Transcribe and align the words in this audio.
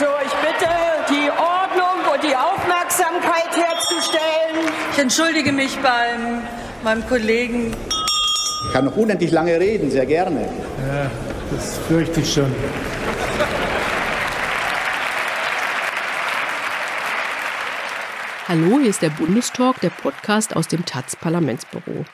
So, 0.00 0.06
ich 0.24 0.32
bitte, 0.32 0.70
die 1.10 1.28
Ordnung 1.28 2.10
und 2.10 2.22
die 2.22 2.34
Aufmerksamkeit 2.34 3.54
herzustellen. 3.54 4.72
Ich 4.94 4.98
entschuldige 4.98 5.52
mich 5.52 5.76
beim 5.80 6.40
meinem 6.82 7.06
Kollegen. 7.06 7.76
Ich 8.66 8.72
kann 8.72 8.86
noch 8.86 8.96
unendlich 8.96 9.30
lange 9.30 9.60
reden, 9.60 9.90
sehr 9.90 10.06
gerne. 10.06 10.40
Ja, 10.88 11.10
das 11.50 11.76
fürchte 11.86 12.20
ich 12.20 12.32
schon. 12.32 12.50
Hallo, 18.48 18.78
hier 18.80 18.88
ist 18.88 19.02
der 19.02 19.10
Bundestalk, 19.10 19.80
der 19.80 19.90
Podcast 19.90 20.56
aus 20.56 20.66
dem 20.66 20.86
taz 20.86 21.14
Parlamentsbüro. 21.14 22.06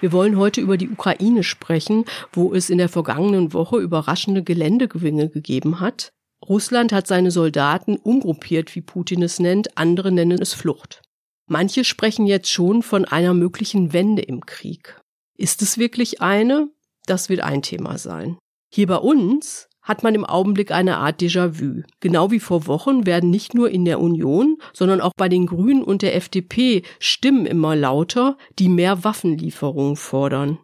Wir 0.00 0.12
wollen 0.12 0.36
heute 0.36 0.60
über 0.60 0.76
die 0.76 0.90
Ukraine 0.90 1.42
sprechen, 1.42 2.04
wo 2.34 2.52
es 2.52 2.68
in 2.68 2.76
der 2.76 2.90
vergangenen 2.90 3.54
Woche 3.54 3.78
überraschende 3.78 4.42
Geländegewinne 4.42 5.30
gegeben 5.30 5.80
hat. 5.80 6.12
Russland 6.46 6.92
hat 6.92 7.06
seine 7.06 7.30
Soldaten 7.30 7.96
umgruppiert, 7.96 8.74
wie 8.74 8.80
Putin 8.80 9.22
es 9.22 9.38
nennt, 9.38 9.76
andere 9.76 10.10
nennen 10.10 10.40
es 10.40 10.54
Flucht. 10.54 11.02
Manche 11.46 11.84
sprechen 11.84 12.26
jetzt 12.26 12.50
schon 12.50 12.82
von 12.82 13.04
einer 13.04 13.34
möglichen 13.34 13.92
Wende 13.92 14.22
im 14.22 14.46
Krieg. 14.46 15.00
Ist 15.36 15.62
es 15.62 15.78
wirklich 15.78 16.22
eine? 16.22 16.68
Das 17.06 17.28
wird 17.28 17.40
ein 17.40 17.62
Thema 17.62 17.98
sein. 17.98 18.38
Hier 18.72 18.86
bei 18.86 18.96
uns 18.96 19.68
hat 19.82 20.02
man 20.02 20.14
im 20.14 20.24
Augenblick 20.24 20.70
eine 20.70 20.98
Art 20.98 21.20
Déjà-vu. 21.20 21.82
Genau 22.00 22.30
wie 22.30 22.40
vor 22.40 22.66
Wochen 22.66 23.06
werden 23.06 23.30
nicht 23.30 23.54
nur 23.54 23.70
in 23.70 23.84
der 23.84 24.00
Union, 24.00 24.58
sondern 24.72 25.00
auch 25.00 25.12
bei 25.16 25.28
den 25.28 25.46
Grünen 25.46 25.82
und 25.82 26.02
der 26.02 26.14
FDP 26.14 26.82
Stimmen 26.98 27.46
immer 27.46 27.74
lauter, 27.74 28.36
die 28.58 28.68
mehr 28.68 29.02
Waffenlieferungen 29.02 29.96
fordern. 29.96 30.58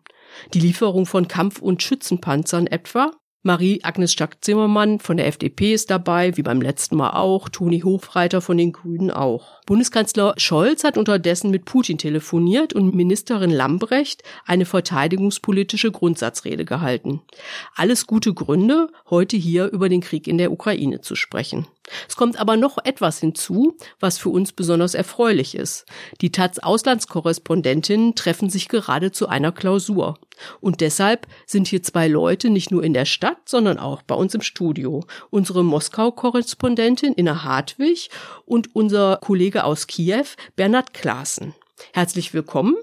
Die 0.55 0.61
Lieferung 0.61 1.07
von 1.07 1.29
Kampf- 1.29 1.61
und 1.61 1.83
Schützenpanzern 1.83 2.67
etwa, 2.67 3.11
Marie-Agnes 3.47 4.13
Strack-Zimmermann 4.13 4.99
von 4.99 5.17
der 5.17 5.29
FDP 5.29 5.73
ist 5.73 5.89
dabei, 5.89 6.37
wie 6.37 6.43
beim 6.43 6.61
letzten 6.61 6.97
Mal 6.97 7.11
auch, 7.11 7.49
Toni 7.49 7.81
Hofreiter 7.81 8.41
von 8.41 8.59
den 8.59 8.73
Grünen 8.73 9.13
auch. 9.13 9.63
Bundeskanzler 9.67 10.35
Scholz 10.37 10.83
hat 10.83 10.99
unterdessen 10.99 11.53
mit 11.53 11.65
Putin 11.65 11.97
telefoniert 11.97 12.73
und 12.73 12.95
Ministerin 12.95 13.51
Lambrecht 13.51 14.25
eine 14.47 14.67
verteidigungspolitische 14.67 15.93
Grundsatzrede 15.93 16.65
gehalten. 16.65 17.23
Alles 17.77 18.09
gute 18.09 18.35
Gründe, 18.35 18.89
heute 19.11 19.37
hier 19.37 19.71
über 19.71 19.89
den 19.89 20.01
Krieg 20.01 20.27
in 20.27 20.39
der 20.39 20.51
Ukraine 20.51 21.01
zu 21.01 21.15
sprechen. 21.15 21.69
Es 22.09 22.17
kommt 22.17 22.39
aber 22.41 22.57
noch 22.57 22.79
etwas 22.85 23.21
hinzu, 23.21 23.77
was 24.01 24.19
für 24.19 24.31
uns 24.31 24.53
besonders 24.53 24.95
erfreulich 24.95 25.55
ist. 25.55 25.87
Die 26.21 26.33
taz 26.33 26.59
Auslandskorrespondentinnen 26.59 28.17
treffen 28.17 28.51
sich 28.51 28.69
gerade 28.69 29.13
zu 29.13 29.29
einer 29.29 29.53
Klausur. 29.53 30.19
Und 30.61 30.81
deshalb 30.81 31.27
sind 31.47 31.69
hier 31.69 31.83
zwei 31.83 32.09
Leute 32.09 32.51
nicht 32.51 32.71
nur 32.71 32.83
in 32.83 32.95
der 32.95 33.05
Stadt, 33.05 33.49
sondern 33.49 33.79
auch 33.79 34.03
bei 34.03 34.15
uns 34.15 34.35
im 34.35 34.43
Studio. 34.43 35.05
Unsere 35.31 35.65
Moskau-Korrespondentin 35.65 37.15
Inna 37.15 37.45
Hartwig 37.45 38.11
und 38.45 38.75
unser 38.75 39.19
Kollege 39.23 39.65
aus 39.65 39.87
Kiew, 39.87 40.27
Bernhard 40.57 40.95
Klaassen. 40.95 41.55
Herzlich 41.93 42.35
willkommen. 42.35 42.77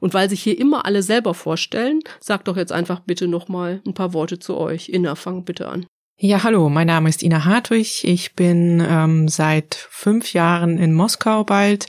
Und 0.00 0.14
weil 0.14 0.28
sich 0.28 0.42
hier 0.42 0.58
immer 0.58 0.84
alle 0.84 1.02
selber 1.02 1.34
vorstellen, 1.34 2.00
sagt 2.20 2.48
doch 2.48 2.56
jetzt 2.56 2.72
einfach 2.72 3.00
bitte 3.00 3.28
nochmal 3.28 3.80
ein 3.86 3.94
paar 3.94 4.12
Worte 4.12 4.38
zu 4.38 4.56
euch. 4.56 4.88
Inna, 4.88 5.14
fang 5.14 5.44
bitte 5.44 5.68
an. 5.68 5.86
Ja, 6.22 6.42
hallo, 6.42 6.68
mein 6.68 6.86
Name 6.86 7.08
ist 7.08 7.22
Ina 7.22 7.46
Hartwig. 7.46 8.04
Ich 8.04 8.34
bin 8.34 8.84
ähm, 8.86 9.28
seit 9.28 9.74
fünf 9.74 10.34
Jahren 10.34 10.76
in 10.76 10.92
Moskau 10.92 11.44
bald. 11.44 11.86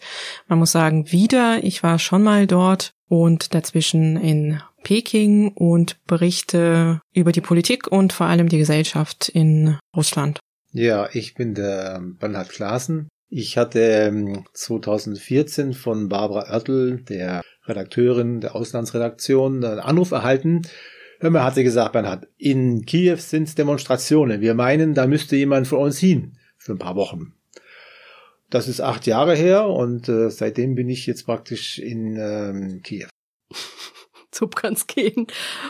Man 0.48 0.60
muss 0.60 0.72
sagen, 0.72 1.12
wieder. 1.12 1.62
Ich 1.66 1.84
war 1.84 2.00
schon 2.00 2.24
mal 2.24 2.48
dort 2.48 2.94
und 3.10 3.54
dazwischen 3.54 4.16
in 4.16 4.62
Peking 4.84 5.50
und 5.50 5.98
berichte 6.06 7.02
über 7.14 7.32
die 7.32 7.42
Politik 7.42 7.88
und 7.88 8.14
vor 8.14 8.28
allem 8.28 8.50
die 8.50 8.58
Gesellschaft 8.58 9.30
in 9.30 9.78
Russland. 9.96 10.40
Ja, 10.74 11.10
ich 11.14 11.36
bin 11.36 11.54
der 11.54 12.02
Bernhard 12.20 12.50
Klaassen. 12.50 13.08
Ich 13.30 13.58
hatte 13.58 14.44
2014 14.54 15.68
ähm, 15.68 15.74
von 15.74 16.10
Barbara 16.10 16.52
Oertel, 16.52 17.02
der 17.04 17.42
Redakteurin 17.66 18.42
der 18.42 18.56
Auslandsredaktion, 18.56 19.64
einen 19.64 19.80
Anruf 19.80 20.12
erhalten, 20.12 20.64
Hör 21.22 21.30
mal, 21.30 21.44
hat 21.44 21.54
sie 21.54 21.64
gesagt, 21.64 21.94
Bernhard, 21.94 22.28
in 22.40 22.84
Kiew 22.84 23.18
sind 23.18 23.56
Demonstrationen. 23.56 24.42
Wir 24.42 24.56
meinen, 24.56 24.96
da 24.96 25.06
müsste 25.06 25.36
jemand 25.36 25.68
von 25.68 25.78
uns 25.78 26.00
hin 26.00 26.34
für 26.58 26.72
ein 26.72 26.80
paar 26.80 26.96
Wochen. 26.96 27.36
Das 28.50 28.68
ist 28.68 28.82
acht 28.82 29.06
Jahre 29.06 29.36
her 29.36 29.68
und 29.68 30.10
äh, 30.10 30.32
seitdem 30.32 30.74
bin 30.74 30.90
ich 30.90 31.06
jetzt 31.06 31.28
praktisch 31.28 31.78
in 31.78 32.18
ähm, 32.18 32.82
Kiew. 32.82 33.08
So 34.34 34.48
kann's 34.48 34.88
gehen. 34.88 35.28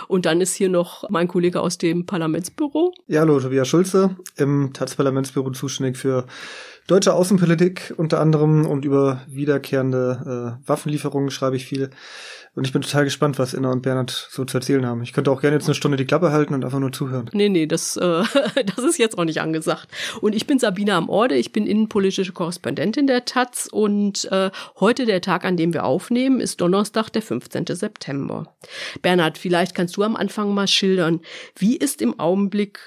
Und 0.08 0.26
dann 0.26 0.40
ist 0.42 0.54
hier 0.54 0.70
noch 0.70 1.10
mein 1.10 1.28
Kollege 1.28 1.62
aus 1.62 1.78
dem 1.78 2.06
Parlamentsbüro. 2.06 2.94
Ja, 3.08 3.22
hallo, 3.22 3.40
Tobias 3.40 3.68
Schulze, 3.68 4.16
im 4.38 4.72
Taz-Parlamentsbüro 4.74 5.52
zuständig 5.52 5.98
für 5.98 6.26
deutsche 6.88 7.14
Außenpolitik 7.14 7.94
unter 7.98 8.20
anderem 8.20 8.66
und 8.66 8.86
über 8.86 9.22
wiederkehrende 9.28 10.58
äh, 10.64 10.68
Waffenlieferungen 10.68 11.32
schreibe 11.32 11.56
ich 11.56 11.66
viel. 11.66 11.90
Und 12.54 12.68
ich 12.68 12.74
bin 12.74 12.82
total 12.82 13.06
gespannt, 13.06 13.40
was 13.40 13.54
Inna 13.54 13.72
und 13.72 13.82
Bernhard 13.82 14.10
so 14.30 14.44
zu 14.44 14.58
erzählen 14.58 14.86
haben. 14.86 15.02
Ich 15.04 15.14
könnte 15.14 15.32
auch 15.32 15.40
gerne 15.40 15.56
jetzt 15.56 15.68
eine 15.68 15.76
Stunde 15.76 15.96
die 15.96 16.06
Klappe 16.06 16.32
halten 16.32 16.54
und 16.54 16.66
einfach 16.66 16.80
nur 16.80 16.92
zuhören. 16.92 17.30
Nee, 17.32 17.48
nee, 17.48 17.66
das, 17.66 17.96
äh, 17.96 18.02
das 18.76 18.80
ist 18.80 18.98
jetzt 18.98 19.18
auch 19.18 19.24
nicht 19.24 19.40
angesagt. 19.40 19.88
Und 20.20 20.36
ich 20.36 20.48
bin 20.48 20.60
Sabina 20.60 20.98
am 20.98 21.08
Orde, 21.08 21.36
ich 21.36 21.54
bin 21.54 21.66
innenpolitische 21.66 22.34
Korrespondentin 22.34 23.08
der 23.08 23.24
Taz 23.24 23.70
und 23.72 24.30
äh, 24.32 24.52
heute 24.82 25.06
der 25.06 25.22
Tag, 25.22 25.46
an 25.46 25.56
dem 25.56 25.74
wir 25.74 25.86
aufnehmen, 25.86 26.42
ist 26.42 26.60
Donnerstag, 26.60 27.10
der 27.10 27.22
15. 27.22 27.68
September. 27.68 28.54
Bernhard, 29.02 29.38
vielleicht 29.38 29.74
kannst 29.74 29.96
du 29.96 30.04
am 30.04 30.18
Anfang 30.18 30.54
mal 30.54 30.68
schildern, 30.68 31.22
wie 31.58 31.78
ist 31.78 32.02
im 32.02 32.20
Augenblick 32.20 32.80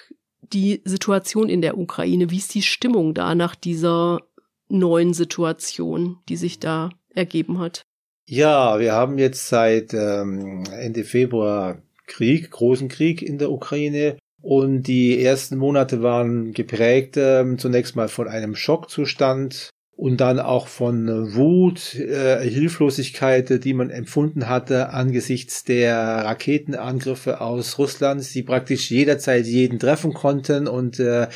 die 0.43 0.83
Situation 0.85 1.49
in 1.49 1.63
der 1.63 1.79
Ukraine? 1.79 2.31
Wie 2.31 2.37
ist 2.37 2.55
die 2.55 2.63
Stimmung 2.63 3.15
da 3.15 3.35
nach 3.35 3.55
dieser 3.55 4.21
neuen 4.69 5.15
Situation, 5.15 6.19
die 6.29 6.37
sich 6.37 6.61
da 6.61 6.91
ergeben 7.15 7.61
hat? 7.61 7.87
Ja, 8.27 8.79
wir 8.81 8.93
haben 8.93 9.19
jetzt 9.19 9.49
seit 9.49 9.93
ähm, 9.93 10.65
Ende 10.73 11.05
Februar 11.05 11.83
Krieg, 12.07 12.51
großen 12.51 12.89
Krieg 12.89 13.23
in 13.23 13.39
der 13.39 13.51
Ukraine. 13.51 14.17
Und 14.41 14.83
die 14.85 15.23
ersten 15.23 15.57
Monate 15.57 16.03
waren 16.03 16.53
geprägt 16.53 17.17
ähm, 17.17 17.59
zunächst 17.59 17.97
mal 17.97 18.09
von 18.09 18.29
einem 18.29 18.55
Schockzustand 18.55 19.71
und 19.97 20.21
dann 20.21 20.39
auch 20.39 20.67
von 20.67 21.35
Wut, 21.35 21.95
äh, 21.95 22.47
Hilflosigkeit, 22.47 23.65
die 23.65 23.75
man 23.75 23.91
empfunden 23.91 24.49
hatte 24.49 24.91
angesichts 24.91 25.65
der 25.65 25.97
Raketenangriffe 25.97 27.41
aus 27.41 27.79
Russland, 27.79 28.35
die 28.35 28.43
praktisch 28.43 28.91
jederzeit 28.91 29.47
jeden 29.47 29.79
treffen 29.79 30.13
konnten 30.13 30.67
und 30.67 30.99
äh, 30.99 31.29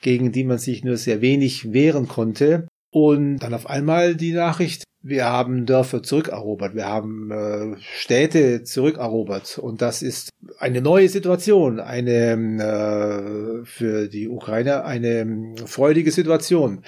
gegen 0.00 0.30
die 0.30 0.44
man 0.44 0.58
sich 0.58 0.84
nur 0.84 0.96
sehr 0.96 1.20
wenig 1.20 1.72
wehren 1.72 2.06
konnte. 2.06 2.68
Und 2.90 3.38
dann 3.38 3.54
auf 3.54 3.68
einmal 3.68 4.14
die 4.14 4.32
Nachricht, 4.32 4.84
wir 5.02 5.26
haben 5.26 5.64
Dörfer 5.64 6.02
zurückerobert, 6.02 6.74
wir 6.74 6.86
haben 6.86 7.30
äh, 7.30 7.76
Städte 7.80 8.64
zurückerobert. 8.64 9.58
Und 9.58 9.80
das 9.80 10.02
ist 10.02 10.30
eine 10.58 10.82
neue 10.82 11.08
Situation, 11.08 11.80
eine 11.80 13.62
äh, 13.62 13.64
für 13.64 14.08
die 14.08 14.28
Ukraine 14.28 14.84
eine 14.84 15.54
freudige 15.66 16.10
Situation. 16.10 16.82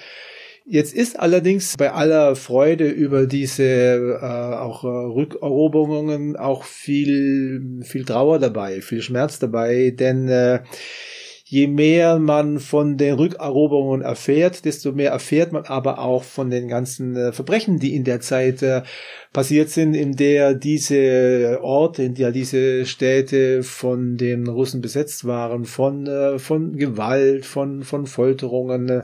Jetzt 0.66 0.94
ist 0.94 1.19
allerdings 1.19 1.76
bei 1.76 1.91
aller 1.93 2.37
Freude 2.37 2.88
über 2.88 3.26
diese 3.26 3.65
äh, 4.21 4.25
auch 4.25 4.84
äh, 4.84 4.88
Rückeroberungen 4.88 6.37
auch 6.37 6.65
viel 6.65 7.81
viel 7.82 8.04
Trauer 8.04 8.38
dabei, 8.38 8.81
viel 8.81 9.03
Schmerz 9.03 9.38
dabei, 9.38 9.91
denn 9.91 10.28
äh, 10.28 10.60
je 11.50 11.66
mehr 11.66 12.20
man 12.20 12.60
von 12.60 12.96
den 12.96 13.14
Rückeroberungen 13.14 14.02
erfährt, 14.02 14.64
desto 14.64 14.92
mehr 14.92 15.10
erfährt 15.10 15.50
man 15.50 15.64
aber 15.64 15.98
auch 15.98 16.22
von 16.22 16.48
den 16.48 16.68
ganzen 16.68 17.16
äh, 17.16 17.32
Verbrechen, 17.32 17.80
die 17.80 17.96
in 17.96 18.04
der 18.04 18.20
Zeit 18.20 18.62
äh, 18.62 18.82
passiert 19.32 19.68
sind, 19.68 19.94
in 19.94 20.14
der 20.14 20.54
diese 20.54 21.58
Orte, 21.60 22.04
in 22.04 22.14
der 22.14 22.30
diese 22.30 22.86
Städte 22.86 23.64
von 23.64 24.16
den 24.16 24.46
Russen 24.46 24.80
besetzt 24.80 25.24
waren, 25.24 25.64
von, 25.64 26.06
äh, 26.06 26.38
von 26.38 26.76
Gewalt, 26.76 27.44
von, 27.44 27.82
von 27.82 28.06
Folterungen. 28.06 29.03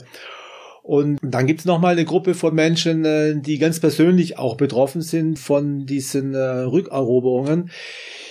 Und 0.85 1.19
dann 1.23 1.49
gibt 1.49 1.61
es 1.61 1.67
nochmal 1.67 1.95
eine 1.95 2.05
Gruppe 2.05 2.35
von 2.35 2.55
Menschen, 2.55 3.43
die 3.43 3.59
ganz 3.59 3.81
persönlich 3.81 4.39
auch 4.39 4.57
betroffen 4.57 5.03
sind 5.03 5.37
von 5.37 5.85
diesen 5.85 6.37
Rückeroberungen 6.37 7.73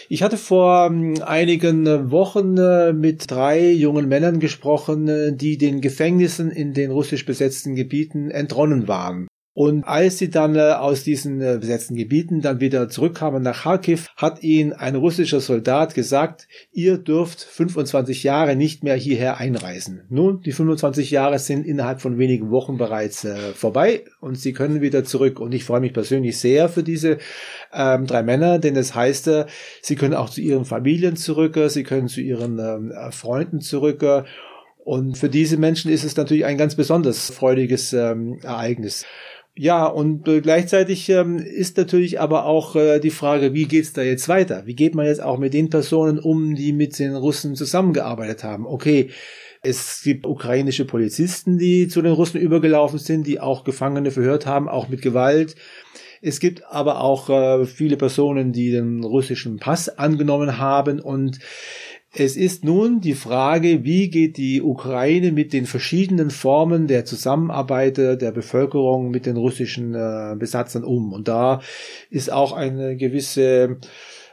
ich 0.07 0.23
hatte 0.23 0.37
vor 0.37 0.87
ähm, 0.87 1.15
einigen 1.23 1.87
äh, 1.87 2.11
Wochen 2.11 2.57
äh, 2.57 2.93
mit 2.93 3.29
drei 3.29 3.71
jungen 3.71 4.07
Männern 4.07 4.39
gesprochen, 4.39 5.07
äh, 5.07 5.33
die 5.33 5.57
den 5.57 5.81
Gefängnissen 5.81 6.51
in 6.51 6.73
den 6.73 6.91
russisch 6.91 7.25
besetzten 7.25 7.75
Gebieten 7.75 8.29
entronnen 8.29 8.87
waren. 8.87 9.27
Und 9.57 9.85
als 9.85 10.17
sie 10.17 10.29
dann 10.29 10.59
aus 10.59 11.05
diesen 11.05 11.39
besetzten 11.39 11.95
Gebieten 11.95 12.41
dann 12.41 12.59
wieder 12.59 12.89
zurückkamen 12.89 13.41
nach 13.41 13.63
Kharkiv, 13.63 14.09
hat 14.17 14.43
ihnen 14.43 14.73
ein 14.73 14.95
russischer 14.97 15.39
Soldat 15.39 15.95
gesagt, 15.95 16.49
ihr 16.73 16.97
dürft 16.97 17.39
25 17.39 18.23
Jahre 18.23 18.57
nicht 18.57 18.83
mehr 18.83 18.97
hierher 18.97 19.37
einreisen. 19.37 20.03
Nun, 20.09 20.41
die 20.41 20.51
25 20.51 21.09
Jahre 21.09 21.39
sind 21.39 21.65
innerhalb 21.65 22.01
von 22.01 22.17
wenigen 22.17 22.51
Wochen 22.51 22.75
bereits 22.75 23.25
vorbei 23.55 24.03
und 24.19 24.37
sie 24.37 24.51
können 24.51 24.81
wieder 24.81 25.05
zurück. 25.05 25.39
Und 25.39 25.53
ich 25.53 25.63
freue 25.63 25.79
mich 25.79 25.93
persönlich 25.93 26.37
sehr 26.37 26.67
für 26.67 26.83
diese 26.83 27.19
ähm, 27.75 28.07
drei 28.07 28.23
Männer, 28.23 28.59
denn 28.59 28.73
das 28.73 28.95
heißt, 28.95 29.27
äh, 29.27 29.45
sie 29.81 29.95
können 29.95 30.13
auch 30.13 30.29
zu 30.29 30.41
ihren 30.41 30.65
Familien 30.65 31.15
zurück, 31.15 31.57
sie 31.67 31.83
können 31.83 32.07
zu 32.07 32.21
ihren 32.21 32.59
ähm, 32.59 32.93
Freunden 33.11 33.61
zurück 33.61 34.03
Und 34.83 35.17
für 35.17 35.29
diese 35.29 35.57
Menschen 35.57 35.91
ist 35.91 36.03
es 36.03 36.15
natürlich 36.15 36.45
ein 36.45 36.57
ganz 36.57 36.75
besonders 36.75 37.31
freudiges 37.31 37.93
ähm, 37.93 38.39
Ereignis. 38.43 39.05
Ja, 39.57 39.85
und 39.85 40.27
äh, 40.27 40.41
gleichzeitig 40.41 41.07
ähm, 41.09 41.37
ist 41.37 41.77
natürlich 41.77 42.19
aber 42.19 42.45
auch 42.45 42.75
äh, 42.75 42.99
die 42.99 43.09
Frage, 43.09 43.53
wie 43.53 43.65
geht's 43.65 43.93
da 43.93 44.01
jetzt 44.01 44.27
weiter? 44.27 44.65
Wie 44.65 44.75
geht 44.75 44.95
man 44.95 45.05
jetzt 45.05 45.21
auch 45.23 45.37
mit 45.37 45.53
den 45.53 45.69
Personen 45.69 46.19
um, 46.19 46.55
die 46.55 46.73
mit 46.73 46.99
den 46.99 47.15
Russen 47.15 47.55
zusammengearbeitet 47.55 48.43
haben? 48.43 48.65
Okay, 48.65 49.11
es 49.63 50.01
gibt 50.03 50.25
ukrainische 50.25 50.83
Polizisten, 50.83 51.57
die 51.57 51.87
zu 51.87 52.01
den 52.01 52.11
Russen 52.11 52.39
übergelaufen 52.39 52.99
sind, 52.99 53.25
die 53.25 53.39
auch 53.39 53.63
Gefangene 53.63 54.11
verhört 54.11 54.45
haben, 54.45 54.67
auch 54.67 54.89
mit 54.89 55.01
Gewalt. 55.01 55.55
Es 56.21 56.39
gibt 56.39 56.65
aber 56.65 57.01
auch 57.01 57.29
äh, 57.29 57.65
viele 57.65 57.97
Personen, 57.97 58.51
die 58.51 58.71
den 58.71 59.03
russischen 59.03 59.57
Pass 59.57 59.89
angenommen 59.89 60.57
haben 60.57 60.99
und 60.99 61.39
es 62.17 62.37
ist 62.37 62.63
nun 62.63 63.01
die 63.01 63.13
Frage, 63.13 63.83
wie 63.83 64.09
geht 64.09 64.37
die 64.37 64.61
Ukraine 64.61 65.33
mit 65.33 65.51
den 65.51 65.65
verschiedenen 65.65 66.29
Formen 66.29 66.87
der 66.87 67.03
Zusammenarbeit 67.03 67.97
der 67.97 68.31
Bevölkerung 68.31 69.11
mit 69.11 69.25
den 69.25 69.35
russischen 69.35 69.93
äh, 69.93 70.33
Besatzern 70.39 70.85
um. 70.85 71.11
Und 71.11 71.27
da 71.27 71.59
ist 72.09 72.31
auch 72.31 72.53
eine 72.53 72.95
gewisse, 72.95 73.79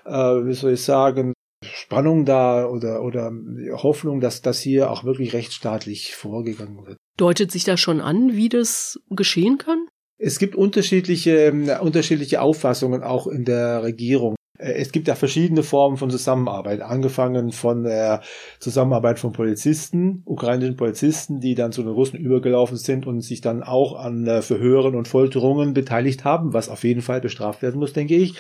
äh, 0.05 0.12
wie 0.12 0.52
soll 0.52 0.75
ich 0.75 0.82
sagen, 0.82 1.32
Spannung 1.64 2.25
da 2.25 2.67
oder, 2.67 3.02
oder 3.02 3.32
Hoffnung, 3.73 4.20
dass 4.20 4.43
das 4.43 4.61
hier 4.61 4.90
auch 4.90 5.02
wirklich 5.02 5.32
rechtsstaatlich 5.32 6.14
vorgegangen 6.14 6.87
wird. 6.87 6.99
Deutet 7.17 7.50
sich 7.50 7.64
da 7.64 7.76
schon 7.76 8.00
an, 8.00 8.35
wie 8.35 8.49
das 8.49 9.00
geschehen 9.11 9.58
kann? 9.58 9.81
Es 10.25 10.39
gibt 10.39 10.55
unterschiedliche, 10.55 11.53
unterschiedliche 11.81 12.41
Auffassungen 12.41 13.03
auch 13.03 13.27
in 13.27 13.45
der 13.45 13.83
Regierung. 13.83 14.37
Äh, 14.57 14.75
es 14.75 14.93
gibt 14.93 15.09
ja 15.09 15.17
verschiedene 15.17 15.65
Formen 15.65 15.97
von 15.97 16.11
Zusammenarbeit, 16.11 16.81
angefangen 16.81 17.51
von 17.51 17.83
der 17.83 18.21
Zusammenarbeit 18.61 19.19
von 19.19 19.33
Polizisten, 19.33 20.23
ukrainischen 20.25 20.77
Polizisten, 20.77 21.41
die 21.41 21.57
dann 21.57 21.73
zu 21.73 21.83
den 21.83 21.91
Russen 21.91 22.21
übergelaufen 22.21 22.77
sind 22.77 23.05
und 23.05 23.23
sich 23.23 23.41
dann 23.41 23.65
auch 23.65 23.99
an 23.99 24.25
äh, 24.29 24.43
Verhören 24.43 24.95
und 24.95 25.09
Folterungen 25.09 25.75
beteiligt 25.75 26.25
haben, 26.25 26.53
was 26.53 26.69
auf 26.69 26.85
jeden 26.85 27.03
Fall 27.03 27.21
bestraft 27.21 27.61
werden 27.61 27.81
muss, 27.81 27.93
denke 27.93 28.15
ich 28.15 28.35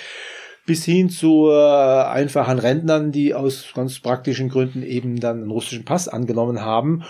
bis 0.64 0.84
hin 0.84 1.10
zu 1.10 1.48
äh, 1.50 2.04
einfachen 2.04 2.60
Rentnern, 2.60 3.10
die 3.10 3.34
aus 3.34 3.72
ganz 3.74 3.98
praktischen 3.98 4.48
Gründen 4.48 4.84
eben 4.84 5.18
dann 5.18 5.38
einen 5.42 5.50
russischen 5.50 5.84
Pass 5.84 6.06
angenommen 6.06 6.60
haben 6.60 7.02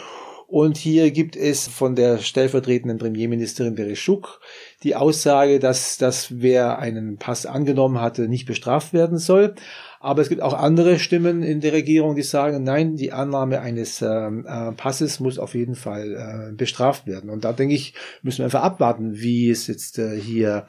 und 0.52 0.76
hier 0.76 1.10
gibt 1.12 1.34
es 1.34 1.66
von 1.66 1.96
der 1.96 2.18
stellvertretenden 2.18 2.98
Premierministerin 2.98 3.74
Bereschuk 3.74 4.38
die 4.82 4.94
Aussage, 4.94 5.58
dass, 5.58 5.96
dass 5.96 6.42
wer 6.42 6.78
einen 6.78 7.16
Pass 7.16 7.46
angenommen 7.46 8.02
hatte, 8.02 8.28
nicht 8.28 8.44
bestraft 8.44 8.92
werden 8.92 9.16
soll. 9.16 9.54
Aber 9.98 10.20
es 10.20 10.28
gibt 10.28 10.42
auch 10.42 10.52
andere 10.52 10.98
Stimmen 10.98 11.42
in 11.42 11.62
der 11.62 11.72
Regierung, 11.72 12.16
die 12.16 12.22
sagen, 12.22 12.64
nein, 12.64 12.96
die 12.96 13.12
Annahme 13.12 13.62
eines 13.62 14.02
ähm, 14.02 14.44
äh, 14.46 14.72
Passes 14.72 15.20
muss 15.20 15.38
auf 15.38 15.54
jeden 15.54 15.74
Fall 15.74 16.50
äh, 16.50 16.54
bestraft 16.54 17.06
werden. 17.06 17.30
Und 17.30 17.44
da 17.44 17.54
denke 17.54 17.74
ich, 17.74 17.94
müssen 18.20 18.40
wir 18.40 18.44
einfach 18.44 18.62
abwarten, 18.62 19.14
wie 19.14 19.48
es 19.48 19.68
jetzt 19.68 19.98
äh, 19.98 20.20
hier 20.20 20.66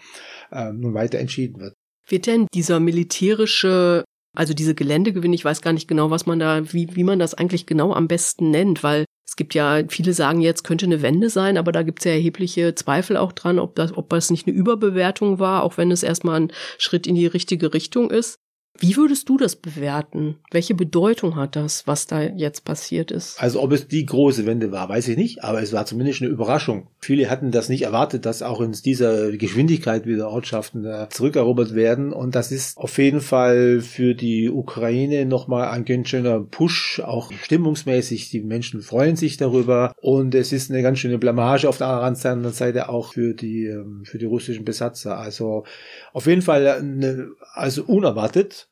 äh, 0.53 0.71
nun 0.71 0.93
weiter 0.93 1.19
entschieden 1.19 1.59
wird. 1.59 1.73
Wird 2.07 2.27
denn 2.27 2.47
dieser 2.53 2.79
militärische 2.79 4.05
also 4.35 4.53
diese 4.53 4.73
Geländegewinn, 4.73 5.33
ich 5.33 5.45
weiß 5.45 5.61
gar 5.61 5.73
nicht 5.73 5.87
genau, 5.87 6.09
was 6.09 6.25
man 6.25 6.39
da, 6.39 6.73
wie, 6.73 6.95
wie 6.95 7.03
man 7.03 7.19
das 7.19 7.35
eigentlich 7.35 7.67
genau 7.67 7.93
am 7.93 8.07
besten 8.07 8.49
nennt, 8.49 8.81
weil 8.81 9.05
es 9.25 9.35
gibt 9.35 9.53
ja, 9.55 9.81
viele 9.87 10.13
sagen 10.13 10.41
jetzt, 10.41 10.63
könnte 10.63 10.85
eine 10.85 11.01
Wende 11.01 11.29
sein, 11.29 11.57
aber 11.57 11.71
da 11.71 11.83
gibt 11.83 11.99
es 11.99 12.05
ja 12.05 12.11
erhebliche 12.11 12.75
Zweifel 12.75 13.17
auch 13.17 13.31
dran, 13.31 13.57
ob 13.57 13.75
das, 13.75 13.95
ob 13.97 14.09
das 14.09 14.29
nicht 14.29 14.47
eine 14.47 14.55
Überbewertung 14.55 15.39
war, 15.39 15.63
auch 15.63 15.77
wenn 15.77 15.91
es 15.91 16.03
erstmal 16.03 16.41
ein 16.41 16.51
Schritt 16.77 17.07
in 17.07 17.15
die 17.15 17.25
richtige 17.25 17.73
Richtung 17.73 18.11
ist. 18.11 18.42
Wie 18.79 18.97
würdest 18.97 19.29
du 19.29 19.37
das 19.37 19.55
bewerten? 19.55 20.39
Welche 20.49 20.73
Bedeutung 20.73 21.35
hat 21.35 21.55
das, 21.55 21.85
was 21.85 22.07
da 22.07 22.23
jetzt 22.23 22.65
passiert 22.65 23.11
ist? 23.11 23.39
Also 23.39 23.61
ob 23.61 23.71
es 23.71 23.87
die 23.87 24.05
große 24.05 24.47
Wende 24.47 24.71
war, 24.71 24.89
weiß 24.89 25.09
ich 25.09 25.17
nicht, 25.17 25.43
aber 25.43 25.61
es 25.61 25.73
war 25.73 25.85
zumindest 25.85 26.21
eine 26.21 26.31
Überraschung. 26.31 26.87
Viele 26.99 27.29
hatten 27.29 27.51
das 27.51 27.69
nicht 27.69 27.83
erwartet, 27.83 28.25
dass 28.25 28.41
auch 28.41 28.61
in 28.61 28.71
dieser 28.71 29.31
Geschwindigkeit 29.33 30.07
wieder 30.07 30.29
Ortschaften 30.29 30.85
äh, 30.85 31.07
zurückerobert 31.09 31.75
werden 31.75 32.11
und 32.11 32.33
das 32.33 32.51
ist 32.51 32.77
auf 32.77 32.97
jeden 32.97 33.21
Fall 33.21 33.81
für 33.81 34.15
die 34.15 34.49
Ukraine 34.49 35.25
nochmal 35.27 35.69
ein 35.69 35.85
ganz 35.85 36.09
schöner 36.09 36.39
Push, 36.39 36.99
auch 36.99 37.31
stimmungsmäßig. 37.31 38.31
Die 38.31 38.41
Menschen 38.41 38.81
freuen 38.81 39.15
sich 39.15 39.37
darüber 39.37 39.93
und 40.01 40.33
es 40.33 40.51
ist 40.51 40.71
eine 40.71 40.81
ganz 40.81 40.97
schöne 40.97 41.19
Blamage 41.19 41.69
auf 41.69 41.77
der 41.77 41.87
anderen 41.87 42.53
Seite 42.53 42.89
auch 42.89 43.13
für 43.13 43.35
die, 43.35 43.65
ähm, 43.65 44.01
für 44.03 44.17
die 44.17 44.25
russischen 44.25 44.65
Besatzer. 44.65 45.19
Also 45.19 45.63
auf 46.11 46.25
jeden 46.25 46.41
Fall 46.41 46.67
eine, 46.67 47.29
also 47.53 47.83
unerwartet 47.83 48.67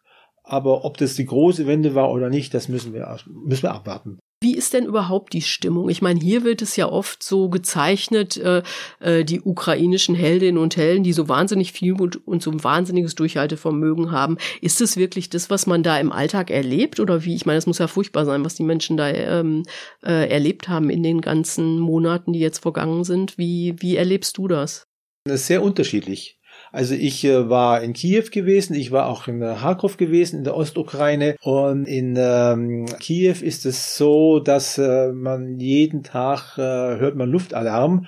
aber 0.51 0.83
ob 0.83 0.97
das 0.97 1.15
die 1.15 1.25
große 1.25 1.65
Wende 1.65 1.95
war 1.95 2.11
oder 2.11 2.29
nicht, 2.29 2.53
das 2.53 2.67
müssen 2.67 2.93
wir, 2.93 3.17
müssen 3.25 3.63
wir 3.63 3.71
abwarten. 3.71 4.19
Wie 4.43 4.55
ist 4.55 4.73
denn 4.73 4.85
überhaupt 4.85 5.33
die 5.33 5.43
Stimmung? 5.43 5.87
Ich 5.87 6.01
meine, 6.01 6.19
hier 6.19 6.43
wird 6.43 6.61
es 6.61 6.75
ja 6.75 6.89
oft 6.89 7.23
so 7.23 7.47
gezeichnet, 7.49 8.37
äh, 8.37 8.63
äh, 8.99 9.23
die 9.23 9.39
ukrainischen 9.39 10.15
Heldinnen 10.15 10.61
und 10.61 10.75
Helden, 10.75 11.03
die 11.03 11.13
so 11.13 11.29
wahnsinnig 11.29 11.71
viel 11.71 11.93
und, 11.93 12.27
und 12.27 12.41
so 12.41 12.51
ein 12.51 12.63
wahnsinniges 12.63 13.15
Durchhaltevermögen 13.15 14.11
haben. 14.11 14.37
Ist 14.59 14.81
es 14.81 14.97
wirklich 14.97 15.29
das, 15.29 15.49
was 15.51 15.67
man 15.67 15.83
da 15.83 15.97
im 15.99 16.11
Alltag 16.11 16.49
erlebt? 16.49 16.99
Oder 16.99 17.23
wie? 17.23 17.35
Ich 17.35 17.45
meine, 17.45 17.59
es 17.59 17.67
muss 17.67 17.77
ja 17.77 17.87
furchtbar 17.87 18.25
sein, 18.25 18.43
was 18.43 18.55
die 18.55 18.63
Menschen 18.63 18.97
da 18.97 19.09
ähm, 19.09 19.63
äh, 20.03 20.27
erlebt 20.27 20.67
haben 20.67 20.89
in 20.89 21.03
den 21.03 21.21
ganzen 21.21 21.79
Monaten, 21.79 22.33
die 22.33 22.39
jetzt 22.39 22.59
vergangen 22.59 23.03
sind. 23.03 23.37
Wie, 23.37 23.75
wie 23.77 23.95
erlebst 23.95 24.37
du 24.37 24.47
das? 24.47 24.87
Das 25.23 25.41
ist 25.41 25.47
sehr 25.47 25.61
unterschiedlich. 25.61 26.40
Also 26.71 26.95
ich 26.95 27.23
äh, 27.25 27.49
war 27.49 27.81
in 27.81 27.93
Kiew 27.93 28.25
gewesen, 28.31 28.75
ich 28.75 28.91
war 28.91 29.07
auch 29.07 29.27
in 29.27 29.41
äh, 29.41 29.55
Kharkov 29.59 29.97
gewesen, 29.97 30.37
in 30.37 30.43
der 30.43 30.55
Ostukraine. 30.55 31.35
Und 31.41 31.85
in 31.85 32.15
ähm, 32.17 32.85
Kiew 32.99 33.35
ist 33.41 33.65
es 33.65 33.97
so, 33.97 34.39
dass 34.39 34.77
äh, 34.77 35.11
man 35.11 35.59
jeden 35.59 36.03
Tag 36.03 36.57
äh, 36.57 36.61
hört 36.61 37.15
man 37.15 37.29
Luftalarm 37.29 38.07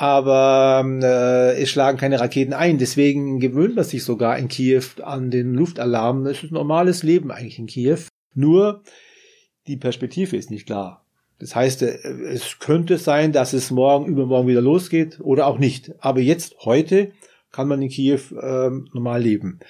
aber 0.00 0.82
äh, 1.02 1.60
es 1.60 1.68
schlagen 1.68 1.98
keine 1.98 2.20
Raketen 2.20 2.54
ein. 2.54 2.78
Deswegen 2.78 3.38
gewöhnt 3.38 3.74
man 3.76 3.84
sich 3.84 4.02
sogar 4.02 4.38
in 4.38 4.48
Kiew 4.48 4.82
an 5.02 5.30
den 5.30 5.52
Luftalarm. 5.52 6.24
Es 6.24 6.42
ist 6.42 6.52
ein 6.52 6.54
normales 6.54 7.02
Leben 7.02 7.30
eigentlich 7.30 7.58
in 7.58 7.66
Kiew. 7.66 7.98
Nur 8.32 8.82
die 9.66 9.76
Perspektive 9.76 10.38
ist 10.38 10.50
nicht 10.50 10.64
klar. 10.64 11.04
Das 11.38 11.54
heißt, 11.54 11.82
äh, 11.82 11.98
es 12.32 12.60
könnte 12.60 12.96
sein, 12.96 13.32
dass 13.32 13.52
es 13.52 13.70
morgen, 13.70 14.06
übermorgen 14.06 14.48
wieder 14.48 14.62
losgeht 14.62 15.20
oder 15.20 15.46
auch 15.46 15.58
nicht. 15.58 15.92
Aber 15.98 16.20
jetzt, 16.20 16.56
heute, 16.64 17.12
kann 17.52 17.68
man 17.68 17.82
in 17.82 17.88
Kiew 17.88 18.20
äh, 18.40 18.70
normal 18.92 19.22
leben. 19.22 19.60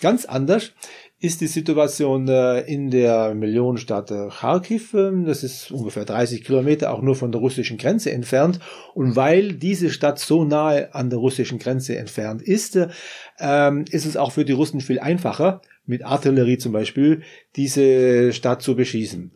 Ganz 0.00 0.24
anders 0.24 0.72
ist 1.20 1.40
die 1.40 1.48
Situation 1.48 2.28
äh, 2.28 2.60
in 2.60 2.90
der 2.90 3.34
Millionenstadt 3.34 4.12
äh, 4.12 4.28
Kharkiv. 4.28 4.94
Ähm, 4.94 5.24
das 5.24 5.42
ist 5.42 5.72
ungefähr 5.72 6.04
30 6.04 6.44
Kilometer 6.44 6.92
auch 6.92 7.02
nur 7.02 7.16
von 7.16 7.32
der 7.32 7.40
russischen 7.40 7.76
Grenze 7.76 8.12
entfernt. 8.12 8.60
Und 8.94 9.16
weil 9.16 9.54
diese 9.54 9.90
Stadt 9.90 10.20
so 10.20 10.44
nahe 10.44 10.94
an 10.94 11.10
der 11.10 11.18
russischen 11.18 11.58
Grenze 11.58 11.96
entfernt 11.96 12.40
ist, 12.40 12.76
äh, 12.76 13.82
ist 13.90 14.06
es 14.06 14.16
auch 14.16 14.30
für 14.30 14.44
die 14.44 14.52
Russen 14.52 14.80
viel 14.80 15.00
einfacher, 15.00 15.60
mit 15.86 16.04
Artillerie 16.04 16.58
zum 16.58 16.72
Beispiel, 16.72 17.22
diese 17.56 18.32
Stadt 18.32 18.62
zu 18.62 18.76
beschießen. 18.76 19.32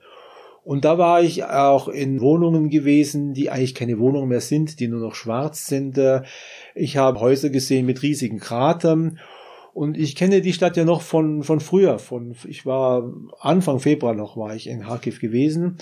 Und 0.65 0.85
da 0.85 0.97
war 0.97 1.23
ich 1.23 1.43
auch 1.45 1.89
in 1.89 2.21
Wohnungen 2.21 2.71
gewesen, 2.71 3.35
die 3.35 3.51
eigentlich 3.51 3.75
keine 3.75 3.99
Wohnungen 3.99 4.29
mehr 4.29 4.41
sind, 4.41 4.79
die 4.79 4.87
nur 4.87 5.01
noch 5.01 5.17
schwarz 5.17 5.67
sind. 5.67 5.99
Ich 6.75 6.97
habe 6.97 7.21
Häuser 7.21 7.51
gesehen 7.51 7.87
mit 7.87 8.03
riesigen 8.03 8.39
Kratern. 8.39 9.19
Und 9.75 9.97
ich 9.97 10.17
kenne 10.17 10.43
die 10.43 10.53
Stadt 10.53 10.77
ja 10.77 10.85
noch 10.85 11.01
von, 11.01 11.43
von 11.43 11.61
früher. 11.61 11.99
Von, 11.99 12.35
ich 12.47 12.67
war 12.67 13.11
Anfang 13.41 13.81
Februar 13.81 14.15
noch, 14.15 14.37
war 14.37 14.55
ich 14.55 14.67
in 14.67 14.83
Kharkiv 14.83 15.21
gewesen. 15.21 15.79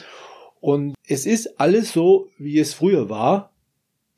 Und 0.61 0.94
es 1.06 1.26
ist 1.26 1.61
alles 1.61 1.92
so, 1.92 2.28
wie 2.38 2.59
es 2.59 2.75
früher 2.75 3.09
war. 3.09 3.52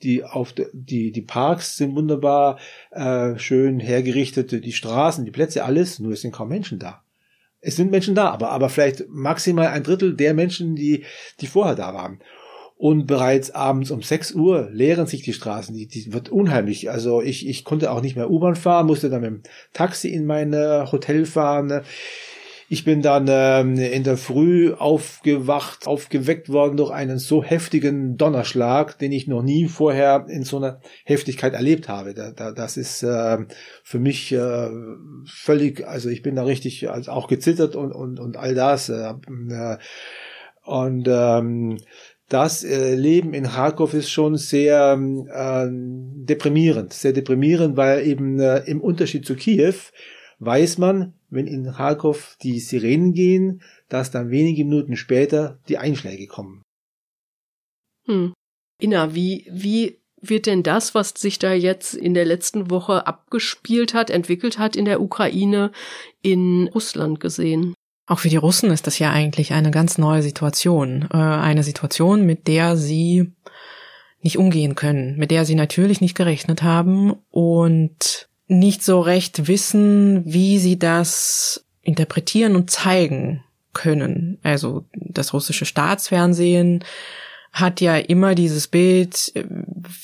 Die, 0.02 0.24
auf 0.24 0.52
de, 0.52 0.66
die, 0.72 1.12
die 1.12 1.22
Parks 1.22 1.76
sind 1.76 1.94
wunderbar 1.94 2.58
äh, 2.90 3.38
schön 3.38 3.78
hergerichtet, 3.78 4.50
die 4.50 4.72
Straßen, 4.72 5.24
die 5.24 5.30
Plätze, 5.30 5.64
alles, 5.64 6.00
nur 6.00 6.12
es 6.12 6.22
sind 6.22 6.32
kaum 6.32 6.48
Menschen 6.48 6.80
da 6.80 7.02
es 7.62 7.76
sind 7.76 7.90
Menschen 7.90 8.14
da, 8.14 8.28
aber, 8.28 8.50
aber 8.50 8.68
vielleicht 8.68 9.08
maximal 9.08 9.68
ein 9.68 9.84
Drittel 9.84 10.14
der 10.14 10.34
Menschen, 10.34 10.74
die, 10.74 11.04
die 11.40 11.46
vorher 11.46 11.76
da 11.76 11.94
waren. 11.94 12.18
Und 12.82 13.06
bereits 13.06 13.52
abends 13.52 13.92
um 13.92 14.02
6 14.02 14.32
Uhr 14.32 14.68
leeren 14.72 15.06
sich 15.06 15.22
die 15.22 15.32
Straßen. 15.32 15.72
Die, 15.72 15.86
die 15.86 16.12
wird 16.12 16.30
unheimlich. 16.30 16.90
Also 16.90 17.22
ich, 17.22 17.48
ich 17.48 17.62
konnte 17.62 17.92
auch 17.92 18.00
nicht 18.00 18.16
mehr 18.16 18.28
U-Bahn 18.28 18.56
fahren, 18.56 18.88
musste 18.88 19.08
dann 19.08 19.20
mit 19.20 19.30
dem 19.30 19.42
Taxi 19.72 20.08
in 20.08 20.26
mein 20.26 20.52
Hotel 20.52 21.24
fahren. 21.24 21.82
Ich 22.68 22.82
bin 22.82 23.00
dann 23.00 23.26
ähm, 23.28 23.78
in 23.78 24.02
der 24.02 24.16
Früh 24.16 24.72
aufgewacht, 24.72 25.86
aufgeweckt 25.86 26.48
worden 26.48 26.76
durch 26.76 26.90
einen 26.90 27.18
so 27.18 27.44
heftigen 27.44 28.16
Donnerschlag, 28.16 28.98
den 28.98 29.12
ich 29.12 29.28
noch 29.28 29.44
nie 29.44 29.68
vorher 29.68 30.26
in 30.28 30.42
so 30.42 30.56
einer 30.56 30.80
Heftigkeit 31.04 31.52
erlebt 31.52 31.88
habe. 31.88 32.14
Da, 32.14 32.32
da, 32.32 32.50
das 32.50 32.76
ist 32.76 33.04
äh, 33.04 33.38
für 33.84 34.00
mich 34.00 34.32
äh, 34.32 34.70
völlig, 35.24 35.86
also 35.86 36.08
ich 36.08 36.22
bin 36.22 36.34
da 36.34 36.42
richtig 36.42 36.90
also 36.90 37.12
auch 37.12 37.28
gezittert 37.28 37.76
und, 37.76 37.92
und, 37.92 38.18
und 38.18 38.36
all 38.36 38.56
das. 38.56 38.88
Äh, 38.88 39.12
äh 39.50 39.78
und 40.64 41.08
ähm, 41.08 41.78
das 42.32 42.64
äh, 42.64 42.94
Leben 42.94 43.34
in 43.34 43.44
Kharkov 43.44 43.92
ist 43.92 44.10
schon 44.10 44.36
sehr 44.36 44.98
äh, 45.28 45.68
deprimierend, 45.70 46.94
sehr 46.94 47.12
deprimierend, 47.12 47.76
weil 47.76 48.06
eben 48.06 48.40
äh, 48.40 48.60
im 48.60 48.80
Unterschied 48.80 49.26
zu 49.26 49.34
Kiew 49.34 49.74
weiß 50.38 50.78
man, 50.78 51.12
wenn 51.28 51.46
in 51.46 51.72
Kharkov 51.72 52.36
die 52.42 52.58
Sirenen 52.58 53.12
gehen, 53.12 53.62
dass 53.88 54.10
dann 54.10 54.30
wenige 54.30 54.64
Minuten 54.64 54.96
später 54.96 55.60
die 55.68 55.76
Einschläge 55.76 56.26
kommen. 56.26 56.62
Hm. 58.06 58.32
Inna, 58.80 59.14
wie, 59.14 59.46
wie 59.50 60.00
wird 60.20 60.46
denn 60.46 60.62
das, 60.62 60.94
was 60.94 61.10
sich 61.10 61.38
da 61.38 61.52
jetzt 61.52 61.94
in 61.94 62.14
der 62.14 62.24
letzten 62.24 62.70
Woche 62.70 63.06
abgespielt 63.06 63.92
hat, 63.92 64.08
entwickelt 64.08 64.58
hat 64.58 64.74
in 64.74 64.86
der 64.86 65.02
Ukraine, 65.02 65.70
in 66.22 66.68
Russland 66.74 67.20
gesehen? 67.20 67.74
Auch 68.12 68.18
für 68.18 68.28
die 68.28 68.36
Russen 68.36 68.70
ist 68.70 68.86
das 68.86 68.98
ja 68.98 69.10
eigentlich 69.10 69.54
eine 69.54 69.70
ganz 69.70 69.96
neue 69.96 70.20
Situation. 70.20 71.08
Äh, 71.14 71.16
eine 71.16 71.62
Situation, 71.62 72.26
mit 72.26 72.46
der 72.46 72.76
sie 72.76 73.32
nicht 74.20 74.36
umgehen 74.36 74.74
können, 74.74 75.16
mit 75.16 75.30
der 75.30 75.46
sie 75.46 75.54
natürlich 75.54 76.02
nicht 76.02 76.14
gerechnet 76.14 76.62
haben 76.62 77.14
und 77.30 78.28
nicht 78.48 78.82
so 78.82 79.00
recht 79.00 79.48
wissen, 79.48 80.26
wie 80.26 80.58
sie 80.58 80.78
das 80.78 81.64
interpretieren 81.80 82.54
und 82.54 82.70
zeigen 82.70 83.44
können. 83.72 84.38
Also 84.42 84.84
das 84.92 85.32
russische 85.32 85.64
Staatsfernsehen 85.64 86.84
hat 87.50 87.80
ja 87.80 87.96
immer 87.96 88.34
dieses 88.34 88.68
Bild, 88.68 89.32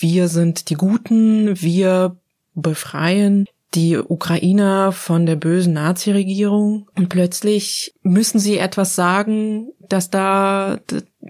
wir 0.01 0.29
sind 0.29 0.71
die 0.71 0.77
Guten, 0.77 1.61
wir 1.61 2.17
befreien 2.55 3.47
die 3.75 3.99
Ukrainer 3.99 4.93
von 4.93 5.27
der 5.27 5.37
bösen 5.37 5.75
Nazi-Regierung 5.75 6.89
und 6.95 7.09
plötzlich 7.09 7.95
müssen 8.03 8.39
sie 8.39 8.59
etwas 8.59 8.95
sagen, 8.95 9.73
dass 9.81 10.11
da 10.11 10.79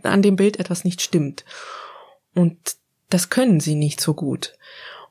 an 0.02 0.22
dem 0.22 0.36
Bild 0.36 0.60
etwas 0.60 0.84
nicht 0.84 1.02
stimmt. 1.02 1.44
Und 2.34 2.56
das 3.10 3.30
können 3.30 3.58
sie 3.60 3.74
nicht 3.74 4.00
so 4.00 4.14
gut. 4.14 4.54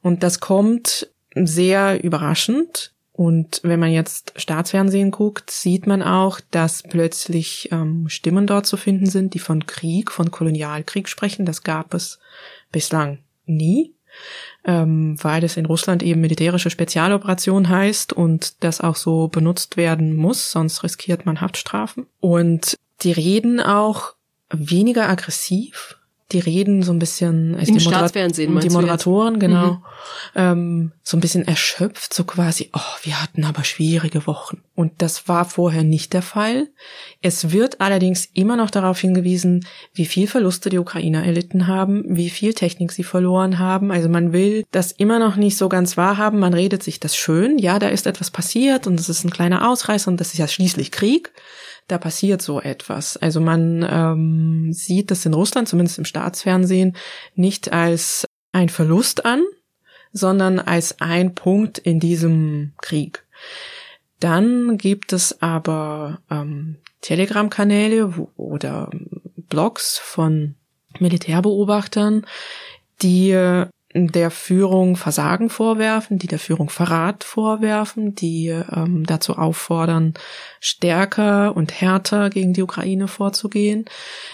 Und 0.02 0.24
das 0.24 0.40
kommt 0.40 1.10
sehr 1.36 2.04
überraschend. 2.04 2.94
Und 3.12 3.62
wenn 3.64 3.80
man 3.80 3.92
jetzt 3.92 4.34
Staatsfernsehen 4.36 5.12
guckt, 5.12 5.50
sieht 5.50 5.88
man 5.88 6.04
auch, 6.04 6.40
dass 6.52 6.84
plötzlich 6.84 7.70
ähm, 7.72 8.08
Stimmen 8.10 8.46
dort 8.46 8.68
zu 8.68 8.78
finden 8.78 9.08
sind, 9.08 9.34
die 9.34 9.40
von 9.40 9.66
Krieg, 9.66 10.12
von 10.12 10.30
Kolonialkrieg 10.30 11.10
sprechen. 11.10 11.46
Das 11.46 11.64
gab 11.64 11.96
es 11.96 12.20
bislang 12.72 13.20
nie, 13.46 13.96
ähm, 14.68 15.16
weil 15.24 15.44
es 15.46 15.58
in 15.58 15.66
Russland 15.66 16.04
eben 16.04 16.22
militärische 16.22 16.70
Spezialoperation 16.70 17.70
heißt 17.70 18.12
und 18.14 18.64
das 18.64 18.82
auch 18.82 18.98
so 18.98 19.30
benutzt 19.30 19.78
werden 19.78 20.16
muss, 20.16 20.52
sonst 20.52 20.84
riskiert 20.84 21.26
man 21.26 21.42
Haftstrafen. 21.42 22.06
Und 22.20 22.76
die 23.02 23.14
reden 23.14 23.62
auch 23.62 24.14
weniger 24.52 25.10
aggressiv, 25.10 25.98
die 26.34 26.40
reden 26.40 26.84
so 26.84 26.92
ein 26.92 27.00
bisschen, 27.00 27.56
also 27.56 27.72
Im 27.72 27.78
die, 27.78 27.84
Staatsfernsehen, 27.84 28.60
die 28.60 28.70
Moderatoren, 28.70 29.40
genau, 29.40 29.74
mhm. 29.74 29.82
ähm, 30.36 30.92
so 31.02 31.16
ein 31.16 31.22
bisschen 31.22 31.48
erschöpft, 31.48 32.14
so 32.14 32.26
quasi, 32.26 32.70
oh, 32.74 32.96
wir 33.04 33.22
hatten 33.22 33.46
aber 33.46 33.64
schwierige 33.64 34.28
Wochen. 34.28 34.62
Und 34.76 34.92
das 34.98 35.30
war 35.30 35.46
vorher 35.46 35.84
nicht 35.84 36.12
der 36.12 36.22
Fall. 36.22 36.68
Es 37.22 37.52
wird 37.52 37.80
allerdings 37.80 38.28
immer 38.34 38.58
noch 38.58 38.70
darauf 38.70 39.00
hingewiesen, 39.00 39.66
wie 39.94 40.06
viel 40.06 40.28
Verluste 40.28 40.70
die 40.70 40.80
Ukrainer 40.80 41.24
erlitten 41.24 41.66
haben, 41.66 42.04
wie 42.08 42.30
viel 42.30 42.54
Technik 42.54 42.92
sie 42.92 43.04
verloren 43.04 43.58
haben. 43.58 43.90
Also 43.90 44.10
man 44.10 44.34
will 44.34 44.66
das 44.72 44.92
immer 44.92 45.20
noch 45.20 45.38
nicht 45.38 45.58
so 45.58 45.70
ganz 45.70 45.96
wahrhaben. 45.96 46.40
Man 46.40 46.54
redet 46.54 46.84
sich 46.84 47.00
das 47.00 47.16
schön. 47.16 47.58
Ja, 47.58 47.80
da 47.80 47.88
ist 47.88 48.06
etwas 48.06 48.30
passiert 48.30 48.86
und 48.86 49.00
es 49.00 49.08
ist 49.08 49.24
ein 49.24 49.32
kleiner 49.32 49.70
Ausreißer 49.70 50.12
und 50.12 50.20
das 50.20 50.34
ist 50.34 50.40
ja 50.40 50.48
schließlich 50.48 50.92
Krieg 50.92 51.32
da 51.88 51.98
passiert 51.98 52.42
so 52.42 52.60
etwas. 52.62 53.18
Also 53.18 53.40
man 53.40 53.86
ähm, 53.90 54.74
sieht 54.74 55.12
das 55.12 55.26
in 55.26 55.34
Russland, 55.34 55.68
zumindest 55.68 55.98
im 55.98 56.06
Staatsfernsehen, 56.06 56.96
nicht 57.36 57.72
als 57.72 58.26
ein 58.52 58.70
Verlust 58.70 59.26
an, 59.26 59.44
sondern 60.12 60.60
als 60.60 61.00
ein 61.00 61.36
Punkt 61.36 61.78
in 61.78 62.00
diesem 62.00 62.74
Krieg. 62.82 63.26
Dann 64.20 64.78
gibt 64.78 65.14
es 65.14 65.42
aber 65.42 66.20
ähm, 66.30 66.78
Telegram-Kanäle 67.02 68.28
oder 68.36 68.90
Blogs 69.50 69.98
von 69.98 70.56
Militärbeobachtern, 71.00 72.26
die 73.02 73.32
der 74.06 74.30
Führung 74.30 74.96
Versagen 74.96 75.50
vorwerfen, 75.50 76.20
die 76.20 76.28
der 76.28 76.38
Führung 76.38 76.70
Verrat 76.70 77.24
vorwerfen, 77.24 78.14
die 78.14 78.50
ähm, 78.50 79.06
dazu 79.08 79.38
auffordern, 79.38 80.14
stärker 80.60 81.58
und 81.58 81.82
härter 81.82 82.30
gegen 82.30 82.54
die 82.54 82.62
Ukraine 82.62 83.08
vorzugehen. 83.08 83.86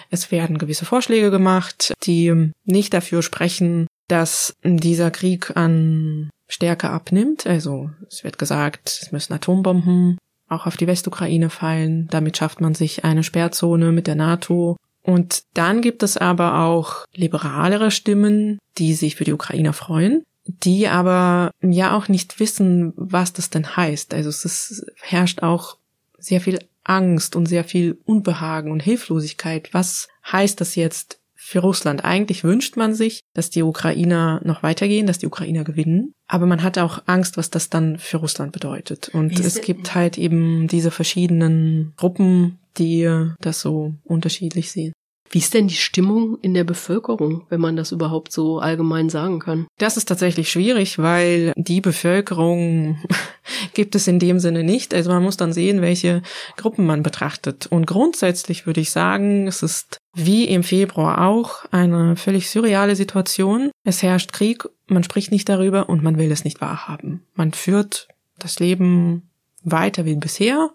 Es 0.10 0.32
werden 0.32 0.58
gewisse 0.58 0.84
Vorschläge 0.84 1.32
gemacht, 1.32 1.94
die 2.04 2.52
nicht 2.66 2.94
dafür 2.94 3.24
sprechen, 3.24 3.88
dass 4.10 4.54
dieser 4.64 5.12
Krieg 5.12 5.56
an 5.56 6.30
Stärke 6.50 6.90
abnimmt. 6.90 7.48
Also 7.48 7.90
es 8.10 8.24
wird 8.24 8.38
gesagt, 8.38 9.00
es 9.02 9.12
müssen 9.12 9.34
Atombomben 9.34 10.18
auch 10.50 10.68
auf 10.68 10.78
die 10.78 10.88
Westukraine 10.88 11.50
fallen. 11.50 12.08
Damit 12.10 12.38
schafft 12.38 12.62
man 12.62 12.76
sich 12.76 13.04
eine 13.04 13.24
Sperrzone 13.24 13.92
mit 13.92 14.08
der 14.08 14.16
NATO 14.16 14.78
und 15.04 15.44
dann 15.54 15.82
gibt 15.82 16.02
es 16.02 16.18
aber 16.18 16.60
auch 16.60 17.06
liberalere 17.14 17.92
Stimmen, 17.92 18.60
die 18.78 18.94
sich 18.94 19.16
für 19.16 19.26
die 19.26 19.34
Ukrainer 19.34 19.74
freuen, 19.74 20.24
die 20.46 20.88
aber 20.88 21.52
ja 21.62 21.96
auch 21.96 22.08
nicht 22.08 22.40
wissen, 22.40 22.94
was 22.96 23.34
das 23.34 23.50
denn 23.50 23.76
heißt. 23.76 24.14
Also 24.14 24.30
es 24.30 24.46
ist, 24.46 24.86
herrscht 25.02 25.44
auch 25.44 25.78
sehr 26.18 26.42
viel 26.42 26.60
Angst 26.86 27.36
und 27.36 27.46
sehr 27.46 27.64
viel 27.64 27.98
Unbehagen 28.06 28.72
und 28.72 28.82
Hilflosigkeit. 28.82 29.74
Was 29.74 30.08
heißt 30.32 30.60
das 30.60 30.76
jetzt 30.76 31.20
für 31.46 31.60
Russland? 31.60 32.06
Eigentlich 32.06 32.44
wünscht 32.44 32.78
man 32.78 32.96
sich, 32.96 33.20
dass 33.34 33.50
die 33.50 33.64
Ukrainer 33.64 34.42
noch 34.44 34.64
weitergehen, 34.64 35.08
dass 35.08 35.20
die 35.20 35.28
Ukrainer 35.28 35.64
gewinnen. 35.64 36.14
Aber 36.28 36.46
man 36.46 36.64
hat 36.64 36.78
auch 36.78 37.04
Angst, 37.06 37.38
was 37.38 37.50
das 37.50 37.70
dann 37.70 37.98
für 37.98 38.18
Russland 38.18 38.54
bedeutet. 38.54 39.10
Und 39.10 39.38
es 39.40 39.62
gibt 39.62 39.94
halt 39.94 40.18
eben 40.18 40.68
diese 40.68 40.90
verschiedenen 40.90 41.94
Gruppen, 41.98 42.60
die 42.78 43.10
das 43.40 43.60
so 43.60 43.94
unterschiedlich 44.04 44.72
sehen. 44.72 44.94
Wie 45.34 45.40
ist 45.40 45.56
denn 45.56 45.68
die 45.68 45.74
Stimmung 45.74 46.38
in 46.44 46.54
der 46.54 46.64
Bevölkerung, 46.64 47.48
wenn 47.50 47.60
man 47.60 47.76
das 47.76 47.92
überhaupt 47.92 48.32
so 48.32 48.60
allgemein 48.60 49.10
sagen 49.10 49.40
kann? 49.40 49.66
Das 49.80 49.98
ist 49.98 50.06
tatsächlich 50.06 50.52
schwierig, 50.52 51.00
weil 51.00 51.54
die 51.56 51.82
Bevölkerung 51.82 53.04
gibt 53.74 53.96
es 53.96 54.08
in 54.08 54.20
dem 54.20 54.40
Sinne 54.40 54.64
nicht. 54.64 54.94
Also 54.94 55.10
man 55.10 55.24
muss 55.24 55.36
dann 55.36 55.52
sehen, 55.52 55.82
welche 55.82 56.22
Gruppen 56.56 56.86
man 56.86 57.02
betrachtet. 57.02 57.66
Und 57.66 57.88
grundsätzlich 57.88 58.68
würde 58.68 58.82
ich 58.82 58.92
sagen, 58.92 59.48
es 59.48 59.64
ist 59.64 59.98
wie 60.14 60.46
im 60.46 60.62
Februar 60.62 61.28
auch 61.28 61.66
eine 61.72 62.16
völlig 62.16 62.52
surreale 62.52 62.96
Situation. 62.96 63.72
Es 63.84 64.04
herrscht 64.04 64.34
Krieg, 64.34 64.66
man 64.86 65.04
spricht 65.04 65.32
nicht 65.32 65.50
darüber 65.50 65.90
und 65.90 66.04
man 66.04 66.20
will 66.20 66.32
es 66.32 66.44
nicht 66.44 66.62
wahrhaben. 66.62 67.26
Man 67.34 67.54
führt 67.54 68.08
das 68.38 68.60
Leben 68.60 69.32
weiter 69.64 70.06
wie 70.06 70.16
bisher. 70.16 70.72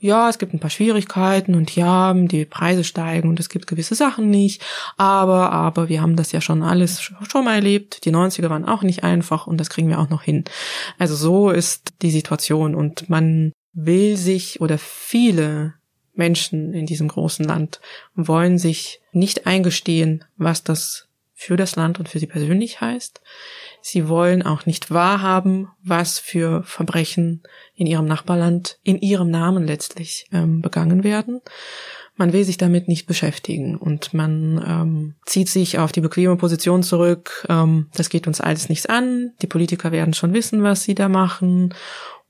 Ja, 0.00 0.28
es 0.28 0.38
gibt 0.38 0.54
ein 0.54 0.60
paar 0.60 0.70
Schwierigkeiten 0.70 1.54
und 1.54 1.74
ja, 1.76 2.14
die 2.14 2.44
Preise 2.44 2.84
steigen 2.84 3.28
und 3.28 3.38
es 3.38 3.48
gibt 3.48 3.66
gewisse 3.66 3.94
Sachen 3.94 4.30
nicht. 4.30 4.62
Aber, 4.96 5.52
aber 5.52 5.88
wir 5.88 6.00
haben 6.00 6.16
das 6.16 6.32
ja 6.32 6.40
schon 6.40 6.62
alles 6.62 7.00
schon 7.00 7.44
mal 7.44 7.54
erlebt. 7.54 8.04
Die 8.04 8.12
90er 8.12 8.50
waren 8.50 8.64
auch 8.64 8.82
nicht 8.82 9.04
einfach 9.04 9.46
und 9.46 9.58
das 9.58 9.70
kriegen 9.70 9.88
wir 9.88 9.98
auch 9.98 10.10
noch 10.10 10.22
hin. 10.22 10.44
Also 10.98 11.14
so 11.14 11.50
ist 11.50 11.94
die 12.02 12.10
Situation 12.10 12.74
und 12.74 13.08
man 13.08 13.52
will 13.72 14.16
sich 14.16 14.60
oder 14.60 14.78
viele 14.78 15.74
Menschen 16.14 16.74
in 16.74 16.86
diesem 16.86 17.08
großen 17.08 17.44
Land 17.44 17.80
wollen 18.14 18.58
sich 18.58 19.00
nicht 19.12 19.46
eingestehen, 19.46 20.24
was 20.36 20.62
das 20.62 21.08
für 21.42 21.56
das 21.56 21.76
Land 21.76 21.98
und 21.98 22.08
für 22.08 22.18
sie 22.18 22.26
persönlich 22.26 22.80
heißt. 22.80 23.20
Sie 23.80 24.08
wollen 24.08 24.42
auch 24.42 24.64
nicht 24.64 24.92
wahrhaben, 24.92 25.68
was 25.82 26.20
für 26.20 26.62
Verbrechen 26.62 27.42
in 27.74 27.86
ihrem 27.86 28.06
Nachbarland 28.06 28.78
in 28.84 28.98
ihrem 28.98 29.30
Namen 29.30 29.66
letztlich 29.66 30.26
ähm, 30.32 30.62
begangen 30.62 31.02
werden. 31.02 31.40
Man 32.14 32.32
will 32.32 32.44
sich 32.44 32.58
damit 32.58 32.86
nicht 32.86 33.06
beschäftigen 33.06 33.76
und 33.76 34.14
man 34.14 34.62
ähm, 34.64 35.14
zieht 35.26 35.48
sich 35.48 35.78
auf 35.78 35.90
die 35.90 36.00
bequeme 36.00 36.36
Position 36.36 36.82
zurück. 36.82 37.44
Ähm, 37.48 37.88
das 37.94 38.08
geht 38.08 38.26
uns 38.26 38.40
alles 38.40 38.68
nichts 38.68 38.86
an. 38.86 39.32
Die 39.42 39.46
Politiker 39.48 39.90
werden 39.90 40.14
schon 40.14 40.34
wissen, 40.34 40.62
was 40.62 40.84
sie 40.84 40.94
da 40.94 41.08
machen. 41.08 41.74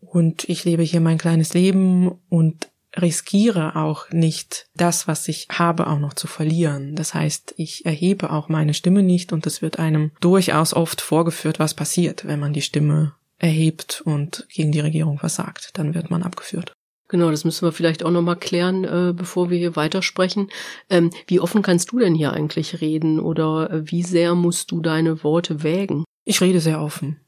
Und 0.00 0.49
ich 0.49 0.64
lebe 0.64 0.83
hier 0.83 1.00
mein 1.00 1.19
kleines 1.19 1.52
Leben 1.52 2.12
und 2.28 2.72
riskiere 2.97 3.77
auch 3.77 4.11
nicht 4.11 4.67
das, 4.75 5.09
was 5.09 5.27
ich 5.29 5.49
habe, 5.51 5.87
auch 5.87 5.99
noch 5.99 6.15
zu 6.15 6.27
verlieren. 6.27 6.95
Das 6.95 7.15
heißt, 7.15 7.55
ich 7.57 7.87
erhebe 7.87 8.31
auch 8.31 8.49
meine 8.49 8.75
Stimme 8.75 9.03
nicht 9.03 9.33
und 9.33 9.47
es 9.47 9.63
wird 9.63 9.79
einem 9.79 10.13
durchaus 10.21 10.75
oft 10.75 11.01
vorgeführt, 11.01 11.59
was 11.59 11.75
passiert, 11.75 12.27
wenn 12.27 12.41
man 12.41 12.53
die 12.53 12.63
Stimme 12.63 13.15
erhebt 13.39 14.03
und 14.05 14.47
gegen 14.51 14.73
die 14.73 14.81
Regierung 14.81 15.19
versagt. 15.19 15.71
Dann 15.75 15.95
wird 15.95 16.11
man 16.11 16.23
abgeführt. 16.23 16.73
Genau, 17.09 17.31
das 17.31 17.45
müssen 17.45 17.67
wir 17.67 17.73
vielleicht 17.73 18.05
auch 18.05 18.11
nochmal 18.11 18.37
klären, 18.37 18.85
äh, 18.85 19.13
bevor 19.15 19.51
wir 19.51 19.59
hier 19.59 19.77
weitersprechen. 19.77 20.49
Ähm, 20.89 21.11
wie 21.27 21.41
offen 21.41 21.61
kannst 21.61 21.93
du 21.93 21.99
denn 21.99 22.15
hier 22.15 22.33
eigentlich 22.33 22.81
reden 22.81 23.21
oder 23.21 23.71
äh, 23.71 23.91
wie 23.91 24.03
sehr 24.03 24.35
musst 24.35 24.71
du 24.71 24.81
deine 24.81 25.23
Worte 25.23 25.63
wägen? 25.63 26.05
Ich 26.25 26.41
rede 26.41 26.61
sehr 26.61 26.81
offen, 26.81 27.21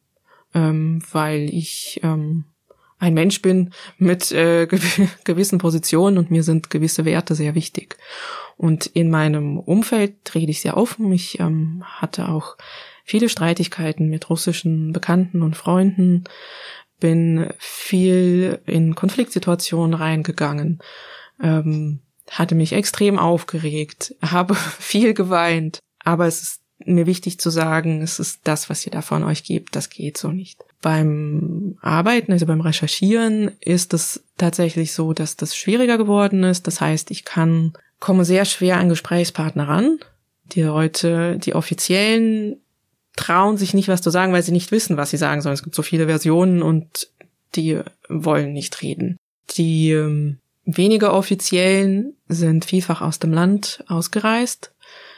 ähm, 0.55 1.03
weil 1.13 1.51
ich 1.53 2.01
ähm, 2.03 2.45
ein 2.99 3.15
Mensch 3.15 3.43
bin 3.43 3.71
mit 3.99 4.33
äh, 4.33 4.67
gewissen 5.25 5.59
Positionen 5.59 6.19
und 6.19 6.31
mir 6.31 6.43
sind 6.43 6.71
gewisse 6.71 7.05
Werte 7.05 7.35
sehr 7.35 7.55
wichtig. 7.55 7.97
Und 8.57 8.87
in 8.87 9.11
meinem 9.11 9.59
Umfeld 9.59 10.35
rede 10.35 10.51
ich 10.51 10.61
sehr 10.61 10.77
offen. 10.77 11.11
Ich 11.13 11.41
ähm, 11.41 11.83
hatte 11.85 12.29
auch 12.29 12.57
viele 13.05 13.29
Streitigkeiten 13.29 14.09
mit 14.09 14.31
russischen 14.31 14.93
Bekannten 14.93 15.43
und 15.43 15.57
Freunden, 15.57 16.25
bin 17.01 17.49
viel 17.59 18.61
in 18.67 18.95
Konfliktsituationen 18.95 19.95
reingegangen, 19.95 20.79
ähm, 21.43 22.01
hatte 22.31 22.55
mich 22.55 22.73
extrem 22.73 23.19
aufgeregt, 23.19 24.15
habe 24.23 24.55
viel 24.55 25.15
geweint, 25.15 25.81
Aber 26.05 26.27
es 26.27 26.43
ist 26.43 26.64
mir 26.79 27.07
wichtig 27.07 27.39
zu 27.39 27.51
sagen, 27.51 28.03
es 28.03 28.19
ist 28.19 28.41
das, 28.45 28.69
was 28.69 28.85
ihr 28.85 28.93
da 28.93 29.03
von 29.03 29.23
euch 29.23 29.45
gebt, 29.45 29.77
das 29.77 29.91
geht 29.91 30.19
so 30.19 30.29
nicht. 30.29 30.65
Beim 30.83 31.79
Arbeiten, 31.81 32.33
also 32.33 32.47
beim 32.47 32.61
Recherchieren, 32.61 33.53
ist 33.61 33.95
es 33.95 34.25
tatsächlich 34.37 34.93
so, 34.93 35.13
dass 35.13 35.37
das 35.37 35.57
schwieriger 35.57 35.97
geworden 35.99 36.45
ist. 36.45 36.67
Das 36.67 36.81
heißt, 36.81 37.11
ich 37.11 37.25
kann, 37.25 37.73
komme 38.01 38.25
sehr 38.25 38.45
schwer 38.45 38.79
an 38.79 38.89
Gesprächspartner 38.89 39.69
ran. 39.69 39.99
Die 40.53 40.63
Leute, 40.63 41.39
die 41.39 41.55
offiziellen, 41.55 42.61
trauen 43.17 43.57
sich 43.57 43.73
nicht 43.73 43.89
was 43.89 44.03
zu 44.03 44.11
sagen, 44.11 44.33
weil 44.33 44.43
sie 44.43 44.53
nicht 44.53 44.73
wissen, 44.73 44.97
was 44.97 45.11
sie 45.11 45.17
sagen 45.17 45.41
sollen. 45.41 45.55
Es 45.55 45.63
gibt 45.63 45.77
so 45.77 45.83
viele 45.83 46.07
Versionen 46.07 46.63
und 46.63 47.09
die 47.55 47.81
wollen 48.09 48.53
nicht 48.53 48.83
reden. 48.83 49.17
Die 49.57 49.93
ähm, 49.93 50.39
weniger 50.65 51.15
offiziellen 51.15 52.17
sind 52.29 52.65
vielfach 52.65 53.01
aus 53.01 53.21
dem 53.21 53.33
Land 53.33 53.85
ausgereist 53.87 54.74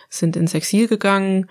sind 0.08 0.36
ins 0.36 0.54
Exil 0.54 0.88
gegangen 0.88 1.46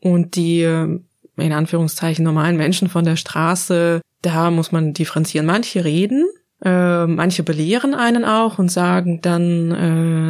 und 0.00 0.36
die 0.36 0.62
in 0.62 1.52
Anführungszeichen 1.52 2.24
normalen 2.24 2.56
Menschen 2.56 2.88
von 2.88 3.04
der 3.04 3.16
Straße, 3.16 4.00
da 4.22 4.50
muss 4.50 4.72
man 4.72 4.94
differenzieren. 4.94 5.46
Manche 5.46 5.84
reden, 5.84 6.26
äh, 6.64 7.06
manche 7.06 7.42
belehren 7.42 7.94
einen 7.94 8.24
auch 8.24 8.58
und 8.58 8.70
sagen 8.70 9.20
dann, 9.20 9.70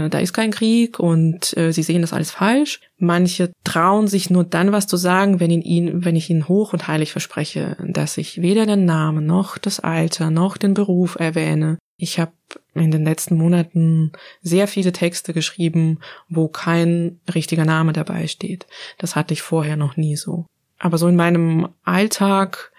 äh, 0.06 0.10
da 0.10 0.18
ist 0.18 0.32
kein 0.32 0.50
Krieg 0.50 0.98
und 0.98 1.56
äh, 1.56 1.72
sie 1.72 1.84
sehen 1.84 2.02
das 2.02 2.12
alles 2.12 2.32
falsch. 2.32 2.80
Manche 2.98 3.52
trauen 3.62 4.08
sich 4.08 4.28
nur 4.28 4.42
dann 4.42 4.72
was 4.72 4.88
zu 4.88 4.96
sagen, 4.96 5.38
wenn, 5.38 5.50
ihn, 5.50 6.04
wenn 6.04 6.16
ich 6.16 6.28
ihnen 6.28 6.48
hoch 6.48 6.72
und 6.72 6.88
heilig 6.88 7.12
verspreche, 7.12 7.76
dass 7.80 8.18
ich 8.18 8.42
weder 8.42 8.66
den 8.66 8.84
Namen 8.84 9.24
noch 9.24 9.56
das 9.58 9.78
Alter 9.78 10.30
noch 10.30 10.56
den 10.56 10.74
Beruf 10.74 11.16
erwähne. 11.18 11.78
Ich 11.96 12.18
habe 12.18 12.32
in 12.74 12.90
den 12.90 13.04
letzten 13.04 13.36
Monaten 13.36 14.12
sehr 14.42 14.68
viele 14.68 14.92
Texte 14.92 15.32
geschrieben, 15.32 16.00
wo 16.28 16.48
kein 16.48 17.20
richtiger 17.34 17.64
Name 17.64 17.92
dabei 17.92 18.26
steht. 18.26 18.66
Das 18.98 19.16
hatte 19.16 19.32
ich 19.32 19.42
vorher 19.42 19.76
noch 19.76 19.96
nie 19.96 20.16
so. 20.16 20.46
Aber 20.78 20.98
so 20.98 21.08
in 21.08 21.16
meinem 21.16 21.68
Alltag, 21.84 22.72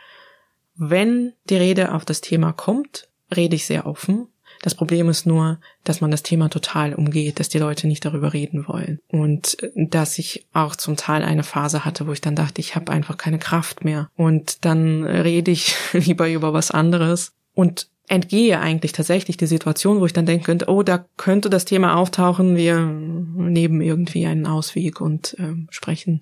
wenn 0.76 1.34
die 1.50 1.58
Rede 1.58 1.94
auf 1.94 2.06
das 2.06 2.22
Thema 2.22 2.54
kommt, 2.54 3.08
rede 3.36 3.56
ich 3.56 3.66
sehr 3.66 3.88
offen. 3.88 4.28
Das 4.62 4.76
Problem 4.76 5.10
ist 5.10 5.26
nur, 5.26 5.60
dass 5.84 6.02
man 6.02 6.12
das 6.12 6.24
Thema 6.24 6.50
total 6.50 6.94
umgeht, 6.94 7.40
dass 7.40 7.50
die 7.50 7.60
Leute 7.60 7.88
nicht 7.88 8.06
darüber 8.06 8.34
reden 8.34 8.68
wollen. 8.68 9.00
Und 9.08 9.58
dass 9.76 10.18
ich 10.18 10.46
auch 10.54 10.76
zum 10.76 10.96
Teil 10.96 11.24
eine 11.24 11.44
Phase 11.44 11.86
hatte, 11.86 12.08
wo 12.08 12.12
ich 12.12 12.22
dann 12.22 12.36
dachte, 12.36 12.62
ich 12.62 12.76
habe 12.76 12.92
einfach 12.92 13.18
keine 13.18 13.40
Kraft 13.40 13.84
mehr. 13.84 14.10
Und 14.16 14.66
dann 14.66 15.04
rede 15.04 15.52
ich 15.52 15.76
lieber 15.94 16.30
über 16.30 16.54
was 16.54 16.72
anderes. 16.72 17.34
Und 17.54 17.88
entgehe 18.08 18.60
eigentlich 18.60 18.94
tatsächlich 18.94 19.36
die 19.36 19.48
Situation, 19.48 20.00
wo 20.00 20.06
ich 20.06 20.14
dann 20.14 20.26
denke, 20.26 20.58
oh, 20.68 20.82
da 20.82 21.06
könnte 21.18 21.50
das 21.50 21.66
Thema 21.66 21.96
auftauchen, 21.98 22.56
wir 22.56 22.80
nehmen 22.80 23.82
irgendwie 23.82 24.26
einen 24.26 24.48
Ausweg 24.48 25.02
und 25.02 25.36
äh, 25.40 25.54
sprechen 25.70 26.22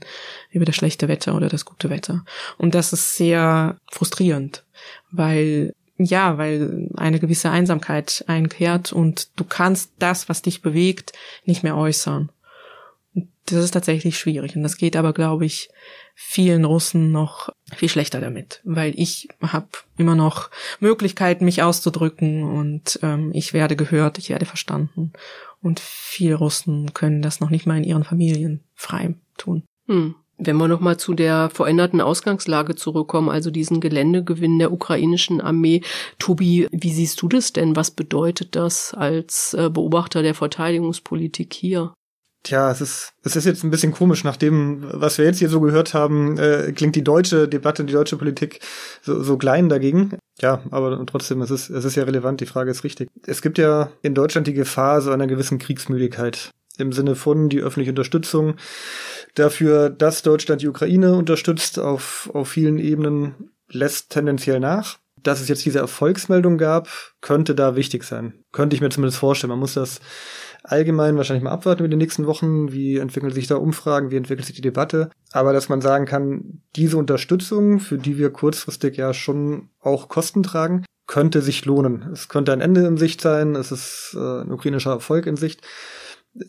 über 0.49 0.65
das 0.65 0.75
schlechte 0.75 1.07
Wetter 1.07 1.35
oder 1.35 1.47
das 1.47 1.63
gute 1.63 1.91
Wetter. 1.91 2.25
Und 2.57 2.73
das 2.73 2.91
ist 2.91 3.15
sehr 3.15 3.77
frustrierend, 3.91 4.65
weil 5.11 5.73
ja, 5.97 6.37
weil 6.37 6.89
eine 6.97 7.19
gewisse 7.19 7.51
Einsamkeit 7.51 8.25
einkehrt 8.27 8.91
und 8.91 9.29
du 9.39 9.45
kannst 9.45 9.91
das, 9.97 10.27
was 10.27 10.41
dich 10.41 10.61
bewegt, 10.61 11.13
nicht 11.45 11.63
mehr 11.63 11.77
äußern. 11.77 12.31
Das 13.45 13.63
ist 13.63 13.71
tatsächlich 13.71 14.17
schwierig 14.17 14.57
und 14.57 14.63
das 14.63 14.75
geht 14.75 14.97
aber, 14.97 15.13
glaube 15.13 15.45
ich, 15.45 15.69
vielen 16.13 16.65
Russen 16.65 17.11
noch 17.11 17.49
viel 17.74 17.89
schlechter 17.89 18.22
damit, 18.22 18.62
weil 18.63 18.93
ich 18.95 19.27
habe 19.41 19.67
immer 19.98 20.15
noch 20.15 20.50
Möglichkeiten, 20.79 21.45
mich 21.45 21.63
auszudrücken 21.63 22.43
und 22.43 23.00
ähm, 23.01 23.31
ich 23.34 23.53
werde 23.53 23.75
gehört, 23.75 24.17
ich 24.17 24.29
werde 24.29 24.45
verstanden. 24.45 25.13
Und 25.62 25.79
viele 25.79 26.36
Russen 26.36 26.93
können 26.93 27.24
das 27.24 27.39
noch 27.39 27.50
nicht 27.50 27.65
mal 27.65 27.77
in 27.77 27.84
ihren 27.84 28.03
Familien 28.03 28.63
frei 28.75 29.15
tun. 29.38 29.63
Hm. 29.88 30.15
Wenn 30.38 30.57
wir 30.57 30.67
nochmal 30.67 30.98
zu 30.98 31.13
der 31.13 31.50
veränderten 31.50 32.01
Ausgangslage 32.01 32.75
zurückkommen, 32.75 33.29
also 33.29 33.51
diesen 33.51 33.79
Geländegewinn 33.79 34.59
der 34.59 34.72
ukrainischen 34.72 35.39
Armee. 35.39 35.81
Tobi, 36.20 36.68
wie 36.72 36.92
siehst 36.92 37.22
du 37.22 37.29
das 37.29 37.53
denn? 37.53 37.75
Was 37.77 37.92
bedeutet 37.92 38.55
das 38.55 38.94
als 38.94 39.53
äh, 39.53 39.70
Beobachter 39.70 40.24
der 40.24 40.35
Verteidigungspolitik 40.35 41.53
hier? 41.53 41.94
Tja, 42.46 42.70
es 42.70 42.79
ist, 42.79 43.14
es 43.24 43.36
ist 43.36 43.46
jetzt 43.46 43.64
ein 43.64 43.72
bisschen 43.72 43.92
komisch, 43.92 44.24
nach 44.24 44.38
dem, 44.38 44.86
was 44.94 45.18
wir 45.18 45.25
jetzt 45.25 45.40
hier 45.40 45.50
so 45.50 45.60
gehört 45.62 45.96
haben, 45.96 46.38
äh, 46.38 46.72
klingt 46.74 46.96
die 46.96 47.03
deutsche 47.03 47.48
Debatte, 47.48 47.84
die 47.84 47.94
deutsche 47.94 48.18
Politik 48.18 48.60
so, 49.01 49.24
so 49.24 49.36
klein 49.36 49.68
dagegen. 49.68 50.20
Ja, 50.40 50.62
aber 50.70 51.03
trotzdem, 51.08 51.42
es 51.42 51.50
ist, 51.50 51.72
es 51.72 51.86
ist 51.86 51.96
ja 51.96 52.03
relevant, 52.03 52.42
die 52.42 52.46
Frage 52.46 52.70
ist 52.70 52.84
richtig. 52.84 53.10
Es 53.25 53.42
gibt 53.42 53.58
ja 53.58 53.90
in 54.03 54.14
Deutschland 54.14 54.46
die 54.46 54.53
Gefahr 54.53 55.01
so 55.01 55.10
einer 55.10 55.25
gewissen 55.25 55.58
Kriegsmüdigkeit 55.58 56.51
im 56.77 56.94
Sinne 56.94 57.16
von 57.16 57.50
die 57.50 57.62
öffentliche 57.62 57.94
Unterstützung 57.94 58.58
dafür, 59.34 59.90
dass 59.90 60.22
Deutschland 60.22 60.62
die 60.62 60.68
Ukraine 60.68 61.16
unterstützt 61.16 61.79
auf, 61.79 62.29
auf 62.31 62.48
vielen 62.48 62.77
Ebenen, 62.77 63.50
lässt 63.72 64.12
tendenziell 64.12 64.60
nach. 64.60 65.00
Dass 65.24 65.42
es 65.42 65.48
jetzt 65.48 65.66
diese 65.66 65.79
Erfolgsmeldung 65.79 66.60
gab, 66.60 66.88
könnte 67.22 67.55
da 67.55 67.75
wichtig 67.75 68.03
sein. 68.03 68.36
Könnte 68.51 68.75
ich 68.75 68.81
mir 68.84 68.90
zumindest 68.90 69.18
vorstellen. 69.18 69.50
Man 69.50 69.58
muss 69.58 69.74
das 69.74 70.00
allgemein 70.67 71.17
wahrscheinlich 71.17 71.43
mal 71.43 71.51
abwarten 71.51 71.83
mit 71.83 71.91
den 71.91 71.99
nächsten 71.99 72.25
Wochen. 72.25 72.71
Wie 72.71 72.97
entwickeln 72.97 73.31
sich 73.31 73.47
da 73.47 73.55
Umfragen? 73.55 74.11
Wie 74.11 74.17
entwickelt 74.17 74.45
sich 74.45 74.55
die 74.55 74.61
Debatte? 74.61 75.09
Aber 75.31 75.53
dass 75.53 75.69
man 75.69 75.81
sagen 75.81 76.05
kann, 76.05 76.61
diese 76.75 76.97
Unterstützung, 76.97 77.79
für 77.79 77.97
die 77.97 78.17
wir 78.17 78.31
kurzfristig 78.31 78.97
ja 78.97 79.13
schon 79.13 79.69
auch 79.79 80.09
Kosten 80.09 80.43
tragen, 80.43 80.85
könnte 81.07 81.41
sich 81.41 81.65
lohnen. 81.65 82.09
Es 82.11 82.29
könnte 82.29 82.51
ein 82.51 82.61
Ende 82.61 82.85
in 82.85 82.97
Sicht 82.97 83.21
sein. 83.21 83.55
Es 83.55 83.71
ist 83.71 84.15
äh, 84.15 84.41
ein 84.41 84.51
ukrainischer 84.51 84.91
Erfolg 84.91 85.27
in 85.27 85.37
Sicht 85.37 85.61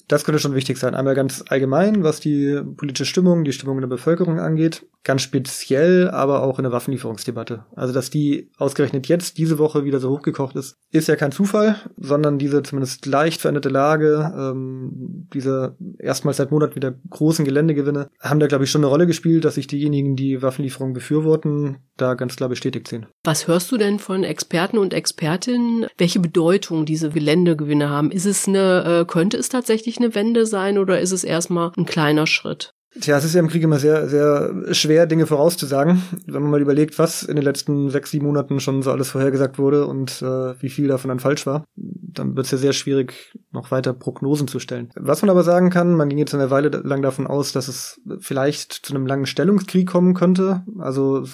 das 0.08 0.24
könnte 0.24 0.40
schon 0.40 0.54
wichtig 0.54 0.78
sein. 0.78 0.94
Einmal 0.94 1.14
ganz 1.14 1.44
allgemein, 1.48 2.02
was 2.02 2.18
die 2.18 2.60
politische 2.76 3.04
Stimmung, 3.04 3.44
die 3.44 3.52
Stimmung 3.52 3.76
in 3.76 3.82
der 3.82 3.88
Bevölkerung 3.88 4.40
angeht. 4.40 4.84
Ganz 5.04 5.22
speziell, 5.22 6.10
aber 6.10 6.42
auch 6.42 6.58
in 6.58 6.64
der 6.64 6.72
Waffenlieferungsdebatte. 6.72 7.64
Also, 7.76 7.94
dass 7.94 8.10
die 8.10 8.50
ausgerechnet 8.58 9.06
jetzt 9.06 9.38
diese 9.38 9.58
Woche 9.58 9.84
wieder 9.84 10.00
so 10.00 10.10
hochgekocht 10.10 10.56
ist, 10.56 10.76
ist 10.90 11.06
ja 11.06 11.14
kein 11.14 11.30
Zufall, 11.30 11.76
sondern 11.96 12.38
diese 12.38 12.64
zumindest 12.64 13.06
leicht 13.06 13.40
veränderte 13.40 13.68
Lage, 13.68 14.32
ähm, 14.36 15.28
diese 15.32 15.76
erstmals 15.98 16.38
seit 16.38 16.50
Monaten 16.50 16.74
wieder 16.74 16.94
großen 17.08 17.44
Geländegewinne, 17.44 18.08
haben 18.20 18.40
da, 18.40 18.48
glaube 18.48 18.64
ich, 18.64 18.70
schon 18.72 18.80
eine 18.80 18.90
Rolle 18.90 19.06
gespielt, 19.06 19.44
dass 19.44 19.54
sich 19.54 19.68
diejenigen, 19.68 20.16
die 20.16 20.42
Waffenlieferungen 20.42 20.94
befürworten, 20.94 21.76
da 21.96 22.14
ganz 22.14 22.34
klar 22.34 22.48
bestätigt 22.48 22.88
sehen. 22.88 23.06
Was 23.22 23.46
hörst 23.46 23.70
du 23.70 23.76
denn 23.76 24.00
von 24.00 24.24
Experten 24.24 24.78
und 24.78 24.92
Expertinnen, 24.92 25.86
welche 25.96 26.18
Bedeutung 26.18 26.84
diese 26.84 27.10
Geländegewinne 27.10 27.88
haben? 27.88 28.10
Ist 28.10 28.26
es 28.26 28.48
eine, 28.48 29.02
äh, 29.02 29.04
könnte 29.04 29.36
es 29.36 29.48
tatsächlich 29.48 29.75
tatsächlich 29.76 29.98
eine 29.98 30.14
Wende 30.14 30.46
sein 30.46 30.78
oder 30.78 31.00
ist 31.00 31.12
es 31.12 31.24
erstmal 31.24 31.72
ein 31.76 31.84
kleiner 31.84 32.26
Schritt? 32.26 32.72
Tja, 32.98 33.18
es 33.18 33.24
ist 33.24 33.34
ja 33.34 33.40
im 33.40 33.48
Krieg 33.48 33.62
immer 33.62 33.78
sehr, 33.78 34.08
sehr 34.08 34.72
schwer, 34.72 35.04
Dinge 35.04 35.26
vorauszusagen. 35.26 36.00
Wenn 36.24 36.42
man 36.42 36.50
mal 36.50 36.62
überlegt, 36.62 36.98
was 36.98 37.22
in 37.22 37.36
den 37.36 37.44
letzten 37.44 37.90
sechs, 37.90 38.10
sieben 38.10 38.24
Monaten 38.24 38.58
schon 38.58 38.82
so 38.82 38.90
alles 38.90 39.10
vorhergesagt 39.10 39.58
wurde 39.58 39.86
und 39.86 40.22
äh, 40.22 40.54
wie 40.62 40.70
viel 40.70 40.88
davon 40.88 41.10
dann 41.10 41.20
falsch 41.20 41.44
war, 41.44 41.64
dann 41.76 42.36
wird 42.36 42.46
es 42.46 42.52
ja 42.52 42.58
sehr 42.58 42.72
schwierig, 42.72 43.36
noch 43.52 43.70
weiter 43.70 43.92
Prognosen 43.92 44.48
zu 44.48 44.60
stellen. 44.60 44.88
Was 44.96 45.20
man 45.20 45.28
aber 45.28 45.42
sagen 45.42 45.68
kann, 45.68 45.94
man 45.94 46.08
ging 46.08 46.16
jetzt 46.16 46.34
eine 46.34 46.50
Weile 46.50 46.68
lang 46.70 47.02
davon 47.02 47.26
aus, 47.26 47.52
dass 47.52 47.68
es 47.68 48.00
vielleicht 48.20 48.72
zu 48.72 48.94
einem 48.94 49.06
langen 49.06 49.26
Stellungskrieg 49.26 49.86
kommen 49.86 50.14
könnte. 50.14 50.64
Also 50.78 51.26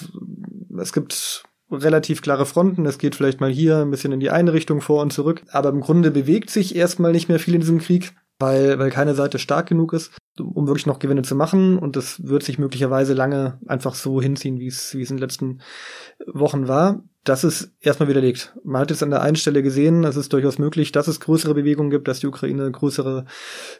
es 0.77 0.91
gibt 0.91 1.45
relativ 1.71 2.21
klare 2.21 2.45
Fronten. 2.45 2.85
Es 2.85 2.97
geht 2.97 3.15
vielleicht 3.15 3.39
mal 3.39 3.49
hier 3.49 3.77
ein 3.77 3.91
bisschen 3.91 4.11
in 4.11 4.19
die 4.19 4.31
eine 4.31 4.51
Richtung 4.51 4.81
vor 4.81 5.01
und 5.01 5.13
zurück. 5.13 5.43
Aber 5.51 5.69
im 5.69 5.79
Grunde 5.79 6.11
bewegt 6.11 6.49
sich 6.49 6.75
erstmal 6.75 7.13
nicht 7.13 7.29
mehr 7.29 7.39
viel 7.39 7.55
in 7.55 7.61
diesem 7.61 7.79
Krieg 7.79 8.13
weil, 8.43 8.77
weil 8.77 8.89
keine 8.89 9.15
Seite 9.15 9.39
stark 9.39 9.67
genug 9.67 9.93
ist, 9.93 10.11
um 10.37 10.67
wirklich 10.67 10.85
noch 10.85 10.99
Gewinne 10.99 11.21
zu 11.21 11.33
machen. 11.33 11.77
Und 11.77 11.95
das 11.95 12.21
wird 12.27 12.43
sich 12.43 12.59
möglicherweise 12.59 13.13
lange 13.13 13.59
einfach 13.67 13.95
so 13.95 14.21
hinziehen, 14.21 14.59
wie 14.59 14.67
es, 14.67 14.93
wie 14.95 15.01
es 15.01 15.09
in 15.09 15.17
den 15.17 15.21
letzten 15.21 15.61
Wochen 16.27 16.67
war. 16.67 17.03
Das 17.23 17.45
ist 17.45 17.71
erstmal 17.79 18.09
widerlegt. 18.09 18.53
Man 18.65 18.81
hat 18.81 18.89
jetzt 18.89 19.01
an 19.01 19.09
der 19.09 19.21
einen 19.21 19.37
Stelle 19.37 19.63
gesehen, 19.63 20.03
es 20.03 20.17
ist 20.17 20.33
durchaus 20.33 20.59
möglich, 20.59 20.91
dass 20.91 21.07
es 21.07 21.21
größere 21.21 21.53
Bewegungen 21.53 21.89
gibt, 21.89 22.09
dass 22.09 22.19
die 22.19 22.27
Ukraine 22.27 22.69
größere 22.69 23.23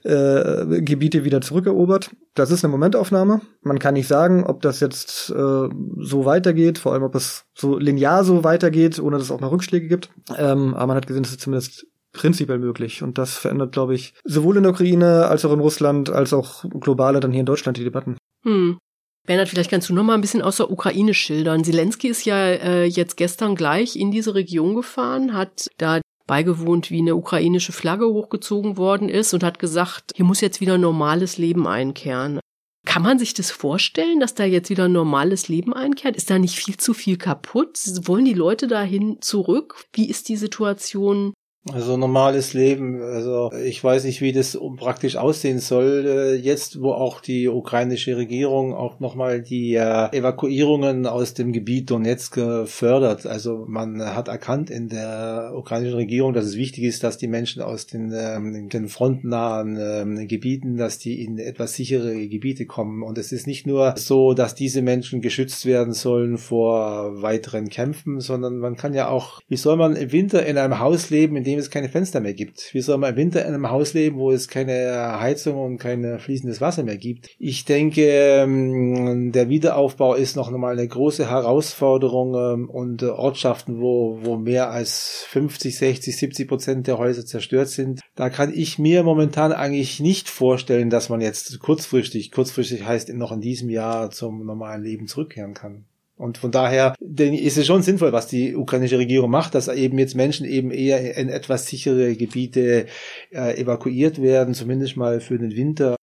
äh, 0.03 0.81
Gebiete 0.81 1.25
wieder 1.25 1.41
zurückerobert. 1.41 2.11
Das 2.35 2.51
ist 2.51 2.63
eine 2.63 2.71
Momentaufnahme. 2.71 3.41
Man 3.61 3.79
kann 3.79 3.95
nicht 3.95 4.07
sagen, 4.07 4.45
ob 4.45 4.61
das 4.61 4.79
jetzt 4.79 5.29
äh, 5.29 5.33
so 5.33 6.25
weitergeht, 6.25 6.77
vor 6.77 6.93
allem 6.93 7.03
ob 7.03 7.15
es 7.15 7.43
so 7.53 7.77
linear 7.77 8.23
so 8.23 8.45
weitergeht, 8.45 8.97
ohne 8.99 9.17
dass 9.17 9.25
es 9.25 9.31
auch 9.31 9.41
mal 9.41 9.47
Rückschläge 9.47 9.89
gibt. 9.89 10.09
Ähm, 10.37 10.73
aber 10.73 10.87
man 10.87 10.97
hat 10.97 11.07
gesehen, 11.07 11.23
dass 11.23 11.33
es 11.33 11.39
zumindest 11.39 11.85
prinzipiell 12.13 12.59
möglich. 12.59 13.03
Und 13.03 13.17
das 13.17 13.35
verändert, 13.35 13.73
glaube 13.73 13.95
ich, 13.95 14.13
sowohl 14.23 14.57
in 14.57 14.63
der 14.63 14.71
Ukraine 14.71 15.27
als 15.27 15.43
auch 15.43 15.51
in 15.51 15.59
Russland, 15.59 16.09
als 16.09 16.33
auch 16.33 16.63
globale 16.79 17.19
dann 17.19 17.31
hier 17.31 17.41
in 17.41 17.45
Deutschland 17.45 17.77
die 17.77 17.83
Debatten. 17.83 18.17
Hm. 18.43 18.77
Bernhard, 19.25 19.49
vielleicht 19.49 19.69
kannst 19.69 19.89
du 19.89 19.93
noch 19.93 20.03
mal 20.03 20.15
ein 20.15 20.21
bisschen 20.21 20.41
aus 20.41 20.57
der 20.57 20.69
Ukraine 20.69 21.13
schildern. 21.13 21.63
Zelensky 21.63 22.09
ist 22.09 22.25
ja 22.25 22.37
äh, 22.37 22.85
jetzt 22.85 23.15
gestern 23.15 23.55
gleich 23.55 23.95
in 23.95 24.11
diese 24.11 24.35
Region 24.35 24.75
gefahren, 24.75 25.33
hat 25.33 25.69
da 25.77 26.01
beigewohnt, 26.27 26.91
wie 26.91 26.99
eine 26.99 27.15
ukrainische 27.15 27.71
Flagge 27.71 28.05
hochgezogen 28.07 28.77
worden 28.77 29.09
ist 29.09 29.33
und 29.33 29.43
hat 29.43 29.59
gesagt, 29.59 30.11
hier 30.15 30.25
muss 30.25 30.41
jetzt 30.41 30.61
wieder 30.61 30.77
normales 30.77 31.37
Leben 31.37 31.67
einkehren. 31.67 32.39
Kann 32.85 33.01
man 33.01 33.17
sich 33.17 33.33
das 33.33 33.49
vorstellen, 33.49 34.19
dass 34.19 34.35
da 34.35 34.43
jetzt 34.43 34.69
wieder 34.69 34.89
normales 34.89 35.47
Leben 35.47 35.73
einkehrt? 35.73 36.17
Ist 36.17 36.29
da 36.29 36.37
nicht 36.37 36.55
viel 36.55 36.75
zu 36.75 36.93
viel 36.93 37.17
kaputt? 37.17 37.79
Wollen 38.03 38.25
die 38.25 38.33
Leute 38.33 38.67
dahin 38.67 39.21
zurück? 39.21 39.85
Wie 39.93 40.09
ist 40.09 40.27
die 40.27 40.35
Situation 40.35 41.33
Also 41.71 41.95
normales 41.95 42.53
Leben. 42.53 43.01
Also 43.01 43.51
ich 43.53 43.81
weiß 43.81 44.03
nicht, 44.03 44.19
wie 44.19 44.33
das 44.33 44.59
praktisch 44.75 45.15
aussehen 45.15 45.59
soll. 45.59 46.05
Äh, 46.05 46.35
jetzt, 46.35 46.81
wo 46.81 46.91
auch 46.91 47.21
die 47.21 47.47
ukrainische 47.47 48.17
Regierung 48.17 48.73
auch 48.73 48.99
nochmal 48.99 49.41
die 49.41 49.75
äh, 49.75 50.09
Evakuierungen 50.11 51.07
aus 51.07 51.33
dem 51.33 51.53
Gebiet 51.53 51.89
Donetsk 51.89 52.37
fördert. 52.65 53.25
Also 53.25 53.63
man 53.65 54.03
hat 54.03 54.27
erkannt 54.27 54.69
in 54.69 54.89
der 54.89 55.53
ukrainischen 55.55 55.95
Regierung, 55.95 56.33
dass 56.33 56.45
es 56.45 56.57
wichtig 56.57 56.83
ist, 56.83 57.03
dass 57.03 57.17
die 57.17 57.29
Menschen 57.29 57.61
aus 57.61 57.87
den, 57.87 58.11
ähm, 58.13 58.67
den 58.67 58.89
frontnahen 58.89 59.77
ähm, 59.79 60.27
Gebieten, 60.27 60.75
dass 60.75 60.99
die 60.99 61.23
in 61.23 61.37
etwas 61.37 61.75
sichere 61.75 62.27
Gebiete 62.27 62.65
kommen. 62.65 63.03
Und 63.03 63.17
es 63.17 63.31
ist 63.31 63.47
nicht 63.47 63.65
nur 63.65 63.93
so, 63.97 64.33
dass 64.33 64.53
diese 64.53 64.81
Menschen 64.81 65.21
geschützt 65.21 65.65
werden 65.65 65.93
sollen 65.93 66.37
vor 66.37 67.21
weiteren 67.21 67.69
Kämpfen, 67.69 68.19
sondern 68.19 68.57
man 68.57 68.75
kann 68.75 68.93
ja 68.93 69.07
auch, 69.07 69.39
wie 69.47 69.55
soll 69.55 69.77
man 69.77 69.95
im 69.95 70.11
Winter 70.11 70.45
in 70.45 70.57
einem 70.57 70.79
Haus 70.79 71.09
leben, 71.09 71.37
in 71.37 71.45
dem 71.45 71.52
dem 71.53 71.59
es 71.59 71.69
keine 71.69 71.89
Fenster 71.89 72.19
mehr 72.19 72.33
gibt. 72.33 72.73
Wie 72.73 72.81
soll 72.81 72.97
man 72.97 73.11
im 73.11 73.15
Winter 73.17 73.41
in 73.41 73.53
einem 73.53 73.69
Haus 73.69 73.93
leben, 73.93 74.17
wo 74.17 74.31
es 74.31 74.47
keine 74.47 75.19
Heizung 75.19 75.57
und 75.57 75.77
kein 75.77 76.19
fließendes 76.19 76.61
Wasser 76.61 76.83
mehr 76.83 76.97
gibt? 76.97 77.29
Ich 77.39 77.65
denke, 77.65 78.01
ähm, 78.03 79.31
der 79.31 79.49
Wiederaufbau 79.49 80.15
ist 80.15 80.35
noch 80.35 80.51
einmal 80.51 80.73
eine 80.73 80.87
große 80.87 81.29
Herausforderung 81.29 82.35
ähm, 82.35 82.69
und 82.69 83.03
äh, 83.03 83.07
Ortschaften, 83.07 83.79
wo, 83.79 84.19
wo 84.21 84.37
mehr 84.37 84.71
als 84.71 85.25
50, 85.29 85.77
60, 85.77 86.17
70 86.17 86.47
Prozent 86.47 86.87
der 86.87 86.97
Häuser 86.97 87.25
zerstört 87.25 87.69
sind. 87.69 88.01
Da 88.15 88.29
kann 88.29 88.51
ich 88.53 88.79
mir 88.79 89.03
momentan 89.03 89.51
eigentlich 89.51 89.99
nicht 89.99 90.29
vorstellen, 90.29 90.89
dass 90.89 91.09
man 91.09 91.21
jetzt 91.21 91.59
kurzfristig, 91.59 92.31
kurzfristig 92.31 92.85
heißt 92.85 93.09
noch 93.13 93.31
in 93.31 93.41
diesem 93.41 93.69
Jahr 93.69 94.11
zum 94.11 94.45
normalen 94.45 94.83
Leben 94.83 95.07
zurückkehren 95.07 95.53
kann. 95.53 95.85
Und 96.15 96.37
von 96.37 96.51
daher 96.51 96.95
ist 96.99 97.57
es 97.57 97.65
schon 97.65 97.81
sinnvoll, 97.81 98.11
was 98.11 98.27
die 98.27 98.55
ukrainische 98.55 98.99
Regierung 98.99 99.31
macht, 99.31 99.55
dass 99.55 99.67
eben 99.67 99.97
jetzt 99.97 100.15
Menschen 100.15 100.45
eben 100.45 100.71
eher 100.71 101.17
in 101.17 101.29
etwas 101.29 101.67
sichere 101.67 102.15
Gebiete 102.15 102.85
äh, 103.31 103.59
evakuiert 103.59 104.21
werden, 104.21 104.53
zumindest 104.53 104.95
mal 104.95 105.19
für 105.19 105.39
den 105.39 105.55
Winter. 105.55 105.95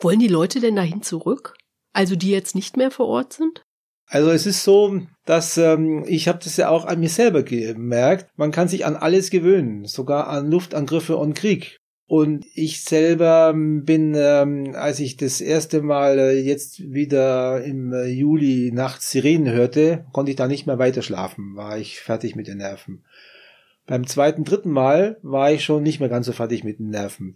Wollen 0.00 0.20
die 0.20 0.28
Leute 0.28 0.60
denn 0.60 0.76
dahin 0.76 1.02
zurück? 1.02 1.56
Also 1.92 2.14
die 2.14 2.30
jetzt 2.30 2.54
nicht 2.54 2.76
mehr 2.76 2.90
vor 2.90 3.06
Ort 3.06 3.32
sind? 3.32 3.62
Also 4.08 4.30
es 4.30 4.46
ist 4.46 4.62
so, 4.62 5.00
dass 5.24 5.58
ähm, 5.58 6.04
ich 6.06 6.28
habe 6.28 6.38
das 6.42 6.56
ja 6.56 6.68
auch 6.68 6.84
an 6.84 7.00
mir 7.00 7.08
selber 7.08 7.42
gemerkt. 7.42 8.30
Man 8.36 8.52
kann 8.52 8.68
sich 8.68 8.86
an 8.86 8.94
alles 8.94 9.30
gewöhnen, 9.30 9.84
sogar 9.84 10.28
an 10.28 10.50
Luftangriffe 10.50 11.16
und 11.16 11.34
Krieg. 11.34 11.78
Und 12.08 12.46
ich 12.54 12.82
selber 12.82 13.52
bin, 13.52 14.14
ähm, 14.16 14.74
als 14.76 15.00
ich 15.00 15.16
das 15.16 15.40
erste 15.40 15.82
Mal 15.82 16.18
äh, 16.18 16.38
jetzt 16.38 16.92
wieder 16.92 17.64
im 17.64 17.92
äh, 17.92 18.06
Juli 18.06 18.70
nachts 18.72 19.10
Sirenen 19.10 19.52
hörte, 19.52 20.04
konnte 20.12 20.30
ich 20.30 20.36
da 20.36 20.46
nicht 20.46 20.66
mehr 20.66 20.78
weiter 20.78 21.02
schlafen, 21.02 21.56
war 21.56 21.78
ich 21.78 21.98
fertig 21.98 22.36
mit 22.36 22.46
den 22.46 22.58
Nerven. 22.58 23.02
Beim 23.86 24.06
zweiten, 24.06 24.44
dritten 24.44 24.70
Mal 24.70 25.18
war 25.22 25.50
ich 25.50 25.64
schon 25.64 25.82
nicht 25.82 25.98
mehr 25.98 26.08
ganz 26.08 26.26
so 26.26 26.32
fertig 26.32 26.62
mit 26.62 26.78
den 26.78 26.90
Nerven. 26.90 27.34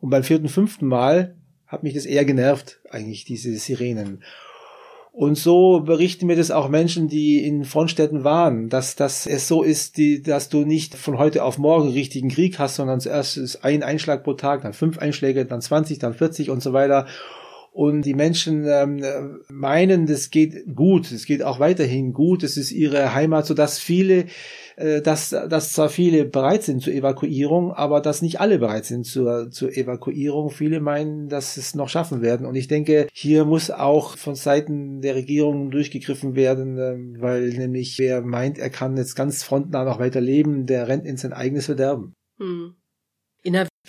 Und 0.00 0.10
beim 0.10 0.22
vierten, 0.22 0.48
fünften 0.48 0.86
Mal 0.86 1.36
hat 1.66 1.82
mich 1.82 1.94
das 1.94 2.04
eher 2.04 2.26
genervt, 2.26 2.80
eigentlich 2.90 3.24
diese 3.24 3.56
Sirenen. 3.56 4.22
Und 5.12 5.36
so 5.36 5.80
berichten 5.80 6.26
mir 6.26 6.36
das 6.36 6.52
auch 6.52 6.68
Menschen, 6.68 7.08
die 7.08 7.44
in 7.44 7.64
Frontstädten 7.64 8.22
waren, 8.22 8.68
dass, 8.68 8.94
dass 8.94 9.26
es 9.26 9.48
so 9.48 9.62
ist, 9.62 9.96
die, 9.96 10.22
dass 10.22 10.48
du 10.48 10.64
nicht 10.64 10.94
von 10.94 11.18
heute 11.18 11.44
auf 11.44 11.58
morgen 11.58 11.88
richtigen 11.88 12.28
Krieg 12.28 12.58
hast, 12.60 12.76
sondern 12.76 13.00
zuerst 13.00 13.36
ist 13.36 13.64
ein 13.64 13.82
Einschlag 13.82 14.22
pro 14.22 14.34
Tag, 14.34 14.62
dann 14.62 14.72
fünf 14.72 14.98
Einschläge, 14.98 15.44
dann 15.46 15.60
20, 15.60 15.98
dann 15.98 16.14
40 16.14 16.50
und 16.50 16.62
so 16.62 16.72
weiter. 16.72 17.06
Und 17.72 18.02
die 18.02 18.14
Menschen 18.14 18.66
ähm, 18.68 19.40
meinen, 19.48 20.06
das 20.06 20.30
geht 20.30 20.74
gut, 20.74 21.10
es 21.10 21.24
geht 21.24 21.42
auch 21.42 21.60
weiterhin 21.60 22.12
gut, 22.12 22.42
es 22.42 22.56
ist 22.56 22.72
ihre 22.72 23.14
Heimat, 23.14 23.46
so 23.46 23.54
dass 23.54 23.78
viele 23.78 24.26
dass, 25.02 25.30
dass 25.30 25.72
zwar 25.72 25.88
viele 25.88 26.24
bereit 26.24 26.62
sind 26.62 26.82
zur 26.82 26.92
Evakuierung, 26.92 27.72
aber 27.72 28.00
dass 28.00 28.22
nicht 28.22 28.40
alle 28.40 28.58
bereit 28.58 28.84
sind 28.84 29.04
zur, 29.04 29.50
zur 29.50 29.76
Evakuierung. 29.76 30.50
Viele 30.50 30.80
meinen, 30.80 31.28
dass 31.28 31.56
es 31.56 31.74
noch 31.74 31.88
schaffen 31.88 32.22
werden. 32.22 32.46
Und 32.46 32.54
ich 32.54 32.68
denke, 32.68 33.08
hier 33.12 33.44
muss 33.44 33.70
auch 33.70 34.16
von 34.16 34.34
Seiten 34.34 35.00
der 35.00 35.14
Regierung 35.14 35.70
durchgegriffen 35.70 36.34
werden, 36.34 36.78
äh, 36.78 37.20
weil 37.20 37.50
nämlich 37.50 37.98
wer 37.98 38.22
meint, 38.22 38.58
er 38.58 38.70
kann 38.70 38.96
jetzt 38.96 39.14
ganz 39.14 39.42
frontnah 39.42 39.84
noch 39.84 39.98
weiter 39.98 40.20
leben, 40.20 40.66
der 40.66 40.88
rennt 40.88 41.04
in 41.04 41.16
sein 41.16 41.32
eigenes 41.32 41.66
Verderben. 41.66 42.14
Hm. 42.38 42.74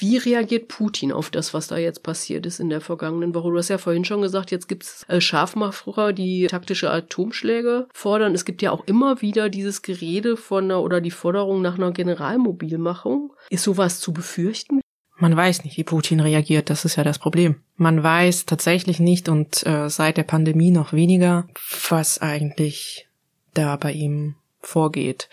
Wie 0.01 0.17
reagiert 0.17 0.67
Putin 0.67 1.11
auf 1.11 1.29
das, 1.29 1.53
was 1.53 1.67
da 1.67 1.77
jetzt 1.77 2.01
passiert 2.01 2.47
ist 2.47 2.59
in 2.59 2.71
der 2.71 2.81
vergangenen 2.81 3.35
Woche? 3.35 3.51
Du 3.51 3.57
hast 3.57 3.69
ja 3.69 3.77
vorhin 3.77 4.03
schon 4.03 4.23
gesagt, 4.23 4.49
jetzt 4.49 4.67
gibt's 4.67 5.05
äh, 5.07 5.21
Scharfmacher, 5.21 6.11
die 6.11 6.47
taktische 6.47 6.89
Atomschläge 6.89 7.87
fordern. 7.93 8.33
Es 8.33 8.43
gibt 8.43 8.63
ja 8.63 8.71
auch 8.71 8.83
immer 8.87 9.21
wieder 9.21 9.47
dieses 9.47 9.83
Gerede 9.83 10.37
von 10.37 10.63
einer 10.63 10.81
oder 10.81 11.01
die 11.01 11.11
Forderung 11.11 11.61
nach 11.61 11.75
einer 11.75 11.91
Generalmobilmachung. 11.91 13.31
Ist 13.51 13.63
sowas 13.63 13.99
zu 13.99 14.11
befürchten? 14.11 14.81
Man 15.17 15.37
weiß 15.37 15.65
nicht, 15.65 15.77
wie 15.77 15.83
Putin 15.83 16.19
reagiert, 16.19 16.71
das 16.71 16.83
ist 16.83 16.95
ja 16.95 17.03
das 17.03 17.19
Problem. 17.19 17.57
Man 17.75 18.01
weiß 18.01 18.47
tatsächlich 18.47 18.99
nicht 18.99 19.29
und 19.29 19.63
äh, 19.67 19.87
seit 19.87 20.17
der 20.17 20.23
Pandemie 20.23 20.71
noch 20.71 20.93
weniger, 20.93 21.47
was 21.89 22.19
eigentlich 22.19 23.07
da 23.53 23.75
bei 23.75 23.91
ihm 23.91 24.33
vorgeht. 24.61 25.29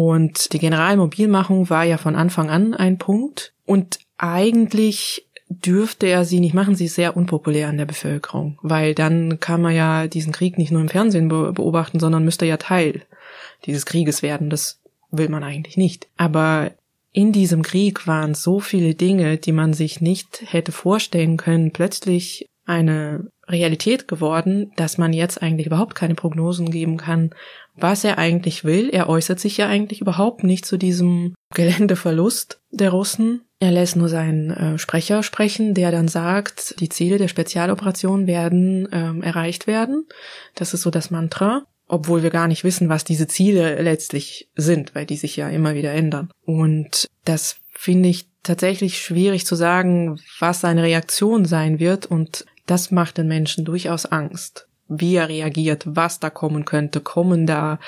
Und 0.00 0.52
die 0.52 0.60
Generalmobilmachung 0.60 1.70
war 1.70 1.82
ja 1.82 1.98
von 1.98 2.14
Anfang 2.14 2.50
an 2.50 2.72
ein 2.72 2.98
Punkt. 2.98 3.52
Und 3.66 3.98
eigentlich 4.16 5.26
dürfte 5.48 6.06
er 6.06 6.24
sie 6.24 6.38
nicht 6.38 6.54
machen. 6.54 6.76
Sie 6.76 6.84
ist 6.84 6.94
sehr 6.94 7.16
unpopulär 7.16 7.66
an 7.66 7.78
der 7.78 7.84
Bevölkerung, 7.84 8.60
weil 8.62 8.94
dann 8.94 9.40
kann 9.40 9.60
man 9.60 9.74
ja 9.74 10.06
diesen 10.06 10.32
Krieg 10.32 10.56
nicht 10.56 10.70
nur 10.70 10.82
im 10.82 10.88
Fernsehen 10.88 11.26
beobachten, 11.28 11.98
sondern 11.98 12.24
müsste 12.24 12.46
ja 12.46 12.58
Teil 12.58 13.02
dieses 13.66 13.86
Krieges 13.86 14.22
werden. 14.22 14.50
Das 14.50 14.78
will 15.10 15.28
man 15.28 15.42
eigentlich 15.42 15.76
nicht. 15.76 16.06
Aber 16.16 16.70
in 17.10 17.32
diesem 17.32 17.62
Krieg 17.62 18.06
waren 18.06 18.36
so 18.36 18.60
viele 18.60 18.94
Dinge, 18.94 19.36
die 19.36 19.50
man 19.50 19.72
sich 19.72 20.00
nicht 20.00 20.44
hätte 20.46 20.70
vorstellen 20.70 21.36
können, 21.36 21.72
plötzlich 21.72 22.46
eine 22.66 23.32
Realität 23.48 24.06
geworden, 24.06 24.70
dass 24.76 24.98
man 24.98 25.12
jetzt 25.12 25.42
eigentlich 25.42 25.66
überhaupt 25.66 25.94
keine 25.94 26.14
Prognosen 26.14 26.70
geben 26.70 26.98
kann, 26.98 27.30
was 27.80 28.04
er 28.04 28.18
eigentlich 28.18 28.64
will. 28.64 28.90
Er 28.90 29.08
äußert 29.08 29.40
sich 29.40 29.56
ja 29.56 29.68
eigentlich 29.68 30.00
überhaupt 30.00 30.44
nicht 30.44 30.66
zu 30.66 30.76
diesem 30.76 31.34
Geländeverlust 31.54 32.60
der 32.70 32.90
Russen. 32.90 33.42
Er 33.60 33.72
lässt 33.72 33.96
nur 33.96 34.08
seinen 34.08 34.50
äh, 34.50 34.78
Sprecher 34.78 35.22
sprechen, 35.22 35.74
der 35.74 35.90
dann 35.90 36.08
sagt, 36.08 36.80
die 36.80 36.88
Ziele 36.88 37.18
der 37.18 37.28
Spezialoperation 37.28 38.26
werden 38.26 38.88
ähm, 38.92 39.22
erreicht 39.22 39.66
werden. 39.66 40.06
Das 40.54 40.74
ist 40.74 40.82
so 40.82 40.90
das 40.90 41.10
Mantra, 41.10 41.64
obwohl 41.88 42.22
wir 42.22 42.30
gar 42.30 42.48
nicht 42.48 42.64
wissen, 42.64 42.88
was 42.88 43.04
diese 43.04 43.26
Ziele 43.26 43.80
letztlich 43.82 44.48
sind, 44.54 44.94
weil 44.94 45.06
die 45.06 45.16
sich 45.16 45.36
ja 45.36 45.48
immer 45.48 45.74
wieder 45.74 45.92
ändern. 45.92 46.30
Und 46.44 47.08
das 47.24 47.56
finde 47.72 48.08
ich 48.08 48.28
tatsächlich 48.42 49.00
schwierig 49.00 49.46
zu 49.46 49.56
sagen, 49.56 50.20
was 50.38 50.60
seine 50.60 50.82
Reaktion 50.82 51.44
sein 51.44 51.80
wird 51.80 52.06
und 52.06 52.44
das 52.66 52.90
macht 52.90 53.18
den 53.18 53.28
Menschen 53.28 53.64
durchaus 53.64 54.06
Angst 54.06 54.67
wie 54.88 55.16
er 55.16 55.28
reagiert, 55.28 55.84
was 55.86 56.20
da 56.20 56.30
kommen 56.30 56.64
könnte, 56.64 57.00
kommen 57.00 57.46
da 57.46 57.78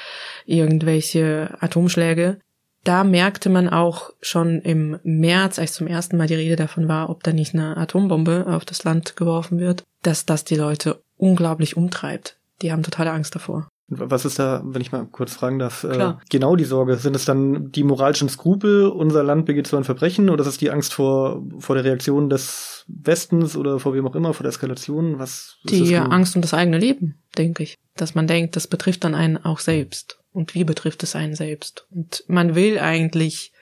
irgendwelche 0.47 1.57
Atomschläge. 1.61 2.39
Da 2.85 3.05
merkte 3.05 3.51
man 3.51 3.69
auch 3.69 4.11
schon 4.23 4.61
im 4.61 4.99
März, 5.03 5.59
als 5.59 5.75
zum 5.75 5.87
ersten 5.87 6.17
Mal 6.17 6.29
die 6.29 6.35
Rede 6.35 6.57
davon 6.57 6.89
war, 6.89 7.11
ob 7.11 7.23
da 7.23 7.33
nicht 7.33 7.55
eine 7.55 7.77
Atombombe 7.77 8.47
auf 8.49 8.65
das 8.65 8.85
Land 8.85 9.17
geworfen 9.17 9.59
wird, 9.59 9.85
dass 10.03 10.25
das 10.25 10.45
die 10.45 10.57
Leute 10.57 11.03
unglaublich 11.17 11.77
umtreibt. 11.77 12.39
Die 12.63 12.73
haben 12.73 12.83
totale 12.83 13.13
Angst 13.13 13.35
davor. 13.35 13.69
Was 13.93 14.25
ist 14.25 14.39
da, 14.39 14.63
wenn 14.65 14.81
ich 14.81 14.93
mal 14.93 15.05
kurz 15.07 15.35
fragen 15.35 15.59
darf, 15.59 15.83
äh, 15.83 16.15
genau 16.29 16.55
die 16.55 16.65
Sorge? 16.65 16.97
Sind 16.97 17.17
es 17.17 17.25
dann 17.25 17.73
die 17.73 17.83
moralischen 17.83 18.29
Skrupel, 18.29 18.87
unser 18.87 19.25
Land 19.25 19.47
begeht 19.47 19.67
so 19.67 19.77
ein 19.77 19.83
Verbrechen, 19.83 20.31
oder 20.31 20.43
ist 20.43 20.49
es 20.49 20.59
die 20.59 20.71
Angst 20.71 20.95
vor, 20.95 21.43
vor 21.59 21.75
der 21.75 21.85
Reaktion 21.85 22.31
des 22.31 22.85
Westens 22.87 23.57
oder 23.57 23.81
vor 23.81 23.93
wem 23.93 24.07
auch 24.07 24.15
immer, 24.15 24.33
vor 24.33 24.45
der 24.45 24.51
Eskalation? 24.51 25.19
Was 25.19 25.59
die 25.65 25.97
Angst 25.97 26.37
um 26.37 26.43
das 26.43 26.55
eigene 26.55 26.79
Leben, 26.79 27.17
denke 27.37 27.65
ich. 27.65 27.77
Dass 27.97 28.15
man 28.15 28.29
denkt, 28.29 28.55
das 28.55 28.69
betrifft 28.69 29.03
dann 29.03 29.17
einen 29.17 29.39
auch 29.39 29.59
selbst. 29.59 30.21
Und 30.33 30.55
wie 30.55 30.65
betrifft 30.65 31.03
es 31.03 31.17
einen 31.17 31.35
selbst? 31.35 31.87
Und 31.91 32.23
man 32.29 32.55
will 32.55 32.79
eigentlich 32.79 33.53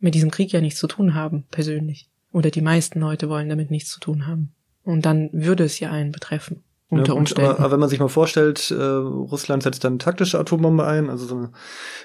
mit 0.00 0.16
diesem 0.16 0.32
Krieg 0.32 0.52
ja 0.52 0.60
nichts 0.60 0.80
zu 0.80 0.88
tun 0.88 1.14
haben, 1.14 1.44
persönlich. 1.52 2.08
Oder 2.32 2.50
die 2.50 2.60
meisten 2.60 2.98
Leute 2.98 3.28
wollen 3.28 3.48
damit 3.48 3.70
nichts 3.70 3.90
zu 3.90 4.00
tun 4.00 4.26
haben. 4.26 4.52
Und 4.82 5.06
dann 5.06 5.30
würde 5.32 5.62
es 5.62 5.78
ja 5.78 5.92
einen 5.92 6.10
betreffen 6.10 6.64
unter 6.88 7.12
ja, 7.12 7.18
Umständen. 7.18 7.50
Aber, 7.50 7.60
aber, 7.60 7.72
wenn 7.72 7.80
man 7.80 7.88
sich 7.88 7.98
mal 7.98 8.08
vorstellt, 8.08 8.70
äh, 8.70 8.74
Russland 8.74 9.62
setzt 9.62 9.82
dann 9.82 9.98
taktische 9.98 10.38
Atombombe 10.38 10.86
ein, 10.86 11.10
also 11.10 11.26
so 11.26 11.36
eine 11.36 11.52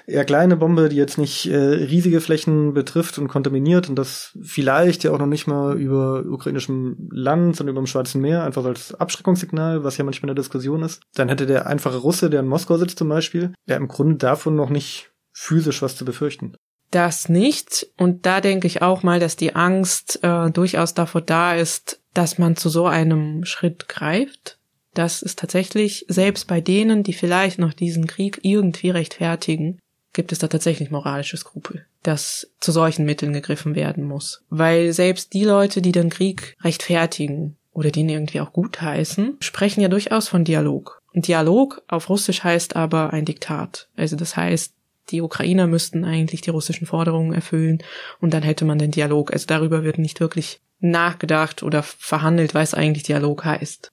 eher 0.06 0.24
kleine 0.24 0.56
Bombe, 0.56 0.88
die 0.88 0.96
jetzt 0.96 1.18
nicht 1.18 1.46
äh, 1.46 1.56
riesige 1.56 2.20
Flächen 2.20 2.74
betrifft 2.74 3.18
und 3.18 3.28
kontaminiert 3.28 3.88
und 3.88 3.96
das 3.96 4.36
vielleicht 4.42 5.04
ja 5.04 5.12
auch 5.12 5.18
noch 5.18 5.26
nicht 5.26 5.46
mal 5.46 5.78
über 5.78 6.24
ukrainischem 6.26 7.08
Land, 7.12 7.56
sondern 7.56 7.74
über 7.74 7.82
dem 7.82 7.86
Schwarzen 7.86 8.20
Meer, 8.20 8.42
einfach 8.42 8.64
als 8.64 8.94
Abschreckungssignal, 8.94 9.84
was 9.84 9.96
ja 9.96 10.04
manchmal 10.04 10.30
in 10.30 10.36
der 10.36 10.42
Diskussion 10.42 10.82
ist, 10.82 11.02
dann 11.14 11.28
hätte 11.28 11.46
der 11.46 11.66
einfache 11.66 11.98
Russe, 11.98 12.28
der 12.28 12.40
in 12.40 12.48
Moskau 12.48 12.76
sitzt 12.76 12.98
zum 12.98 13.08
Beispiel, 13.08 13.54
ja 13.66 13.76
im 13.76 13.88
Grunde 13.88 14.16
davon 14.16 14.56
noch 14.56 14.70
nicht 14.70 15.12
physisch 15.32 15.80
was 15.82 15.96
zu 15.96 16.04
befürchten. 16.04 16.56
Das 16.90 17.30
nicht. 17.30 17.86
Und 17.96 18.26
da 18.26 18.42
denke 18.42 18.66
ich 18.66 18.82
auch 18.82 19.02
mal, 19.02 19.18
dass 19.18 19.36
die 19.36 19.56
Angst 19.56 20.22
äh, 20.22 20.50
durchaus 20.50 20.92
davor 20.92 21.22
da 21.22 21.54
ist, 21.54 22.02
dass 22.12 22.36
man 22.36 22.54
zu 22.54 22.68
so 22.68 22.86
einem 22.86 23.46
Schritt 23.46 23.88
greift 23.88 24.58
dass 24.94 25.22
es 25.22 25.36
tatsächlich 25.36 26.04
selbst 26.08 26.46
bei 26.46 26.60
denen, 26.60 27.02
die 27.02 27.12
vielleicht 27.12 27.58
noch 27.58 27.72
diesen 27.72 28.06
Krieg 28.06 28.40
irgendwie 28.42 28.90
rechtfertigen, 28.90 29.78
gibt 30.12 30.32
es 30.32 30.38
da 30.38 30.48
tatsächlich 30.48 30.90
moralische 30.90 31.36
Skrupel, 31.36 31.86
dass 32.02 32.50
zu 32.60 32.72
solchen 32.72 33.04
Mitteln 33.04 33.32
gegriffen 33.32 33.74
werden 33.74 34.04
muss. 34.04 34.44
Weil 34.50 34.92
selbst 34.92 35.32
die 35.32 35.44
Leute, 35.44 35.80
die 35.80 35.92
den 35.92 36.10
Krieg 36.10 36.54
rechtfertigen 36.62 37.56
oder 37.72 37.90
den 37.90 38.08
irgendwie 38.08 38.40
auch 38.40 38.52
gutheißen, 38.52 39.38
sprechen 39.40 39.80
ja 39.80 39.88
durchaus 39.88 40.28
von 40.28 40.44
Dialog. 40.44 41.00
Und 41.14 41.28
Dialog 41.28 41.82
auf 41.88 42.08
Russisch 42.08 42.44
heißt 42.44 42.76
aber 42.76 43.12
ein 43.12 43.24
Diktat. 43.24 43.88
Also 43.96 44.16
das 44.16 44.36
heißt, 44.36 44.74
die 45.10 45.20
Ukrainer 45.20 45.66
müssten 45.66 46.04
eigentlich 46.04 46.42
die 46.42 46.50
russischen 46.50 46.86
Forderungen 46.86 47.32
erfüllen 47.32 47.82
und 48.20 48.32
dann 48.32 48.42
hätte 48.42 48.64
man 48.64 48.78
den 48.78 48.92
Dialog. 48.92 49.32
Also 49.32 49.46
darüber 49.46 49.82
wird 49.82 49.98
nicht 49.98 50.20
wirklich 50.20 50.60
nachgedacht 50.80 51.62
oder 51.62 51.82
verhandelt, 51.82 52.54
was 52.54 52.74
eigentlich 52.74 53.04
Dialog 53.04 53.44
heißt. 53.44 53.91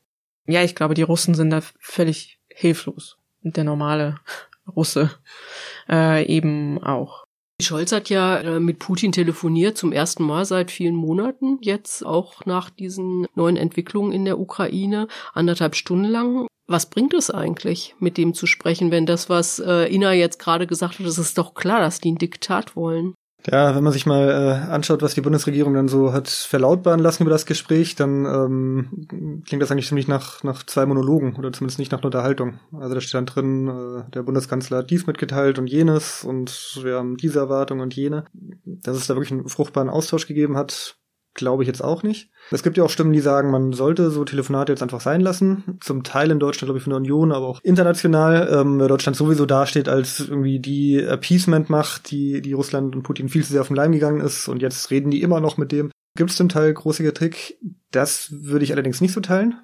Ja, 0.49 0.63
ich 0.63 0.73
glaube, 0.73 0.95
die 0.95 1.03
Russen 1.03 1.35
sind 1.35 1.51
da 1.51 1.62
völlig 1.79 2.39
hilflos. 2.49 3.17
Und 3.43 3.55
der 3.55 3.63
normale 3.63 4.15
Russe 4.75 5.12
äh, 5.88 6.25
eben 6.25 6.83
auch. 6.83 7.23
Scholz 7.62 7.91
hat 7.91 8.09
ja 8.09 8.39
äh, 8.39 8.59
mit 8.59 8.79
Putin 8.79 9.12
telefoniert 9.12 9.77
zum 9.77 9.91
ersten 9.91 10.23
Mal 10.23 10.45
seit 10.45 10.71
vielen 10.71 10.95
Monaten, 10.95 11.59
jetzt 11.62 12.03
auch 12.03 12.45
nach 12.45 12.71
diesen 12.71 13.27
neuen 13.35 13.57
Entwicklungen 13.57 14.12
in 14.12 14.25
der 14.25 14.39
Ukraine, 14.39 15.07
anderthalb 15.33 15.75
Stunden 15.75 16.05
lang. 16.05 16.47
Was 16.67 16.89
bringt 16.89 17.13
es 17.13 17.29
eigentlich, 17.29 17.95
mit 17.99 18.17
dem 18.17 18.33
zu 18.33 18.47
sprechen, 18.47 18.89
wenn 18.89 19.05
das, 19.05 19.29
was 19.29 19.59
äh, 19.59 19.93
Ina 19.93 20.13
jetzt 20.13 20.39
gerade 20.39 20.65
gesagt 20.65 20.99
hat, 20.99 21.05
es 21.05 21.17
ist 21.19 21.38
doch 21.38 21.53
klar, 21.53 21.79
dass 21.79 21.99
die 21.99 22.12
ein 22.12 22.17
Diktat 22.17 22.75
wollen? 22.75 23.13
Ja, 23.47 23.73
wenn 23.73 23.84
man 23.84 23.93
sich 23.93 24.06
mal 24.06 24.30
äh, 24.30 24.71
anschaut, 24.71 25.02
was 25.02 25.13
die 25.13 25.21
Bundesregierung 25.21 25.73
dann 25.73 25.88
so 25.88 26.12
hat 26.12 26.28
verlautbaren 26.28 26.99
lassen 26.99 27.23
über 27.23 27.32
das 27.32 27.45
Gespräch, 27.45 27.95
dann 27.95 28.25
ähm, 28.25 29.41
klingt 29.45 29.63
das 29.63 29.71
eigentlich 29.71 29.88
ziemlich 29.88 30.10
nach, 30.10 30.43
nach 30.43 30.63
zwei 30.63 30.86
Monologen 30.86 31.36
oder 31.38 31.54
zumindest 31.54 31.80
nicht 31.80 31.91
nach 31.91 31.99
einer 31.99 32.08
Unterhaltung. 32.08 32.60
Also 32.73 32.95
da 32.95 33.02
steht 33.02 33.13
dann 33.13 33.25
drin, 33.25 33.67
äh, 33.69 34.12
der 34.12 34.23
Bundeskanzler 34.23 34.80
hat 34.80 34.89
dies 34.89 35.08
mitgeteilt 35.08 35.58
und 35.58 35.67
jenes 35.67 36.25
und 36.25 36.82
wir 36.84 36.97
haben 36.97 37.15
diese 37.15 37.39
Erwartung 37.39 37.80
und 37.80 37.95
jene. 37.95 38.25
Dass 38.65 38.97
es 38.97 39.08
da 39.08 39.15
wirklich 39.15 39.32
einen 39.32 39.47
fruchtbaren 39.47 39.89
Austausch 39.89 40.28
gegeben 40.28 40.58
hat, 40.58 40.97
glaube 41.39 41.63
ich 41.63 41.67
jetzt 41.67 41.84
auch 41.84 42.04
nicht. 42.04 42.30
Es 42.52 42.63
gibt 42.63 42.78
ja 42.78 42.84
auch 42.84 42.89
Stimmen, 42.89 43.13
die 43.13 43.19
sagen, 43.19 43.49
man 43.49 43.73
sollte 43.73 44.12
so 44.12 44.23
Telefonate 44.23 44.71
jetzt 44.71 44.84
einfach 44.84 45.02
sein 45.02 45.21
lassen. 45.21 45.80
Zum 45.82 46.04
Teil 46.04 46.32
in 46.32 46.39
Deutschland, 46.39 46.67
glaube 46.67 46.78
ich, 46.78 46.84
von 46.84 46.91
der 46.91 46.97
Union, 46.97 47.32
aber 47.32 47.47
auch 47.47 47.60
international, 47.63 48.49
ähm, 48.52 48.80
Deutschland 48.80 49.15
sowieso 49.15 49.45
dasteht 49.45 49.89
als 49.89 50.19
irgendwie 50.19 50.60
die 50.60 50.97
Appeasement-Macht, 50.97 52.12
die, 52.12 52.41
die 52.41 52.54
Russland 52.54 52.95
und 52.95 53.04
Putin 53.04 53.30
viel 53.30 53.43
zu 53.43 53.52
sehr 53.52 53.62
auf 53.62 53.67
den 53.67 53.75
Leim 53.75 53.91
gegangen 53.91 54.21
ist 54.21 54.47
und 54.47 54.62
jetzt 54.62 54.91
reden 54.91 55.12
die 55.12 55.21
immer 55.21 55.39
noch 55.39 55.58
mit 55.58 55.71
dem. 55.71 55.91
Gibt 56.15 56.32
es 56.32 56.38
zum 56.38 56.49
Teil 56.49 56.73
große 56.73 57.04
Kritik? 57.04 57.58
Das 57.91 58.32
würde 58.32 58.63
ich 58.63 58.71
allerdings 58.71 59.02
nicht 59.02 59.13
so 59.13 59.21
teilen. 59.21 59.56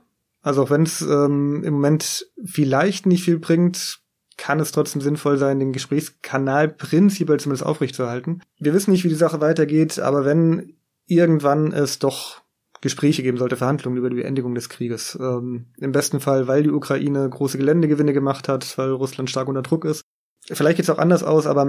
Also 0.42 0.64
auch 0.64 0.70
wenn 0.70 0.84
es 0.84 1.02
ähm, 1.02 1.64
im 1.64 1.74
Moment 1.74 2.28
vielleicht 2.44 3.06
nicht 3.06 3.24
viel 3.24 3.40
bringt, 3.40 4.00
kann 4.38 4.60
es 4.60 4.72
trotzdem 4.72 5.02
sinnvoll 5.02 5.38
sein, 5.38 5.60
den 5.60 5.74
Gesprächskanal 5.74 6.68
prinzipiell 6.70 7.40
zumindest 7.40 7.66
aufrechtzuerhalten. 7.66 8.42
Wir 8.60 8.74
wissen 8.74 8.92
nicht, 8.92 9.04
wie 9.04 9.10
die 9.10 9.16
Sache 9.16 9.42
weitergeht, 9.42 10.00
aber 10.00 10.26
wenn 10.26 10.76
irgendwann 11.08 11.72
es 11.72 12.00
doch 12.00 12.42
Gespräche 12.82 13.24
geben 13.24 13.38
sollte, 13.38 13.58
Verhandlungen 13.58 13.98
über 13.98 14.10
die 14.10 14.18
Beendigung 14.18 14.54
des 14.54 14.70
Krieges. 14.70 15.18
Ähm, 15.20 15.68
Im 15.78 15.92
besten 15.92 16.20
Fall, 16.20 16.48
weil 16.48 16.64
die 16.64 16.72
Ukraine 16.72 17.28
große 17.30 17.58
Geländegewinne 17.58 18.14
gemacht 18.14 18.48
hat, 18.48 18.78
weil 18.78 18.92
Russland 18.92 19.30
stark 19.30 19.48
unter 19.48 19.64
Druck 19.64 19.86
ist. 19.86 20.04
Vielleicht 20.52 20.78
geht 20.78 20.84
es 20.84 20.90
auch 20.90 21.00
anders 21.00 21.24
aus, 21.24 21.48
aber 21.48 21.68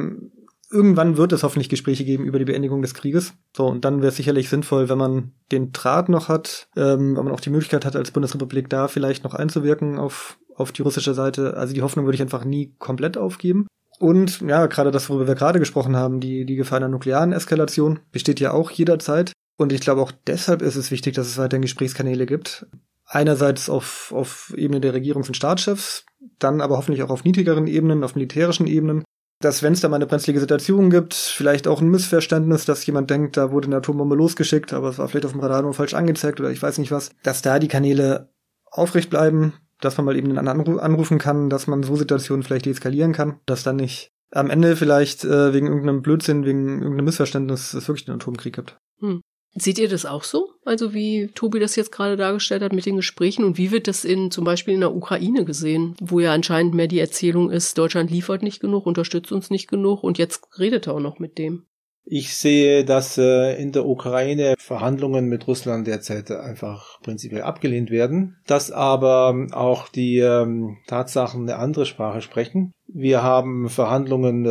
irgendwann 0.70 1.16
wird 1.16 1.32
es 1.32 1.42
hoffentlich 1.42 1.68
Gespräche 1.68 2.04
geben 2.04 2.24
über 2.24 2.38
die 2.38 2.44
Beendigung 2.44 2.82
des 2.82 2.94
Krieges. 2.94 3.34
So, 3.56 3.66
und 3.66 3.84
dann 3.84 3.98
wäre 3.98 4.08
es 4.08 4.16
sicherlich 4.16 4.48
sinnvoll, 4.48 4.88
wenn 4.88 4.98
man 4.98 5.32
den 5.52 5.72
Draht 5.72 6.08
noch 6.08 6.28
hat, 6.28 6.68
ähm, 6.76 7.16
wenn 7.16 7.24
man 7.24 7.32
auch 7.32 7.40
die 7.40 7.50
Möglichkeit 7.50 7.84
hat, 7.84 7.96
als 7.96 8.10
Bundesrepublik 8.10 8.68
da 8.68 8.88
vielleicht 8.88 9.24
noch 9.24 9.34
einzuwirken 9.34 9.98
auf, 9.98 10.38
auf 10.54 10.72
die 10.72 10.82
russische 10.82 11.14
Seite. 11.14 11.56
Also 11.56 11.72
die 11.72 11.82
Hoffnung 11.82 12.04
würde 12.04 12.16
ich 12.16 12.22
einfach 12.22 12.44
nie 12.44 12.74
komplett 12.78 13.16
aufgeben. 13.16 13.66
Und 13.98 14.40
ja, 14.42 14.66
gerade 14.66 14.90
das, 14.90 15.08
worüber 15.08 15.26
wir 15.26 15.34
gerade 15.34 15.58
gesprochen 15.58 15.96
haben, 15.96 16.20
die, 16.20 16.44
die 16.44 16.56
Gefahr 16.56 16.76
einer 16.76 16.88
nuklearen 16.88 17.32
Eskalation 17.32 18.00
besteht 18.12 18.40
ja 18.40 18.52
auch 18.52 18.70
jederzeit. 18.70 19.32
Und 19.56 19.72
ich 19.72 19.80
glaube 19.80 20.02
auch 20.02 20.12
deshalb 20.26 20.62
ist 20.62 20.76
es 20.76 20.90
wichtig, 20.90 21.14
dass 21.14 21.26
es 21.26 21.38
weiterhin 21.38 21.62
Gesprächskanäle 21.62 22.26
gibt. 22.26 22.66
Einerseits 23.06 23.70
auf, 23.70 24.12
auf 24.14 24.52
Ebene 24.56 24.80
der 24.80 24.94
Regierungs- 24.94 25.28
und 25.28 25.36
Staatschefs, 25.36 26.04
dann 26.38 26.60
aber 26.60 26.76
hoffentlich 26.76 27.02
auch 27.02 27.10
auf 27.10 27.24
niedrigeren 27.24 27.66
Ebenen, 27.66 28.04
auf 28.04 28.14
militärischen 28.14 28.66
Ebenen. 28.66 29.04
Dass 29.40 29.62
wenn 29.62 29.74
es 29.74 29.80
da 29.80 29.88
mal 29.88 29.96
eine 29.96 30.06
brenzlige 30.06 30.40
Situation 30.40 30.88
gibt, 30.90 31.14
vielleicht 31.14 31.68
auch 31.68 31.80
ein 31.80 31.90
Missverständnis, 31.90 32.64
dass 32.64 32.86
jemand 32.86 33.10
denkt, 33.10 33.36
da 33.36 33.52
wurde 33.52 33.66
eine 33.66 33.76
Atombombe 33.76 34.16
losgeschickt, 34.16 34.72
aber 34.72 34.88
es 34.88 34.98
war 34.98 35.08
vielleicht 35.08 35.26
auf 35.26 35.32
dem 35.32 35.40
Radar 35.40 35.62
nur 35.62 35.74
falsch 35.74 35.94
angezeigt 35.94 36.40
oder 36.40 36.50
ich 36.50 36.62
weiß 36.62 36.78
nicht 36.78 36.90
was, 36.90 37.10
dass 37.22 37.42
da 37.42 37.58
die 37.58 37.68
Kanäle 37.68 38.30
aufrecht 38.64 39.10
bleiben, 39.10 39.52
dass 39.80 39.96
man 39.96 40.06
mal 40.06 40.16
eben 40.16 40.36
einen 40.36 40.48
anderen 40.48 40.78
anrufen 40.78 41.18
kann, 41.18 41.50
dass 41.50 41.66
man 41.66 41.82
so 41.82 41.96
Situationen 41.96 42.42
vielleicht 42.42 42.66
deeskalieren 42.66 43.12
kann, 43.12 43.40
dass 43.46 43.62
dann 43.62 43.76
nicht 43.76 44.12
am 44.30 44.50
Ende 44.50 44.76
vielleicht 44.76 45.24
äh, 45.24 45.52
wegen 45.52 45.66
irgendeinem 45.66 46.02
Blödsinn, 46.02 46.44
wegen 46.44 46.82
irgendeinem 46.82 47.04
Missverständnis 47.04 47.74
es 47.74 47.88
wirklich 47.88 48.08
einen 48.08 48.16
Atomkrieg 48.20 48.54
gibt. 48.54 48.78
Hm. 49.00 49.20
Seht 49.58 49.78
ihr 49.78 49.88
das 49.88 50.04
auch 50.04 50.22
so? 50.22 50.50
Also 50.66 50.92
wie 50.92 51.30
Tobi 51.34 51.58
das 51.58 51.76
jetzt 51.76 51.90
gerade 51.90 52.16
dargestellt 52.16 52.62
hat 52.62 52.74
mit 52.74 52.84
den 52.84 52.96
Gesprächen 52.96 53.42
und 53.42 53.56
wie 53.56 53.70
wird 53.70 53.88
das 53.88 54.04
in 54.04 54.30
zum 54.30 54.44
Beispiel 54.44 54.74
in 54.74 54.80
der 54.80 54.94
Ukraine 54.94 55.46
gesehen, 55.46 55.96
wo 55.98 56.20
ja 56.20 56.32
anscheinend 56.34 56.74
mehr 56.74 56.88
die 56.88 56.98
Erzählung 56.98 57.50
ist, 57.50 57.78
Deutschland 57.78 58.10
liefert 58.10 58.42
nicht 58.42 58.60
genug, 58.60 58.84
unterstützt 58.84 59.32
uns 59.32 59.48
nicht 59.48 59.68
genug 59.68 60.02
und 60.02 60.18
jetzt 60.18 60.46
redet 60.58 60.86
er 60.86 60.94
auch 60.94 61.00
noch 61.00 61.18
mit 61.18 61.38
dem. 61.38 61.64
Ich 62.08 62.36
sehe, 62.36 62.84
dass 62.84 63.18
äh, 63.18 63.60
in 63.60 63.72
der 63.72 63.84
Ukraine 63.84 64.54
Verhandlungen 64.58 65.28
mit 65.28 65.48
Russland 65.48 65.88
derzeit 65.88 66.30
einfach 66.30 67.00
prinzipiell 67.02 67.42
abgelehnt 67.42 67.90
werden, 67.90 68.36
dass 68.46 68.70
aber 68.70 69.48
auch 69.50 69.88
die 69.88 70.20
ähm, 70.20 70.76
Tatsachen 70.86 71.42
eine 71.42 71.58
andere 71.58 71.84
Sprache 71.84 72.22
sprechen. 72.22 72.72
Wir 72.86 73.24
haben 73.24 73.68
Verhandlungen, 73.68 74.46
äh, 74.46 74.48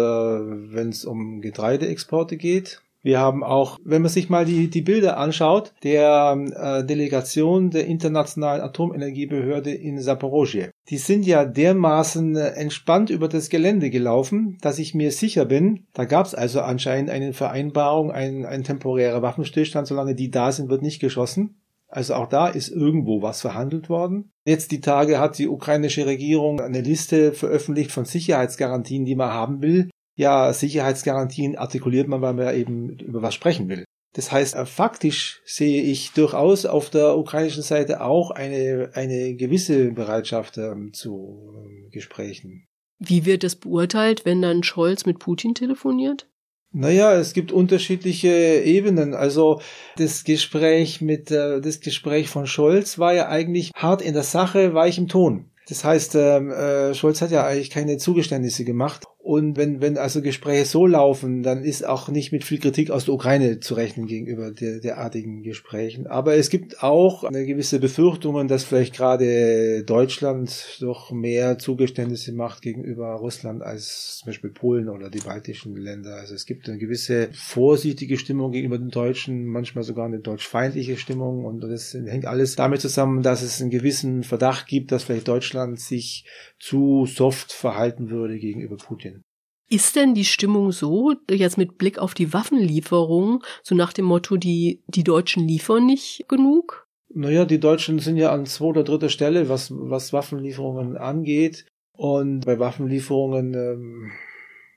wenn 0.75 0.89
es 0.89 1.05
um 1.05 1.39
Getreideexporte 1.39 2.35
geht. 2.35 2.81
Wir 3.03 3.19
haben 3.19 3.41
auch, 3.41 3.79
wenn 3.85 4.01
man 4.01 4.11
sich 4.11 4.29
mal 4.29 4.43
die, 4.43 4.69
die 4.69 4.81
Bilder 4.81 5.17
anschaut, 5.17 5.71
der 5.83 6.37
äh, 6.55 6.85
Delegation 6.85 7.69
der 7.69 7.85
Internationalen 7.85 8.63
Atomenergiebehörde 8.63 9.71
in 9.71 10.01
Saporosje. 10.01 10.71
Die 10.89 10.97
sind 10.97 11.25
ja 11.25 11.45
dermaßen 11.45 12.35
äh, 12.35 12.49
entspannt 12.49 13.09
über 13.09 13.27
das 13.27 13.49
Gelände 13.49 13.89
gelaufen, 13.89 14.57
dass 14.61 14.77
ich 14.77 14.93
mir 14.93 15.11
sicher 15.11 15.45
bin, 15.45 15.87
da 15.93 16.05
gab 16.05 16.25
es 16.25 16.35
also 16.35 16.61
anscheinend 16.61 17.09
eine 17.09 17.33
Vereinbarung, 17.33 18.11
ein, 18.11 18.45
ein 18.45 18.63
temporärer 18.63 19.21
Waffenstillstand, 19.21 19.87
solange 19.87 20.13
die 20.13 20.29
da 20.29 20.51
sind, 20.51 20.69
wird 20.69 20.83
nicht 20.83 20.99
geschossen. 20.99 21.61
Also 21.87 22.15
auch 22.15 22.27
da 22.27 22.47
ist 22.47 22.69
irgendwo 22.69 23.21
was 23.21 23.41
verhandelt 23.41 23.89
worden. 23.89 24.31
Jetzt 24.45 24.71
die 24.71 24.81
Tage 24.81 25.19
hat 25.19 25.37
die 25.37 25.47
ukrainische 25.47 26.05
Regierung 26.05 26.59
eine 26.59 26.81
Liste 26.81 27.31
veröffentlicht 27.33 27.91
von 27.91 28.05
Sicherheitsgarantien, 28.05 29.05
die 29.05 29.15
man 29.15 29.31
haben 29.31 29.61
will 29.61 29.89
ja, 30.15 30.53
Sicherheitsgarantien 30.53 31.57
artikuliert 31.57 32.07
man, 32.07 32.21
weil 32.21 32.33
man 32.33 32.55
eben 32.55 32.97
über 32.99 33.21
was 33.21 33.35
sprechen 33.35 33.67
will. 33.69 33.85
Das 34.15 34.31
heißt, 34.31 34.55
äh, 34.55 34.65
faktisch 34.65 35.41
sehe 35.45 35.81
ich 35.81 36.13
durchaus 36.13 36.65
auf 36.65 36.89
der 36.89 37.17
ukrainischen 37.17 37.63
Seite 37.63 38.01
auch 38.01 38.31
eine, 38.31 38.91
eine 38.93 39.35
gewisse 39.35 39.91
Bereitschaft 39.91 40.57
ähm, 40.57 40.93
zu 40.93 41.53
ähm, 41.53 41.89
Gesprächen. 41.91 42.65
Wie 42.97 43.25
wird 43.25 43.43
es 43.43 43.57
beurteilt, 43.57 44.23
wenn 44.23 44.41
dann 44.41 44.63
Scholz 44.63 45.05
mit 45.05 45.19
Putin 45.19 45.53
telefoniert? 45.53 46.29
Naja, 46.71 47.13
es 47.13 47.33
gibt 47.33 47.51
unterschiedliche 47.51 48.61
Ebenen. 48.63 49.13
Also 49.13 49.61
das 49.97 50.23
Gespräch 50.23 51.01
mit 51.01 51.29
äh, 51.29 51.59
das 51.59 51.81
Gespräch 51.81 52.29
von 52.29 52.47
Scholz 52.47 52.97
war 52.97 53.13
ja 53.13 53.27
eigentlich 53.27 53.71
hart 53.75 54.01
in 54.01 54.13
der 54.13 54.23
Sache, 54.23 54.73
weich 54.73 54.97
im 54.97 55.09
Ton. 55.09 55.51
Das 55.67 55.83
heißt, 55.83 56.15
ähm, 56.15 56.51
äh, 56.51 56.93
Scholz 56.93 57.21
hat 57.21 57.31
ja 57.31 57.45
eigentlich 57.45 57.69
keine 57.69 57.97
Zugeständnisse 57.97 58.63
gemacht 58.63 59.07
und 59.25 59.57
wenn, 59.57 59.81
wenn 59.81 59.97
also 59.97 60.21
Gespräche 60.21 60.65
so 60.65 60.85
laufen, 60.85 61.41
dann 61.41 61.63
ist 61.63 61.83
auch 61.83 62.09
nicht 62.09 62.31
mit 62.31 62.43
viel 62.43 62.59
Kritik 62.59 62.91
aus 62.91 63.05
der 63.05 63.15
Ukraine 63.15 63.59
zu 63.59 63.73
rechnen 63.73 64.05
gegenüber 64.05 64.51
der, 64.51 64.79
derartigen 64.79 65.41
Gesprächen. 65.41 66.05
Aber 66.05 66.35
es 66.35 66.51
gibt 66.51 66.83
auch 66.83 67.23
eine 67.23 67.43
gewisse 67.43 67.79
Befürchtungen, 67.79 68.47
dass 68.47 68.65
vielleicht 68.65 68.93
gerade 68.93 69.83
Deutschland 69.83 70.77
doch 70.79 71.11
mehr 71.11 71.57
Zugeständnisse 71.57 72.33
macht 72.33 72.61
gegenüber 72.61 73.15
Russland 73.15 73.63
als 73.63 74.17
zum 74.19 74.27
Beispiel 74.27 74.51
Polen 74.51 74.89
oder 74.89 75.09
die 75.09 75.21
baltischen 75.21 75.75
Länder. 75.75 76.17
Also 76.17 76.35
es 76.35 76.45
gibt 76.45 76.69
eine 76.69 76.77
gewisse 76.77 77.29
vorsichtige 77.33 78.19
Stimmung 78.19 78.51
gegenüber 78.51 78.77
den 78.77 78.89
Deutschen, 78.89 79.47
manchmal 79.47 79.83
sogar 79.83 80.05
eine 80.05 80.19
deutschfeindliche 80.19 80.97
Stimmung 80.97 81.45
und 81.45 81.61
das 81.61 81.95
hängt 81.95 82.27
alles 82.27 82.55
damit 82.55 82.79
zusammen, 82.79 83.23
dass 83.23 83.41
es 83.41 83.59
einen 83.59 83.71
gewissen 83.71 84.21
Verdacht 84.21 84.67
gibt, 84.67 84.91
dass 84.91 85.05
vielleicht 85.05 85.27
Deutschland 85.27 85.79
sich 85.79 86.25
zu 86.59 87.05
soft 87.05 87.51
verhalten 87.51 88.09
würde 88.09 88.39
gegenüber 88.39 88.77
Putin. 88.77 89.21
Ist 89.67 89.95
denn 89.95 90.13
die 90.13 90.25
Stimmung 90.25 90.71
so, 90.71 91.13
jetzt 91.29 91.57
mit 91.57 91.77
Blick 91.77 91.97
auf 91.97 92.13
die 92.13 92.33
Waffenlieferung, 92.33 93.43
so 93.63 93.73
nach 93.73 93.93
dem 93.93 94.05
Motto, 94.05 94.37
die, 94.37 94.83
die 94.87 95.03
Deutschen 95.03 95.47
liefern 95.47 95.85
nicht 95.85 96.25
genug? 96.27 96.87
Naja, 97.13 97.45
die 97.45 97.59
Deutschen 97.59 97.99
sind 97.99 98.17
ja 98.17 98.31
an 98.31 98.45
zweiter, 98.45 98.83
dritter 98.83 99.09
Stelle, 99.09 99.49
was, 99.49 99.71
was 99.71 100.13
Waffenlieferungen 100.13 100.97
angeht. 100.97 101.65
Und 101.93 102.45
bei 102.45 102.59
Waffenlieferungen, 102.59 103.53
ähm, 103.53 104.11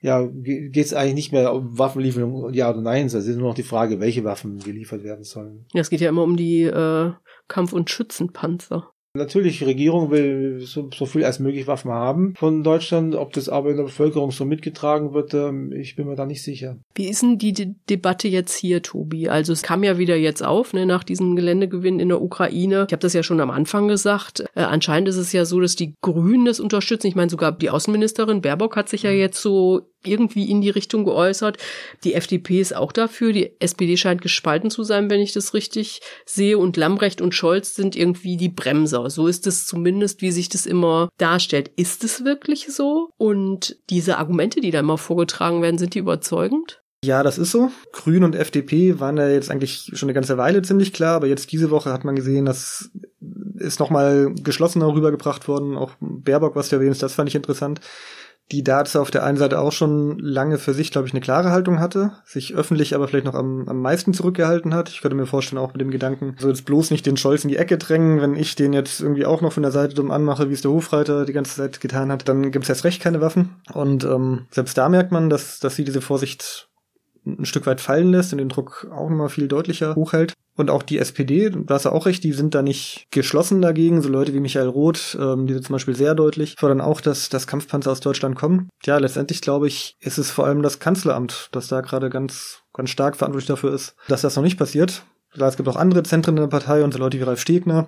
ja, 0.01 0.25
geht 0.25 0.77
es 0.77 0.93
eigentlich 0.93 1.15
nicht 1.15 1.31
mehr 1.33 1.53
um 1.53 1.77
Waffenlieferungen, 1.77 2.53
ja 2.53 2.69
oder 2.69 2.81
nein. 2.81 3.07
Es 3.07 3.13
ist 3.13 3.27
nur 3.35 3.49
noch 3.49 3.55
die 3.55 3.63
Frage, 3.63 3.99
welche 3.99 4.23
Waffen 4.23 4.59
geliefert 4.59 5.03
werden 5.03 5.25
sollen. 5.25 5.65
Ja, 5.73 5.81
es 5.81 5.89
geht 5.89 6.01
ja 6.01 6.09
immer 6.09 6.23
um 6.23 6.37
die 6.37 6.63
äh, 6.63 7.11
Kampf- 7.47 7.73
und 7.73 7.89
Schützenpanzer. 7.89 8.91
Natürlich, 9.15 9.57
die 9.57 9.65
Regierung 9.65 10.11
will 10.11 10.59
so, 10.61 10.89
so, 10.95 11.07
viel 11.07 11.25
als 11.25 11.39
möglich 11.39 11.65
Waffen 11.65 11.89
haben 11.89 12.35
von 12.37 12.63
Deutschland. 12.63 13.15
Ob 13.15 13.33
das 13.33 13.49
aber 13.49 13.71
in 13.71 13.77
der 13.77 13.85
Bevölkerung 13.85 14.29
so 14.29 14.45
mitgetragen 14.45 15.13
wird, 15.13 15.33
ähm, 15.33 15.71
ich 15.71 15.95
bin 15.95 16.07
mir 16.07 16.15
da 16.15 16.27
nicht 16.27 16.43
sicher. 16.43 16.77
Wie 16.93 17.07
ist 17.07 17.23
denn 17.23 17.39
die 17.39 17.53
De 17.53 17.73
Debatte 17.89 18.27
jetzt 18.27 18.55
hier, 18.55 18.83
Tobi? 18.83 19.27
Also 19.27 19.51
es 19.51 19.63
kam 19.63 19.83
ja 19.83 19.97
wieder 19.97 20.15
jetzt 20.15 20.45
auf, 20.45 20.73
ne, 20.73 20.85
nach 20.85 21.03
diesem 21.03 21.35
Geländegewinn 21.35 21.99
in 21.99 22.09
der 22.09 22.21
Ukraine. 22.21 22.85
Ich 22.87 22.93
habe 22.93 23.01
das 23.01 23.13
ja 23.13 23.23
schon 23.23 23.41
am 23.41 23.49
Anfang 23.49 23.87
gesagt. 23.87 24.41
Äh, 24.53 24.61
anscheinend 24.61 25.09
ist 25.09 25.17
es 25.17 25.33
ja 25.33 25.43
so, 25.43 25.59
dass 25.59 25.75
die 25.75 25.95
Grünen 26.01 26.45
das 26.45 26.59
unterstützen. 26.59 27.07
Ich 27.07 27.15
meine, 27.15 27.31
sogar 27.31 27.51
die 27.51 27.71
Außenministerin 27.71 28.41
Baerbock 28.41 28.75
hat 28.75 28.89
sich 28.89 29.01
ja 29.01 29.11
jetzt 29.11 29.41
so 29.41 29.89
irgendwie 30.03 30.49
in 30.49 30.61
die 30.61 30.69
Richtung 30.69 31.03
geäußert. 31.03 31.57
Die 32.03 32.13
FDP 32.13 32.59
ist 32.59 32.75
auch 32.75 32.91
dafür. 32.91 33.33
Die 33.33 33.59
SPD 33.59 33.97
scheint 33.97 34.21
gespalten 34.21 34.69
zu 34.69 34.83
sein, 34.83 35.09
wenn 35.09 35.19
ich 35.19 35.33
das 35.33 35.53
richtig 35.53 36.01
sehe. 36.25 36.57
Und 36.57 36.77
Lambrecht 36.77 37.21
und 37.21 37.35
Scholz 37.35 37.75
sind 37.75 37.95
irgendwie 37.95 38.37
die 38.37 38.49
Bremser. 38.49 39.09
So 39.09 39.27
ist 39.27 39.47
es 39.47 39.65
zumindest, 39.65 40.21
wie 40.21 40.31
sich 40.31 40.49
das 40.49 40.65
immer 40.65 41.09
darstellt. 41.17 41.71
Ist 41.75 42.03
es 42.03 42.23
wirklich 42.23 42.67
so? 42.67 43.09
Und 43.17 43.77
diese 43.89 44.17
Argumente, 44.17 44.61
die 44.61 44.71
da 44.71 44.79
immer 44.79 44.97
vorgetragen 44.97 45.61
werden, 45.61 45.77
sind 45.77 45.95
die 45.95 45.99
überzeugend? 45.99 46.81
Ja, 47.03 47.23
das 47.23 47.37
ist 47.37 47.51
so. 47.51 47.71
Grün 47.93 48.25
und 48.25 48.35
FDP 48.35 48.99
waren 48.99 49.15
ja 49.15 49.29
jetzt 49.29 49.49
eigentlich 49.49 49.91
schon 49.93 50.07
eine 50.07 50.13
ganze 50.13 50.37
Weile 50.37 50.61
ziemlich 50.61 50.91
klar, 50.91 51.15
aber 51.15 51.27
jetzt 51.27 51.51
diese 51.51 51.71
Woche 51.71 51.93
hat 51.93 52.03
man 52.03 52.15
gesehen, 52.15 52.45
dass 52.45 52.91
ist 53.59 53.79
nochmal 53.79 54.33
geschlossener 54.41 54.93
rübergebracht 54.93 55.47
worden. 55.47 55.77
Auch 55.77 55.91
Baerbock, 55.99 56.55
was 56.55 56.69
du 56.69 56.77
erwähnst, 56.77 57.03
das 57.03 57.13
fand 57.13 57.29
ich 57.29 57.35
interessant 57.35 57.81
die 58.51 58.63
dazu 58.63 58.99
auf 58.99 59.11
der 59.11 59.23
einen 59.23 59.37
Seite 59.37 59.59
auch 59.59 59.71
schon 59.71 60.17
lange 60.17 60.57
für 60.57 60.73
sich, 60.73 60.91
glaube 60.91 61.07
ich, 61.07 61.13
eine 61.13 61.21
klare 61.21 61.51
Haltung 61.51 61.79
hatte, 61.79 62.13
sich 62.25 62.55
öffentlich 62.55 62.95
aber 62.95 63.07
vielleicht 63.07 63.25
noch 63.25 63.35
am, 63.35 63.67
am 63.67 63.81
meisten 63.81 64.13
zurückgehalten 64.13 64.73
hat. 64.73 64.89
Ich 64.89 65.01
könnte 65.01 65.15
mir 65.15 65.27
vorstellen, 65.27 65.59
auch 65.59 65.73
mit 65.73 65.81
dem 65.81 65.91
Gedanken, 65.91 66.35
so 66.39 66.47
jetzt 66.47 66.65
bloß 66.65 66.89
nicht 66.89 67.05
den 67.05 67.17
Scholz 67.17 67.43
in 67.43 67.49
die 67.49 67.57
Ecke 67.57 67.77
drängen, 67.77 68.21
wenn 68.21 68.35
ich 68.35 68.55
den 68.55 68.73
jetzt 68.73 69.01
irgendwie 69.01 69.25
auch 69.25 69.41
noch 69.41 69.53
von 69.53 69.63
der 69.63 69.71
Seite 69.71 69.93
dumm 69.93 70.09
anmache, 70.09 70.49
wie 70.49 70.53
es 70.53 70.61
der 70.61 70.71
Hofreiter 70.71 71.25
die 71.25 71.33
ganze 71.33 71.57
Zeit 71.57 71.79
getan 71.79 72.11
hat, 72.11 72.27
dann 72.27 72.51
gibt 72.51 72.63
es 72.63 72.69
erst 72.69 72.85
recht 72.85 73.01
keine 73.01 73.21
Waffen. 73.21 73.55
Und 73.73 74.03
ähm, 74.03 74.47
selbst 74.49 74.77
da 74.77 74.89
merkt 74.89 75.11
man, 75.11 75.29
dass, 75.29 75.59
dass 75.59 75.75
sie 75.75 75.83
diese 75.83 76.01
Vorsicht 76.01 76.69
ein 77.25 77.45
Stück 77.45 77.67
weit 77.67 77.81
fallen 77.81 78.11
lässt 78.11 78.31
und 78.31 78.39
den 78.39 78.49
Druck 78.49 78.87
auch 78.91 79.09
nochmal 79.09 79.29
viel 79.29 79.47
deutlicher 79.47 79.95
hochhält. 79.95 80.33
Und 80.59 80.69
auch 80.69 80.83
die 80.83 80.97
SPD, 80.97 81.49
da 81.51 81.75
hast 81.75 81.85
du 81.85 81.89
auch 81.89 82.05
recht, 82.05 82.21
die 82.21 82.33
sind 82.33 82.53
da 82.53 82.61
nicht 82.61 83.07
geschlossen 83.11 83.61
dagegen. 83.61 84.01
So 84.01 84.09
Leute 84.09 84.33
wie 84.33 84.41
Michael 84.41 84.67
Roth, 84.67 85.17
ähm, 85.17 85.47
die 85.47 85.53
sind 85.53 85.65
zum 85.65 85.71
Beispiel 85.71 85.95
sehr 85.95 86.15
deutlich, 86.15 86.55
fordern 86.59 86.81
auch, 86.81 86.99
dass, 86.99 87.29
dass 87.29 87.47
Kampfpanzer 87.47 87.89
aus 87.93 88.01
Deutschland 88.01 88.35
kommen. 88.35 88.67
Ja, 88.83 88.97
letztendlich 88.97 89.39
glaube 89.39 89.69
ich, 89.69 89.95
ist 90.01 90.17
es 90.17 90.31
vor 90.31 90.45
allem 90.45 90.61
das 90.61 90.79
Kanzleramt, 90.79 91.47
das 91.53 91.69
da 91.69 91.79
gerade 91.79 92.09
ganz, 92.09 92.63
ganz 92.73 92.89
stark 92.89 93.15
verantwortlich 93.15 93.47
dafür 93.47 93.73
ist, 93.73 93.95
dass 94.09 94.19
das 94.19 94.35
noch 94.35 94.43
nicht 94.43 94.59
passiert. 94.59 95.03
Es 95.33 95.55
gibt 95.55 95.69
auch 95.69 95.77
andere 95.77 96.03
Zentren 96.03 96.35
in 96.35 96.41
der 96.41 96.49
Partei 96.49 96.83
und 96.83 96.91
so 96.91 96.99
Leute 96.99 97.17
wie 97.19 97.23
Ralf 97.23 97.39
Stegner, 97.39 97.87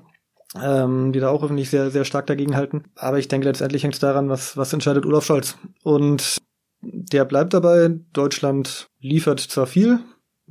ähm, 0.56 1.12
die 1.12 1.20
da 1.20 1.28
auch 1.28 1.44
öffentlich 1.44 1.70
sehr, 1.70 1.92
sehr 1.92 2.06
stark 2.06 2.26
dagegen 2.28 2.56
halten. 2.56 2.86
Aber 2.96 3.20
ich 3.20 3.28
denke, 3.28 3.50
letztendlich 3.50 3.84
hängt 3.84 3.96
es 3.96 4.00
daran, 4.00 4.30
was, 4.30 4.56
was 4.56 4.72
entscheidet 4.72 5.06
Olaf 5.06 5.26
Scholz. 5.26 5.58
Und 5.84 6.38
der 6.82 7.26
bleibt 7.26 7.54
dabei. 7.54 7.90
Deutschland 8.14 8.88
liefert 9.02 9.42
zwar 9.42 9.68
viel 9.68 10.00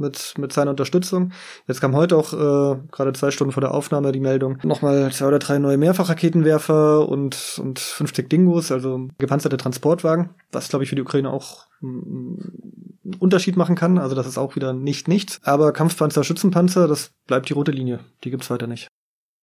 mit, 0.00 0.34
mit 0.38 0.52
seiner 0.52 0.70
Unterstützung. 0.70 1.32
Jetzt 1.68 1.80
kam 1.80 1.94
heute 1.94 2.16
auch 2.16 2.32
äh, 2.32 2.80
gerade 2.90 3.12
zwei 3.12 3.30
Stunden 3.30 3.52
vor 3.52 3.60
der 3.60 3.72
Aufnahme 3.72 4.12
die 4.12 4.20
Meldung, 4.20 4.58
nochmal 4.62 5.12
zwei 5.12 5.26
oder 5.26 5.38
drei 5.38 5.58
neue 5.58 5.76
Mehrfachraketenwerfer 5.78 7.08
und, 7.08 7.60
und 7.62 7.78
50 7.78 8.28
Dingos, 8.28 8.72
also 8.72 9.08
gepanzerte 9.18 9.56
Transportwagen, 9.56 10.30
was 10.52 10.68
glaube 10.68 10.84
ich 10.84 10.90
für 10.90 10.96
die 10.96 11.02
Ukraine 11.02 11.30
auch 11.30 11.66
einen 11.82 13.16
Unterschied 13.18 13.56
machen 13.56 13.76
kann. 13.76 13.98
Also 13.98 14.14
das 14.14 14.26
ist 14.26 14.38
auch 14.38 14.56
wieder 14.56 14.72
nicht 14.72 15.08
nichts. 15.08 15.40
Aber 15.44 15.72
Kampfpanzer, 15.72 16.24
Schützenpanzer, 16.24 16.88
das 16.88 17.12
bleibt 17.26 17.48
die 17.48 17.54
rote 17.54 17.70
Linie. 17.70 18.00
Die 18.24 18.30
gibt's 18.30 18.50
weiter 18.50 18.66
nicht. 18.66 18.88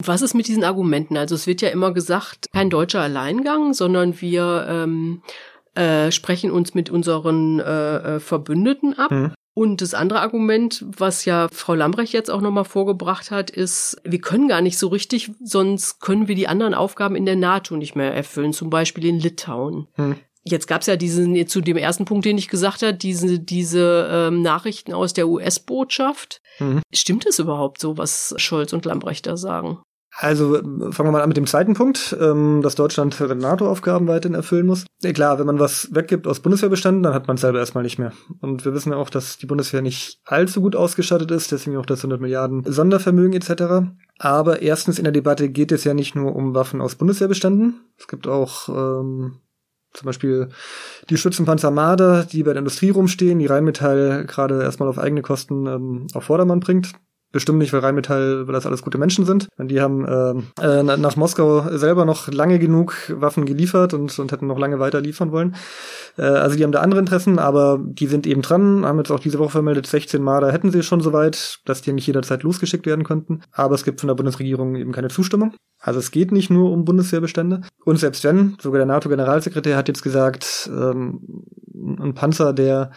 Was 0.03 0.21
ist 0.21 0.35
mit 0.35 0.47
diesen 0.47 0.63
Argumenten? 0.63 1.17
Also 1.17 1.33
es 1.33 1.47
wird 1.47 1.61
ja 1.61 1.69
immer 1.69 1.91
gesagt, 1.91 2.49
kein 2.53 2.69
deutscher 2.69 3.01
Alleingang, 3.01 3.73
sondern 3.73 4.21
wir 4.21 4.67
ähm, 4.69 5.23
äh, 5.73 6.11
sprechen 6.11 6.51
uns 6.51 6.73
mit 6.75 6.89
unseren 6.89 7.59
äh, 7.59 8.15
äh, 8.15 8.19
Verbündeten 8.19 8.97
ab. 8.97 9.11
Mhm. 9.11 9.33
Und 9.57 9.81
das 9.81 9.95
andere 9.95 10.19
Argument, 10.19 10.85
was 10.85 11.25
ja 11.25 11.47
Frau 11.51 11.73
Lambrecht 11.73 12.13
jetzt 12.13 12.29
auch 12.29 12.41
nochmal 12.41 12.63
vorgebracht 12.63 13.31
hat, 13.31 13.49
ist, 13.49 13.99
wir 14.03 14.21
können 14.21 14.47
gar 14.47 14.61
nicht 14.61 14.77
so 14.77 14.87
richtig, 14.87 15.31
sonst 15.43 15.99
können 15.99 16.27
wir 16.27 16.35
die 16.35 16.47
anderen 16.47 16.75
Aufgaben 16.75 17.15
in 17.15 17.25
der 17.25 17.37
NATO 17.37 17.75
nicht 17.75 17.95
mehr 17.95 18.13
erfüllen, 18.13 18.53
zum 18.53 18.69
Beispiel 18.69 19.05
in 19.05 19.19
Litauen. 19.19 19.87
Hm. 19.93 20.15
Jetzt 20.43 20.67
gab 20.67 20.81
es 20.81 20.87
ja 20.87 20.95
diesen, 20.95 21.47
zu 21.47 21.61
dem 21.61 21.75
ersten 21.75 22.05
Punkt, 22.05 22.25
den 22.25 22.37
ich 22.37 22.49
gesagt 22.49 22.83
habe, 22.83 22.93
diese, 22.93 23.39
diese 23.39 24.07
ähm, 24.11 24.43
Nachrichten 24.43 24.93
aus 24.93 25.13
der 25.13 25.27
US-Botschaft. 25.27 26.39
Mhm. 26.59 26.83
Stimmt 26.93 27.25
es 27.25 27.39
überhaupt 27.39 27.81
so, 27.81 27.97
was 27.97 28.35
Scholz 28.37 28.73
und 28.73 28.85
Lambrecht 28.85 29.25
da 29.25 29.37
sagen? 29.37 29.79
Also 30.19 30.55
fangen 30.55 30.95
wir 30.97 31.11
mal 31.11 31.21
an 31.21 31.29
mit 31.29 31.37
dem 31.37 31.45
zweiten 31.45 31.75
Punkt, 31.75 32.17
ähm, 32.19 32.63
dass 32.63 32.73
Deutschland 32.73 33.19
NATO-Aufgaben 33.19 34.07
weiterhin 34.07 34.33
erfüllen 34.33 34.65
muss. 34.65 34.85
Ja, 35.03 35.13
klar, 35.13 35.37
wenn 35.37 35.45
man 35.45 35.59
was 35.59 35.93
weggibt 35.93 36.25
aus 36.25 36.39
Bundeswehrbeständen, 36.39 37.03
dann 37.03 37.13
hat 37.13 37.27
man 37.27 37.35
es 37.35 37.41
selber 37.41 37.59
erstmal 37.59 37.83
nicht 37.83 37.99
mehr. 37.99 38.13
Und 38.41 38.65
wir 38.65 38.73
wissen 38.73 38.91
ja 38.91 38.97
auch, 38.97 39.11
dass 39.11 39.37
die 39.37 39.45
Bundeswehr 39.45 39.83
nicht 39.83 40.19
allzu 40.25 40.61
gut 40.61 40.75
ausgestattet 40.75 41.29
ist, 41.29 41.51
deswegen 41.51 41.77
auch 41.77 41.85
das 41.85 41.99
100 41.99 42.19
Milliarden 42.19 42.63
Sondervermögen 42.65 43.39
etc. 43.39 43.91
Aber 44.17 44.63
erstens 44.63 44.97
in 44.97 45.03
der 45.03 45.13
Debatte 45.13 45.49
geht 45.49 45.71
es 45.71 45.83
ja 45.83 45.93
nicht 45.93 46.15
nur 46.15 46.35
um 46.35 46.55
Waffen 46.55 46.81
aus 46.81 46.95
Bundeswehrbeständen. 46.95 47.81
Es 47.99 48.07
gibt 48.07 48.27
auch 48.27 48.69
ähm, 48.69 49.35
zum 49.93 50.05
Beispiel 50.07 50.49
die 51.11 51.17
Schützenpanzer 51.17 51.69
Marder, 51.69 52.23
die 52.23 52.41
bei 52.41 52.53
der 52.53 52.59
Industrie 52.59 52.89
rumstehen, 52.89 53.37
die 53.37 53.45
Rheinmetall 53.45 54.25
gerade 54.25 54.63
erstmal 54.63 54.89
auf 54.89 54.97
eigene 54.97 55.21
Kosten 55.21 55.67
ähm, 55.67 56.07
auf 56.15 56.23
Vordermann 56.23 56.59
bringt. 56.59 56.93
Bestimmt 57.31 57.59
nicht, 57.59 57.73
weil 57.73 57.81
Rheinmetall, 57.81 58.47
weil 58.47 58.53
das 58.53 58.65
alles 58.65 58.83
gute 58.83 58.97
Menschen 58.97 59.25
sind. 59.25 59.49
Die 59.59 59.81
haben 59.81 60.05
äh, 60.05 60.33
äh, 60.61 60.83
nach 60.83 61.17
Moskau 61.17 61.77
selber 61.77 62.05
noch 62.05 62.29
lange 62.29 62.57
genug 62.57 63.13
Waffen 63.13 63.45
geliefert 63.45 63.93
und, 63.93 64.17
und 64.17 64.31
hätten 64.31 64.47
noch 64.47 64.57
lange 64.57 64.79
weiter 64.79 65.01
liefern 65.01 65.33
wollen. 65.33 65.55
Äh, 66.17 66.23
also 66.23 66.55
die 66.55 66.63
haben 66.63 66.71
da 66.71 66.79
andere 66.79 67.01
Interessen, 67.01 67.37
aber 67.37 67.79
die 67.83 68.07
sind 68.07 68.25
eben 68.27 68.41
dran, 68.41 68.85
haben 68.85 68.97
jetzt 68.97 69.11
auch 69.11 69.19
diese 69.19 69.39
Woche 69.39 69.51
vermeldet, 69.51 69.87
16 69.87 70.21
Marder 70.21 70.53
hätten 70.53 70.71
sie 70.71 70.83
schon 70.83 71.01
soweit, 71.01 71.59
dass 71.65 71.81
die 71.81 71.91
nicht 71.91 72.07
jederzeit 72.07 72.43
losgeschickt 72.43 72.85
werden 72.85 73.03
könnten. 73.03 73.41
Aber 73.51 73.75
es 73.75 73.83
gibt 73.83 73.99
von 73.99 74.07
der 74.07 74.15
Bundesregierung 74.15 74.75
eben 74.75 74.93
keine 74.93 75.09
Zustimmung. 75.09 75.53
Also 75.79 75.99
es 75.99 76.11
geht 76.11 76.31
nicht 76.31 76.49
nur 76.49 76.71
um 76.71 76.85
Bundeswehrbestände. 76.85 77.61
Und 77.83 77.99
selbst 77.99 78.23
wenn, 78.23 78.55
sogar 78.61 78.79
der 78.79 78.87
NATO-Generalsekretär 78.87 79.77
hat 79.77 79.87
jetzt 79.87 80.01
gesagt, 80.01 80.69
ähm, 80.73 81.43
ein 81.99 82.13
Panzer, 82.13 82.53
der 82.53 82.91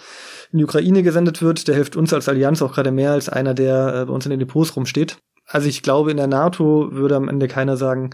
in 0.53 0.59
die 0.59 0.65
Ukraine 0.65 1.03
gesendet 1.03 1.43
wird, 1.43 1.69
der 1.69 1.75
hilft 1.75 1.97
uns 1.97 2.13
als 2.13 2.29
Allianz 2.29 2.63
auch 2.63 2.73
gerade 2.73 2.91
mehr 2.91 3.13
als 3.13 3.29
einer, 3.29 3.55
der 3.55 4.07
äh, 4.09 4.11
uns 4.21 4.27
in 4.27 4.31
den 4.31 4.41
Depots 4.41 4.77
rumsteht. 4.77 5.19
Also 5.47 5.69
ich 5.69 5.83
glaube, 5.83 6.11
in 6.11 6.17
der 6.17 6.27
NATO 6.27 6.93
würde 6.93 7.17
am 7.17 7.29
Ende 7.29 7.49
keiner 7.49 7.77
sagen, 7.77 8.11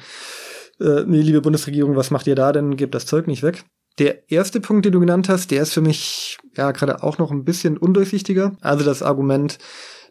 äh, 0.81 1.05
nee, 1.07 1.21
liebe 1.21 1.42
Bundesregierung, 1.42 1.97
was 1.97 2.11
macht 2.11 2.27
ihr 2.27 2.35
da 2.35 2.53
denn? 2.53 2.77
Gebt 2.77 2.95
das 2.95 3.07
Zeug 3.07 3.27
nicht 3.27 3.42
weg. 3.42 3.64
Der 3.99 4.31
erste 4.31 4.61
Punkt, 4.61 4.85
den 4.85 4.92
du 4.92 5.01
genannt 5.01 5.29
hast, 5.29 5.51
der 5.51 5.62
ist 5.62 5.73
für 5.73 5.81
mich 5.81 6.38
ja 6.55 6.71
gerade 6.71 7.03
auch 7.03 7.19
noch 7.19 7.31
ein 7.31 7.45
bisschen 7.45 7.79
undurchsichtiger. 7.79 8.57
Also 8.61 8.85
das 8.85 9.03
Argument, 9.03 9.59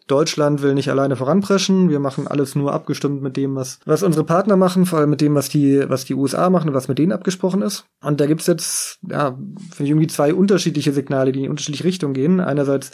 Deutschland 0.08 0.62
will 0.62 0.74
nicht 0.74 0.90
alleine 0.90 1.16
voranpreschen. 1.16 1.88
Wir 1.88 1.98
machen 1.98 2.26
alles 2.28 2.54
nur 2.54 2.72
abgestimmt 2.72 3.22
mit 3.22 3.36
dem, 3.36 3.56
was, 3.56 3.80
was 3.84 4.02
unsere 4.02 4.24
Partner 4.24 4.56
machen, 4.56 4.86
vor 4.86 5.00
allem 5.00 5.10
mit 5.10 5.20
dem, 5.20 5.34
was 5.34 5.48
die, 5.48 5.84
was 5.88 6.04
die 6.04 6.14
USA 6.14 6.50
machen 6.50 6.68
und 6.68 6.74
was 6.74 6.88
mit 6.88 6.98
denen 6.98 7.12
abgesprochen 7.12 7.62
ist. 7.62 7.86
Und 8.02 8.20
da 8.20 8.26
gibt's 8.26 8.46
jetzt, 8.46 8.98
ja, 9.08 9.32
finde 9.32 9.84
ich 9.84 9.90
irgendwie 9.90 10.06
zwei 10.06 10.32
unterschiedliche 10.32 10.92
Signale, 10.92 11.32
die 11.32 11.44
in 11.44 11.50
unterschiedliche 11.50 11.84
Richtungen 11.84 12.14
gehen. 12.14 12.40
Einerseits 12.40 12.92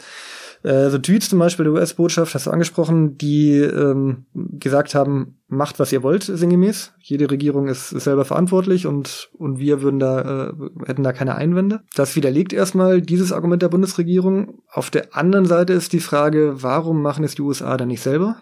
äh, 0.63 0.89
so 0.89 0.97
Tweets 0.97 1.29
zum 1.29 1.39
Beispiel 1.39 1.65
der 1.65 1.73
US-Botschaft, 1.73 2.33
hast 2.33 2.47
du 2.47 2.51
angesprochen, 2.51 3.17
die 3.17 3.57
ähm, 3.57 4.25
gesagt 4.33 4.95
haben, 4.95 5.37
macht, 5.47 5.77
was 5.79 5.91
ihr 5.91 6.03
wollt, 6.03 6.23
sinngemäß. 6.23 6.93
Jede 6.99 7.29
Regierung 7.29 7.67
ist, 7.67 7.91
ist 7.91 8.05
selber 8.05 8.23
verantwortlich 8.23 8.87
und, 8.87 9.29
und 9.37 9.59
wir 9.59 9.81
würden 9.81 9.99
da, 9.99 10.21
äh, 10.49 10.53
hätten 10.85 11.03
da 11.03 11.11
keine 11.11 11.35
Einwände. 11.35 11.81
Das 11.95 12.15
widerlegt 12.15 12.53
erstmal 12.53 13.01
dieses 13.01 13.33
Argument 13.33 13.61
der 13.61 13.69
Bundesregierung. 13.69 14.61
Auf 14.71 14.89
der 14.89 15.15
anderen 15.15 15.45
Seite 15.45 15.73
ist 15.73 15.91
die 15.91 15.99
Frage, 15.99 16.63
warum 16.63 17.01
machen 17.01 17.25
es 17.25 17.35
die 17.35 17.41
USA 17.41 17.75
dann 17.75 17.89
nicht 17.89 18.01
selber? 18.01 18.37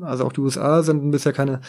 Also 0.00 0.24
auch 0.24 0.32
die 0.32 0.40
USA 0.40 0.82
senden 0.82 1.10
bisher 1.10 1.32
keine 1.32 1.60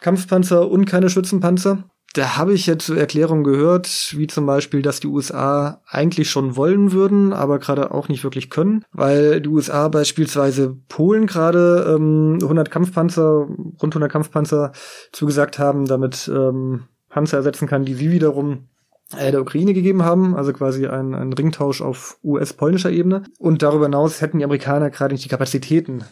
Kampfpanzer 0.00 0.70
und 0.70 0.86
keine 0.86 1.10
Schützenpanzer 1.10 1.84
da 2.14 2.36
habe 2.36 2.54
ich 2.54 2.66
jetzt 2.66 2.88
Erklärungen 2.88 3.44
gehört, 3.44 4.14
wie 4.16 4.26
zum 4.26 4.46
Beispiel, 4.46 4.82
dass 4.82 5.00
die 5.00 5.08
USA 5.08 5.82
eigentlich 5.86 6.30
schon 6.30 6.56
wollen 6.56 6.92
würden, 6.92 7.32
aber 7.32 7.58
gerade 7.58 7.92
auch 7.92 8.08
nicht 8.08 8.24
wirklich 8.24 8.50
können, 8.50 8.84
weil 8.92 9.40
die 9.40 9.48
USA 9.48 9.88
beispielsweise 9.88 10.76
Polen 10.88 11.26
gerade 11.26 11.94
ähm, 11.96 12.38
100 12.40 12.70
Kampfpanzer, 12.70 13.46
rund 13.82 13.94
100 13.94 14.10
Kampfpanzer 14.10 14.72
zugesagt 15.12 15.58
haben, 15.58 15.86
damit 15.86 16.30
ähm, 16.34 16.84
Panzer 17.08 17.38
ersetzen 17.38 17.68
kann, 17.68 17.84
die 17.84 17.94
sie 17.94 18.10
wiederum 18.10 18.68
äh, 19.16 19.30
der 19.30 19.40
Ukraine 19.40 19.74
gegeben 19.74 20.02
haben, 20.02 20.34
also 20.34 20.52
quasi 20.52 20.86
ein, 20.86 21.14
ein 21.14 21.32
Ringtausch 21.32 21.82
auf 21.82 22.18
US-polnischer 22.22 22.90
Ebene. 22.90 23.24
Und 23.38 23.62
darüber 23.62 23.86
hinaus 23.86 24.20
hätten 24.20 24.38
die 24.38 24.44
Amerikaner 24.44 24.90
gerade 24.90 25.14
nicht 25.14 25.24
die 25.24 25.30
Kapazitäten, 25.30 26.04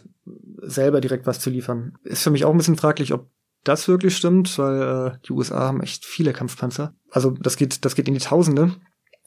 selber 0.63 1.01
direkt 1.01 1.27
was 1.27 1.41
zu 1.41 1.51
liefern. 1.51 1.95
Ist 2.05 2.23
für 2.23 2.31
mich 2.31 2.45
auch 2.45 2.51
ein 2.51 2.59
bisschen 2.59 2.77
fraglich, 2.77 3.13
ob 3.13 3.29
das 3.69 3.89
wirklich 3.89 4.17
stimmt, 4.17 4.59
weil 4.59 4.83
äh, 4.83 5.19
die 5.27 5.33
USA 5.33 5.61
haben 5.61 5.83
echt 5.83 6.05
viele 6.05 6.33
Kampfpanzer. 6.33 6.95
Also 7.11 7.31
das 7.31 7.57
geht, 7.57 7.85
das 7.85 7.95
geht 7.95 8.09
in 8.09 8.15
die 8.15 8.21
Tausende. 8.21 8.73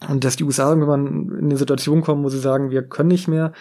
Und 0.08 0.24
dass 0.24 0.38
die 0.38 0.46
USA 0.46 0.70
irgendwann 0.70 1.30
in 1.40 1.46
eine 1.46 1.58
Situation 1.58 2.02
kommen, 2.02 2.24
wo 2.24 2.30
sie 2.30 2.40
sagen, 2.40 2.72
wir 2.72 2.84
können 2.84 3.10
nicht 3.10 3.28
mehr, 3.28 3.52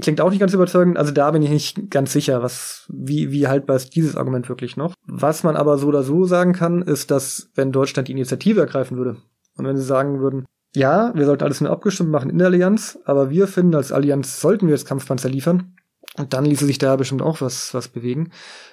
Klingt 0.00 0.20
auch 0.20 0.30
nicht 0.30 0.40
ganz 0.40 0.54
überzeugend. 0.54 0.96
Also 0.96 1.12
da 1.12 1.30
bin 1.30 1.42
ich 1.42 1.50
nicht 1.50 1.90
ganz 1.90 2.12
sicher, 2.12 2.42
was, 2.42 2.86
wie, 2.92 3.30
wie 3.30 3.46
haltbar 3.46 3.76
ist 3.76 3.94
dieses 3.94 4.16
Argument 4.16 4.48
wirklich 4.48 4.76
noch. 4.76 4.94
Was 5.06 5.42
man 5.44 5.56
aber 5.56 5.78
so 5.78 5.88
oder 5.88 6.02
so 6.02 6.24
sagen 6.24 6.52
kann, 6.52 6.82
ist, 6.82 7.10
dass 7.10 7.50
wenn 7.54 7.72
Deutschland 7.72 8.08
die 8.08 8.12
Initiative 8.12 8.60
ergreifen 8.60 8.96
würde 8.96 9.18
und 9.56 9.66
wenn 9.66 9.76
sie 9.76 9.84
sagen 9.84 10.20
würden, 10.20 10.46
ja, 10.74 11.12
wir 11.14 11.26
sollten 11.26 11.44
alles 11.44 11.60
nur 11.60 11.70
abgestimmt 11.70 12.10
machen 12.10 12.30
in 12.30 12.38
der 12.38 12.46
Allianz, 12.46 12.98
aber 13.04 13.28
wir 13.28 13.46
finden, 13.46 13.74
als 13.74 13.92
Allianz 13.92 14.40
sollten 14.40 14.66
wir 14.66 14.74
jetzt 14.74 14.86
Kampfpanzer 14.86 15.28
liefern, 15.28 15.76
und 16.18 16.32
dann 16.34 16.44
ließe 16.44 16.66
sich 16.66 16.78
da 16.78 16.96
bestimmt 16.96 17.22
auch 17.22 17.40
was, 17.40 17.72
was 17.74 17.88
bewegen. 17.88 18.30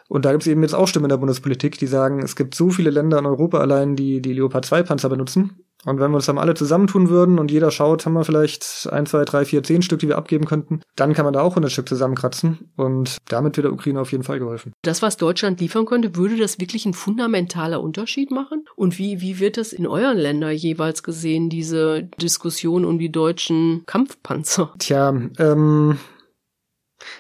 Und 0.08 0.26
da 0.26 0.32
gibt 0.32 0.44
es 0.44 0.48
eben 0.48 0.62
jetzt 0.62 0.74
auch 0.74 0.88
Stimmen 0.88 1.06
in 1.06 1.10
der 1.10 1.18
Bundespolitik, 1.18 1.78
die 1.78 1.88
sagen, 1.88 2.20
es 2.20 2.36
gibt 2.36 2.56
so 2.56 2.70
viele 2.70 2.90
Länder 2.90 3.20
in 3.20 3.26
Europa 3.26 3.60
allein, 3.60 3.96
die 3.96 4.22
die 4.22 4.34
Leopard 4.34 4.66
2 4.66 4.84
Panzer 4.84 5.10
benutzen. 5.10 5.64
Und 5.86 6.02
wenn 6.02 6.12
wir 6.12 6.16
uns 6.16 6.26
dann 6.26 6.38
alle 6.38 6.56
zusammentun 6.56 7.10
würden 7.10 7.40
und 7.40 7.52
jeder 7.52 7.72
schaut, 7.72 8.06
haben 8.06 8.14
wir 8.14 8.26
vielleicht 8.26 8.90
ein, 8.92 9.06
zwei, 9.06 9.24
drei, 9.24 9.46
vier, 9.46 9.64
zehn 9.64 9.82
Stück, 9.82 10.00
die 10.00 10.10
wir 10.10 10.18
abgeben 10.18 10.44
könnten, 10.44 10.82
dann 10.98 11.14
kann 11.14 11.24
man 11.24 11.34
da 11.34 11.42
auch 11.42 11.52
100 11.52 11.72
Stück 11.72 11.88
zusammenkratzen. 11.88 12.72
Und 12.76 13.18
damit 13.30 13.56
wird 13.56 13.64
der 13.64 13.72
Ukraine 13.72 14.02
auf 14.02 14.12
jeden 14.12 14.26
Fall 14.26 14.40
geholfen. 14.40 14.74
Das, 14.82 15.02
was 15.02 15.16
Deutschland 15.16 15.62
liefern 15.62 15.86
könnte, 15.86 16.18
würde 16.18 16.36
das 16.36 16.60
wirklich 16.60 16.86
ein 16.86 16.94
fundamentaler 16.94 17.82
Unterschied 17.82 18.30
machen? 18.30 18.66
Und 18.76 19.00
wie, 19.00 19.22
wie 19.22 19.40
wird 19.40 19.56
das 19.56 19.72
in 19.72 19.88
euren 19.88 20.18
Ländern 20.18 20.54
jeweils 20.54 21.02
gesehen, 21.02 21.50
diese 21.50 22.10
Diskussion 22.22 22.84
um 22.84 23.00
die 23.00 23.12
deutschen 23.12 23.84
Kampfpanzer? 23.86 24.74
Tja, 24.80 25.14
ähm, 25.38 25.98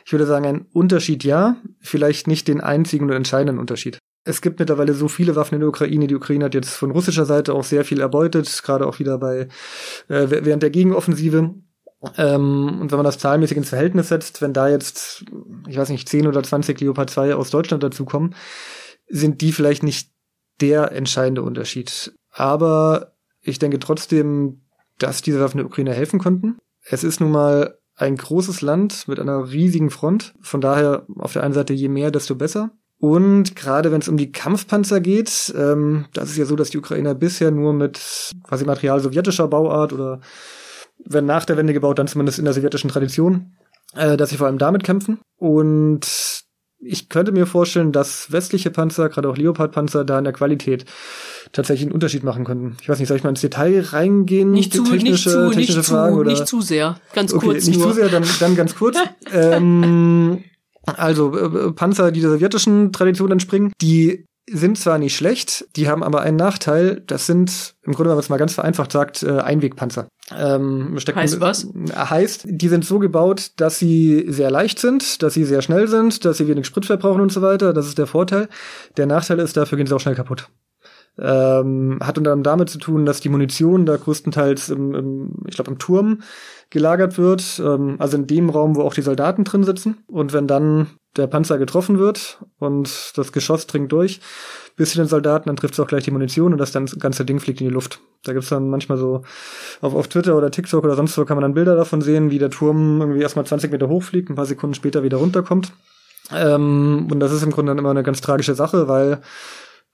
ich 0.06 0.12
würde 0.12 0.26
sagen, 0.26 0.46
ein 0.46 0.66
Unterschied 0.74 1.24
ja, 1.24 1.58
vielleicht 1.80 2.28
nicht 2.28 2.48
den 2.48 2.62
einzigen 2.62 3.06
und 3.06 3.16
entscheidenden 3.16 3.60
Unterschied. 3.60 4.00
Es 4.26 4.42
gibt 4.42 4.60
mittlerweile 4.60 4.94
so 4.94 5.08
viele 5.08 5.36
Waffen 5.36 5.56
in 5.56 5.62
der 5.62 5.70
Ukraine. 5.70 6.08
Die 6.08 6.16
Ukraine 6.16 6.46
hat 6.46 6.54
jetzt 6.54 6.72
von 6.72 6.92
russischer 6.92 7.26
Seite 7.26 7.54
auch 7.54 7.64
sehr 7.64 7.86
viel 7.86 8.02
erbeutet, 8.02 8.62
gerade 8.64 8.86
auch 8.86 9.00
wieder 9.00 9.18
bei 9.18 9.48
äh, 10.08 10.28
während 10.30 10.62
der 10.62 10.70
Gegenoffensive. 10.70 11.56
Ähm, 12.18 12.82
und 12.82 12.92
wenn 12.92 12.98
man 12.98 13.06
das 13.06 13.18
zahlenmäßig 13.18 13.58
ins 13.58 13.70
Verhältnis 13.70 14.10
setzt, 14.10 14.42
wenn 14.42 14.54
da 14.54 14.70
jetzt, 14.70 15.26
ich 15.68 15.78
weiß 15.78 15.90
nicht, 15.90 16.08
10 16.08 16.28
oder 16.28 16.44
20 16.44 16.80
Leopard 16.80 17.10
2 17.10 17.36
aus 17.36 17.50
Deutschland 17.50 17.84
dazukommen, 17.84 18.36
sind 19.08 19.42
die 19.42 19.52
vielleicht 19.52 19.84
nicht 19.84 20.12
der 20.62 20.92
entscheidende 20.92 21.42
Unterschied. 21.42 22.14
Aber 22.32 23.14
ich 23.42 23.60
denke 23.60 23.80
trotzdem, 23.80 24.62
dass 24.98 25.22
diese 25.22 25.40
Waffen 25.40 25.58
der 25.58 25.66
Ukraine 25.66 25.94
helfen 25.94 26.20
könnten. 26.20 26.58
Es 26.84 27.04
ist 27.04 27.20
nun 27.20 27.32
mal 27.32 27.79
ein 28.00 28.16
großes 28.16 28.62
Land 28.62 29.08
mit 29.08 29.20
einer 29.20 29.52
riesigen 29.52 29.90
Front. 29.90 30.34
Von 30.42 30.62
daher 30.62 31.06
auf 31.18 31.34
der 31.34 31.44
einen 31.44 31.54
Seite 31.54 31.74
je 31.74 31.90
mehr, 31.90 32.12
desto 32.12 32.36
besser. 32.36 32.72
Und 32.98 33.56
gerade 33.56 33.92
wenn 33.92 34.02
es 34.02 34.10
um 34.10 34.18
die 34.18 34.32
Kampfpanzer 34.32 35.00
geht, 35.00 35.54
ähm, 35.58 36.06
das 36.14 36.30
ist 36.32 36.38
ja 36.38 36.46
so, 36.46 36.56
dass 36.56 36.70
die 36.70 36.78
Ukrainer 36.78 37.16
bisher 37.16 37.52
nur 37.52 37.74
mit 37.74 38.32
quasi 38.44 38.66
Material 38.66 39.00
sowjetischer 39.00 39.48
Bauart 39.48 39.94
oder 39.94 40.20
wenn 41.06 41.26
nach 41.26 41.46
der 41.46 41.56
Wende 41.56 41.74
gebaut, 41.74 41.98
dann 41.98 42.08
zumindest 42.08 42.40
in 42.40 42.46
der 42.46 42.54
sowjetischen 42.54 42.90
Tradition, 42.90 43.56
äh, 43.96 44.18
dass 44.18 44.30
sie 44.30 44.38
vor 44.38 44.48
allem 44.48 44.58
damit 44.58 44.84
kämpfen. 44.84 45.20
Und 45.38 46.46
ich 46.82 47.10
könnte 47.10 47.32
mir 47.32 47.46
vorstellen, 47.46 47.92
dass 47.92 48.32
westliche 48.32 48.72
Panzer, 48.72 49.10
gerade 49.10 49.30
auch 49.30 49.38
Leopard-Panzer, 49.38 50.06
da 50.06 50.18
in 50.18 50.24
der 50.24 50.34
Qualität 50.34 50.86
tatsächlich 51.52 51.88
einen 51.88 51.94
Unterschied 51.94 52.24
machen 52.24 52.46
könnten. 52.46 52.78
Ich 52.82 52.90
weiß 52.90 53.00
nicht, 53.00 53.08
soll 53.08 53.18
ich 53.18 53.24
mal 53.24 53.30
ins 53.30 53.42
Detail 53.42 53.82
reingehen? 53.82 54.52
Nicht 54.52 54.74
zu, 54.74 54.84
technische, 54.84 55.10
nicht 55.10 55.24
zu, 55.24 55.50
technische 55.50 55.78
nicht 55.80 55.88
Fragen, 55.88 56.16
zu, 56.16 56.20
oder? 56.20 56.32
nicht 56.32 56.48
zu 56.48 56.62
sehr. 56.62 57.00
Ganz 57.14 57.34
okay, 57.34 57.46
kurz 57.46 57.68
nicht 57.68 57.80
nur. 57.80 57.90
zu 57.90 57.94
sehr, 57.96 58.10
dann, 58.10 58.24
dann 58.40 58.56
ganz 58.56 58.76
kurz. 58.76 58.98
ähm, 59.34 60.44
also 60.86 61.36
äh, 61.36 61.72
Panzer, 61.72 62.12
die 62.12 62.22
der 62.22 62.32
sowjetischen 62.32 62.92
Tradition 62.92 63.32
entspringen, 63.32 63.72
die 63.82 64.26
sind 64.52 64.78
zwar 64.78 64.98
nicht 64.98 65.16
schlecht, 65.16 65.68
die 65.76 65.88
haben 65.88 66.04
aber 66.04 66.22
einen 66.22 66.38
Nachteil. 66.38 67.04
Das 67.06 67.26
sind, 67.26 67.76
im 67.84 67.94
Grunde, 67.94 68.10
wenn 68.10 68.16
man 68.16 68.24
es 68.24 68.30
mal 68.30 68.38
ganz 68.38 68.54
vereinfacht 68.54 68.92
sagt, 68.92 69.24
äh, 69.24 69.40
Einwegpanzer. 69.40 70.08
Ähm, 70.36 70.98
heißt 71.16 71.40
was? 71.40 71.68
Heißt, 71.96 72.44
die 72.46 72.68
sind 72.68 72.86
so 72.86 73.00
gebaut, 73.00 73.52
dass 73.58 73.80
sie 73.80 74.26
sehr 74.28 74.52
leicht 74.52 74.80
sind, 74.80 75.24
dass 75.24 75.34
sie 75.34 75.44
sehr 75.44 75.62
schnell 75.62 75.88
sind, 75.88 76.26
dass 76.26 76.38
sie 76.38 76.48
wenig 76.48 76.66
Sprit 76.66 76.86
verbrauchen 76.86 77.22
und 77.22 77.32
so 77.32 77.42
weiter. 77.42 77.74
Das 77.74 77.88
ist 77.88 77.98
der 77.98 78.08
Vorteil. 78.08 78.50
Der 78.98 79.06
Nachteil 79.06 79.40
ist, 79.40 79.58
dafür 79.58 79.78
gehen 79.78 79.88
sie 79.88 79.96
auch 79.96 80.00
schnell 80.00 80.16
kaputt. 80.16 80.50
Ähm, 81.22 82.00
hat 82.02 82.18
unter 82.18 82.32
anderem 82.32 82.44
damit 82.44 82.70
zu 82.70 82.78
tun, 82.78 83.06
dass 83.06 83.20
die 83.20 83.30
Munition 83.30 83.86
da 83.86 83.98
größtenteils 83.98 84.70
im, 84.70 84.96
im 84.96 85.34
ich 85.48 85.56
glaube, 85.56 85.72
im 85.72 85.78
Turm 85.78 86.22
gelagert 86.70 87.18
wird, 87.18 87.62
ähm, 87.64 87.96
also 88.00 88.18
in 88.18 88.28
dem 88.28 88.50
Raum, 88.50 88.76
wo 88.76 88.82
auch 88.82 88.94
die 88.94 89.02
Soldaten 89.02 89.44
drin 89.44 89.64
sitzen. 89.64 89.98
Und 90.08 90.34
wenn 90.34 90.48
dann 90.48 90.88
der 91.18 91.28
Panzer 91.28 91.58
getroffen 91.58 92.00
wird 92.00 92.40
und 92.60 93.12
das 93.16 93.32
Geschoss 93.32 93.68
dringt 93.68 93.92
durch 93.92 94.22
bis 94.76 94.92
zu 94.92 94.98
den 94.98 95.08
Soldaten, 95.08 95.50
dann 95.50 95.56
trifft 95.58 95.74
es 95.74 95.80
auch 95.80 95.88
gleich 95.88 96.06
die 96.06 96.12
Munition 96.12 96.54
und 96.54 96.58
das, 96.58 96.72
dann, 96.72 96.86
ganze 96.86 97.26
Ding 97.26 97.40
fliegt 97.40 97.60
in 97.60 97.68
die 97.68 97.74
Luft. 97.74 98.00
Da 98.24 98.34
gibt's 98.34 98.50
dann 98.50 98.70
manchmal 98.70 98.98
so 98.98 99.24
auf, 99.82 99.94
auf 99.94 100.08
Twitter 100.08 100.38
oder 100.38 100.52
TikTok 100.52 100.84
oder 100.84 100.96
sonst 100.96 101.18
wo 101.18 101.26
kann 101.26 101.36
man 101.36 101.42
dann 101.42 101.54
Bilder 101.54 101.76
davon 101.76 102.02
sehen, 102.02 102.32
wie 102.32 102.40
der 102.40 102.50
Turm 102.52 103.02
irgendwie 103.02 103.22
erstmal 103.22 103.46
20 103.46 103.72
Meter 103.72 103.90
hochfliegt, 103.90 104.30
ein 104.30 104.36
paar 104.36 104.46
Sekunden 104.46 104.76
später 104.76 105.04
wieder 105.04 105.18
runterkommt. 105.18 105.74
Ähm, 106.32 107.08
und 107.12 107.20
das 107.20 107.32
ist 107.32 107.44
im 107.44 107.52
Grunde 107.52 107.72
dann 107.72 107.80
immer 107.80 107.90
eine 107.90 108.04
ganz 108.04 108.22
tragische 108.22 108.56
Sache, 108.56 108.88
weil 108.88 109.22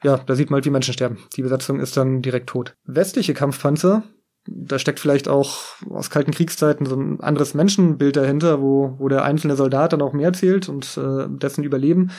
ja, 0.05 0.17
da 0.17 0.35
sieht 0.35 0.51
man 0.51 0.57
halt, 0.57 0.65
wie 0.65 0.69
Menschen 0.69 0.93
sterben. 0.93 1.17
Die 1.35 1.41
Besatzung 1.41 1.79
ist 1.79 1.97
dann 1.97 2.21
direkt 2.21 2.47
tot. 2.47 2.75
Westliche 2.85 3.33
Kampfpanzer, 3.33 4.03
da 4.47 4.77
steckt 4.77 4.99
vielleicht 4.99 5.27
auch 5.27 5.63
aus 5.89 6.11
kalten 6.11 6.29
Kriegszeiten 6.29 6.85
so 6.85 6.95
ein 6.95 7.19
anderes 7.21 7.55
Menschenbild 7.55 8.15
dahinter, 8.15 8.61
wo, 8.61 8.93
wo 8.99 9.07
der 9.07 9.23
einzelne 9.23 9.55
Soldat 9.55 9.93
dann 9.93 10.03
auch 10.03 10.13
mehr 10.13 10.31
zählt 10.33 10.69
und 10.69 10.95
äh, 10.97 11.25
dessen 11.27 11.63
Überleben 11.63 12.11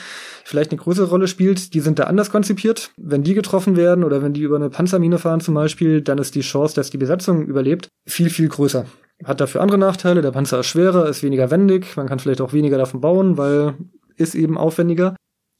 vielleicht 0.43 0.71
eine 0.71 0.81
größere 0.81 1.07
Rolle 1.07 1.29
spielt. 1.29 1.73
Die 1.73 1.79
sind 1.79 1.97
da 1.97 2.03
anders 2.03 2.29
konzipiert. 2.29 2.91
Wenn 2.97 3.23
die 3.23 3.33
getroffen 3.33 3.77
werden 3.77 4.03
oder 4.03 4.21
wenn 4.21 4.33
die 4.33 4.41
über 4.41 4.57
eine 4.57 4.69
Panzermine 4.69 5.17
fahren 5.17 5.39
zum 5.39 5.53
Beispiel, 5.53 6.01
dann 6.01 6.17
ist 6.17 6.35
die 6.35 6.41
Chance, 6.41 6.75
dass 6.75 6.89
die 6.89 6.97
Besatzung 6.97 7.45
überlebt, 7.45 7.87
viel, 8.05 8.29
viel 8.29 8.49
größer. 8.49 8.85
Hat 9.23 9.39
dafür 9.39 9.61
andere 9.61 9.77
Nachteile. 9.77 10.21
Der 10.21 10.31
Panzer 10.31 10.59
ist 10.59 10.67
schwerer, 10.67 11.07
ist 11.07 11.23
weniger 11.23 11.49
wendig. 11.51 11.95
Man 11.95 12.07
kann 12.07 12.19
vielleicht 12.19 12.41
auch 12.41 12.51
weniger 12.51 12.77
davon 12.77 12.99
bauen, 12.99 13.37
weil 13.37 13.75
ist 14.17 14.35
eben 14.35 14.57
aufwendiger. 14.57 15.15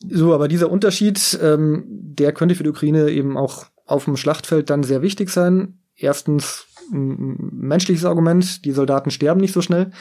So, 0.05 0.33
aber 0.33 0.47
dieser 0.47 0.69
Unterschied, 0.71 1.39
ähm, 1.41 1.85
der 1.87 2.31
könnte 2.31 2.55
für 2.55 2.63
die 2.63 2.69
Ukraine 2.69 3.09
eben 3.09 3.37
auch 3.37 3.65
auf 3.85 4.05
dem 4.05 4.17
Schlachtfeld 4.17 4.69
dann 4.69 4.83
sehr 4.83 5.01
wichtig 5.01 5.29
sein. 5.29 5.79
Erstens 5.95 6.67
ein 6.91 7.49
menschliches 7.51 8.05
Argument, 8.05 8.63
die 8.65 8.71
Soldaten 8.71 9.11
sterben 9.11 9.41
nicht 9.41 9.53
so 9.53 9.61
schnell, 9.61 9.91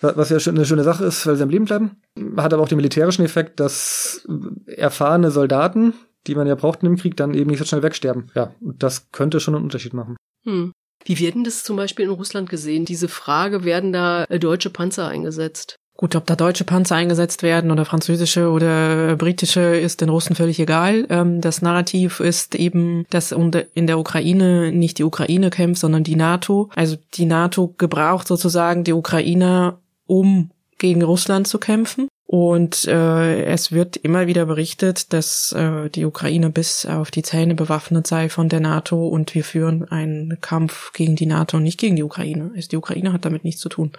was 0.00 0.30
ja 0.30 0.38
eine 0.50 0.66
schöne 0.66 0.84
Sache 0.84 1.04
ist, 1.04 1.26
weil 1.26 1.36
sie 1.36 1.42
am 1.42 1.50
Leben 1.50 1.64
bleiben. 1.64 2.02
Hat 2.36 2.52
aber 2.52 2.62
auch 2.62 2.68
den 2.68 2.76
militärischen 2.76 3.24
Effekt, 3.24 3.60
dass 3.60 4.26
erfahrene 4.66 5.30
Soldaten, 5.30 5.94
die 6.26 6.34
man 6.34 6.46
ja 6.46 6.54
braucht 6.54 6.82
in 6.82 6.88
dem 6.88 6.98
Krieg, 6.98 7.16
dann 7.16 7.34
eben 7.34 7.50
nicht 7.50 7.58
so 7.58 7.64
schnell 7.64 7.82
wegsterben. 7.82 8.30
Ja, 8.34 8.54
und 8.60 8.82
das 8.82 9.10
könnte 9.12 9.40
schon 9.40 9.54
einen 9.54 9.64
Unterschied 9.64 9.94
machen. 9.94 10.16
Hm. 10.44 10.72
Wie 11.04 11.20
werden 11.20 11.44
das 11.44 11.64
zum 11.64 11.76
Beispiel 11.76 12.06
in 12.06 12.10
Russland 12.10 12.50
gesehen? 12.50 12.84
Diese 12.84 13.08
Frage, 13.08 13.64
werden 13.64 13.92
da 13.92 14.24
äh, 14.24 14.38
deutsche 14.38 14.70
Panzer 14.70 15.08
eingesetzt? 15.08 15.76
Gut, 16.00 16.14
ob 16.14 16.26
da 16.26 16.36
deutsche 16.36 16.62
Panzer 16.62 16.94
eingesetzt 16.94 17.42
werden 17.42 17.72
oder 17.72 17.84
französische 17.84 18.50
oder 18.50 19.16
britische, 19.16 19.76
ist 19.76 20.00
den 20.00 20.10
Russen 20.10 20.36
völlig 20.36 20.60
egal. 20.60 21.04
Ähm, 21.10 21.40
das 21.40 21.60
Narrativ 21.60 22.20
ist 22.20 22.54
eben, 22.54 23.04
dass 23.10 23.32
in 23.32 23.86
der 23.88 23.98
Ukraine 23.98 24.70
nicht 24.70 24.98
die 24.98 25.04
Ukraine 25.04 25.50
kämpft, 25.50 25.80
sondern 25.80 26.04
die 26.04 26.14
NATO. 26.14 26.70
Also 26.76 26.94
die 27.14 27.26
NATO 27.26 27.74
gebraucht 27.78 28.28
sozusagen 28.28 28.84
die 28.84 28.92
Ukrainer, 28.92 29.80
um 30.06 30.50
gegen 30.78 31.02
Russland 31.02 31.46
zu 31.46 31.58
kämpfen. 31.58 32.08
Und 32.30 32.86
äh, 32.86 33.44
es 33.44 33.72
wird 33.72 33.96
immer 33.96 34.26
wieder 34.26 34.44
berichtet, 34.44 35.14
dass 35.14 35.52
äh, 35.52 35.88
die 35.88 36.04
Ukraine 36.04 36.50
bis 36.50 36.84
auf 36.84 37.10
die 37.10 37.22
Zähne 37.22 37.54
bewaffnet 37.54 38.06
sei 38.06 38.28
von 38.28 38.50
der 38.50 38.60
NATO 38.60 39.08
und 39.08 39.34
wir 39.34 39.42
führen 39.42 39.90
einen 39.90 40.38
Kampf 40.42 40.92
gegen 40.92 41.16
die 41.16 41.24
NATO 41.24 41.56
und 41.56 41.62
nicht 41.62 41.80
gegen 41.80 41.96
die 41.96 42.02
Ukraine. 42.02 42.52
Die 42.54 42.76
Ukraine 42.76 43.14
hat 43.14 43.24
damit 43.24 43.44
nichts 43.44 43.62
zu 43.62 43.70
tun. 43.70 43.92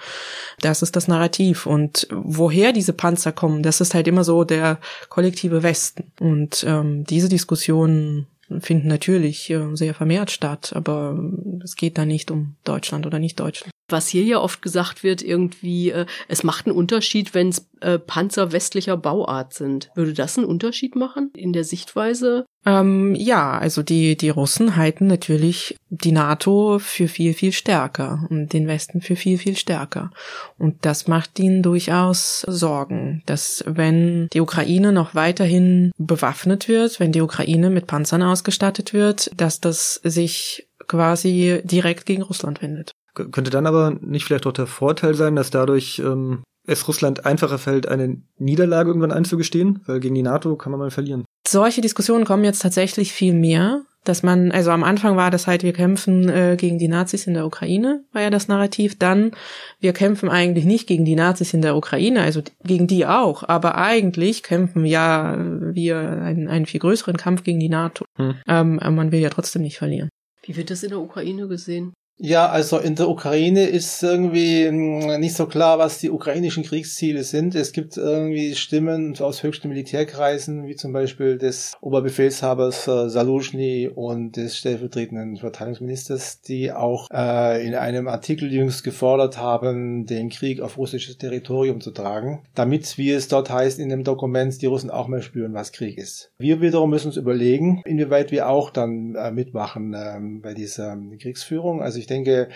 Das 0.61 0.83
ist 0.83 0.95
das 0.95 1.07
Narrativ. 1.07 1.65
Und 1.65 2.07
woher 2.11 2.71
diese 2.71 2.93
Panzer 2.93 3.31
kommen, 3.31 3.63
das 3.63 3.81
ist 3.81 3.95
halt 3.95 4.07
immer 4.07 4.23
so 4.23 4.43
der 4.43 4.77
kollektive 5.09 5.63
Westen. 5.63 6.11
Und 6.19 6.63
ähm, 6.67 7.05
diese 7.05 7.29
Diskussion 7.29 8.27
finden 8.59 8.89
natürlich 8.89 9.49
äh, 9.49 9.75
sehr 9.75 9.95
vermehrt 9.95 10.29
statt, 10.29 10.73
aber 10.75 11.17
es 11.63 11.75
geht 11.75 11.97
da 11.97 12.05
nicht 12.05 12.29
um 12.29 12.57
Deutschland 12.63 13.07
oder 13.07 13.17
nicht 13.17 13.39
Deutschland. 13.39 13.71
Was 13.91 14.07
hier 14.07 14.23
ja 14.23 14.39
oft 14.39 14.61
gesagt 14.61 15.03
wird, 15.03 15.21
irgendwie, 15.21 15.91
äh, 15.91 16.05
es 16.27 16.43
macht 16.43 16.67
einen 16.67 16.75
Unterschied, 16.75 17.33
wenn 17.33 17.49
es 17.49 17.67
äh, 17.81 17.99
Panzer 17.99 18.51
westlicher 18.51 18.97
Bauart 18.97 19.53
sind. 19.53 19.89
Würde 19.95 20.13
das 20.13 20.37
einen 20.37 20.47
Unterschied 20.47 20.95
machen 20.95 21.31
in 21.35 21.53
der 21.53 21.63
Sichtweise? 21.63 22.45
Ähm, 22.65 23.15
ja, 23.15 23.57
also 23.57 23.83
die, 23.83 24.17
die 24.17 24.29
Russen 24.29 24.75
halten 24.75 25.07
natürlich 25.07 25.77
die 25.89 26.11
NATO 26.11 26.79
für 26.79 27.07
viel, 27.07 27.33
viel 27.33 27.53
stärker 27.53 28.27
und 28.29 28.51
den 28.51 28.67
Westen 28.67 29.01
für 29.01 29.15
viel, 29.15 29.37
viel 29.37 29.55
stärker. 29.55 30.11
Und 30.57 30.85
das 30.85 31.07
macht 31.07 31.39
ihnen 31.39 31.63
durchaus 31.63 32.41
Sorgen, 32.41 33.23
dass 33.25 33.63
wenn 33.65 34.27
die 34.33 34.41
Ukraine 34.41 34.91
noch 34.91 35.15
weiterhin 35.15 35.91
bewaffnet 35.97 36.67
wird, 36.67 36.99
wenn 36.99 37.13
die 37.13 37.21
Ukraine 37.21 37.69
mit 37.69 37.87
Panzern 37.87 38.23
ausgestattet 38.23 38.93
wird, 38.93 39.31
dass 39.37 39.61
das 39.61 39.95
sich 40.03 40.67
quasi 40.87 41.61
direkt 41.63 42.05
gegen 42.05 42.23
Russland 42.23 42.61
wendet. 42.61 42.91
Könnte 43.25 43.51
dann 43.51 43.67
aber 43.67 43.91
nicht 44.01 44.25
vielleicht 44.25 44.47
auch 44.47 44.53
der 44.53 44.67
Vorteil 44.67 45.15
sein, 45.15 45.35
dass 45.35 45.49
dadurch 45.49 45.99
ähm, 45.99 46.43
es 46.67 46.87
Russland 46.87 47.25
einfacher 47.25 47.57
fällt, 47.57 47.87
eine 47.87 48.21
Niederlage 48.37 48.89
irgendwann 48.89 49.11
einzugestehen, 49.11 49.81
weil 49.85 49.99
gegen 49.99 50.15
die 50.15 50.23
NATO 50.23 50.55
kann 50.55 50.71
man 50.71 50.79
mal 50.79 50.91
verlieren. 50.91 51.25
Solche 51.47 51.81
Diskussionen 51.81 52.25
kommen 52.25 52.43
jetzt 52.43 52.61
tatsächlich 52.61 53.11
viel 53.11 53.33
mehr. 53.33 53.81
dass 54.05 54.23
man, 54.23 54.51
also 54.51 54.71
am 54.71 54.83
Anfang 54.83 55.17
war 55.17 55.29
das 55.29 55.45
halt, 55.45 55.63
wir 55.63 55.73
kämpfen 55.73 56.29
äh, 56.29 56.55
gegen 56.57 56.79
die 56.79 56.87
Nazis 56.87 57.27
in 57.27 57.33
der 57.33 57.45
Ukraine, 57.45 58.03
war 58.13 58.21
ja 58.21 58.29
das 58.29 58.47
Narrativ. 58.47 58.97
Dann, 58.97 59.31
wir 59.79 59.93
kämpfen 59.93 60.29
eigentlich 60.29 60.65
nicht 60.65 60.87
gegen 60.87 61.05
die 61.05 61.15
Nazis 61.15 61.53
in 61.53 61.61
der 61.61 61.75
Ukraine, 61.75 62.21
also 62.21 62.41
gegen 62.63 62.87
die 62.87 63.05
auch, 63.05 63.43
aber 63.47 63.75
eigentlich 63.75 64.41
kämpfen 64.41 64.85
ja 64.85 65.35
wir 65.37 65.97
einen, 65.99 66.47
einen 66.47 66.65
viel 66.65 66.79
größeren 66.79 67.17
Kampf 67.17 67.43
gegen 67.43 67.59
die 67.59 67.69
NATO. 67.69 68.05
Hm. 68.15 68.35
Ähm, 68.47 68.79
man 68.81 69.11
will 69.11 69.19
ja 69.19 69.29
trotzdem 69.29 69.63
nicht 69.63 69.77
verlieren. 69.77 70.09
Wie 70.43 70.55
wird 70.55 70.69
das 70.69 70.83
in 70.83 70.89
der 70.89 70.99
Ukraine 70.99 71.47
gesehen? 71.47 71.93
Ja, 72.21 72.49
also 72.49 72.79
in 72.79 72.95
der 72.95 73.07
Ukraine 73.07 73.63
ist 73.63 74.03
irgendwie 74.03 74.67
hm, 74.67 75.21
nicht 75.21 75.35
so 75.35 75.45
klar, 75.45 75.79
was 75.79 75.99
die 75.99 76.09
ukrainischen 76.09 76.63
Kriegsziele 76.63 77.23
sind. 77.23 77.55
Es 77.55 77.71
gibt 77.71 77.95
irgendwie 77.95 78.55
Stimmen 78.55 79.17
aus 79.21 79.41
höchsten 79.41 79.69
Militärkreisen, 79.69 80.67
wie 80.67 80.75
zum 80.75 80.91
Beispiel 80.91 81.37
des 81.37 81.77
Oberbefehlshabers 81.79 82.89
äh, 82.89 83.09
Saluzhny 83.09 83.89
und 83.93 84.35
des 84.35 84.57
stellvertretenden 84.57 85.37
Verteidigungsministers, 85.37 86.41
die 86.41 86.73
auch 86.73 87.07
äh, 87.09 87.65
in 87.65 87.73
einem 87.73 88.09
Artikel 88.09 88.51
jüngst 88.51 88.83
gefordert 88.83 89.37
haben, 89.37 90.05
den 90.05 90.27
Krieg 90.27 90.59
auf 90.59 90.77
russisches 90.77 91.17
Territorium 91.17 91.79
zu 91.79 91.91
tragen, 91.91 92.43
damit, 92.53 92.97
wie 92.97 93.11
es 93.11 93.29
dort 93.29 93.49
heißt 93.49 93.79
in 93.79 93.87
dem 93.87 94.03
Dokument, 94.03 94.61
die 94.61 94.65
Russen 94.65 94.89
auch 94.89 95.07
mal 95.07 95.21
spüren, 95.21 95.53
was 95.53 95.71
Krieg 95.71 95.97
ist. 95.97 96.33
Wir 96.37 96.59
wiederum 96.59 96.89
müssen 96.89 97.07
uns 97.07 97.17
überlegen, 97.17 97.81
inwieweit 97.85 98.31
wir 98.31 98.49
auch 98.49 98.71
dann 98.71 99.15
äh, 99.15 99.31
mitmachen 99.31 99.93
äh, 99.93 100.19
bei 100.41 100.53
dieser 100.53 100.97
Kriegsführung. 101.17 101.81
Also 101.81 101.97
ich 101.97 102.08
denke, 102.09 102.49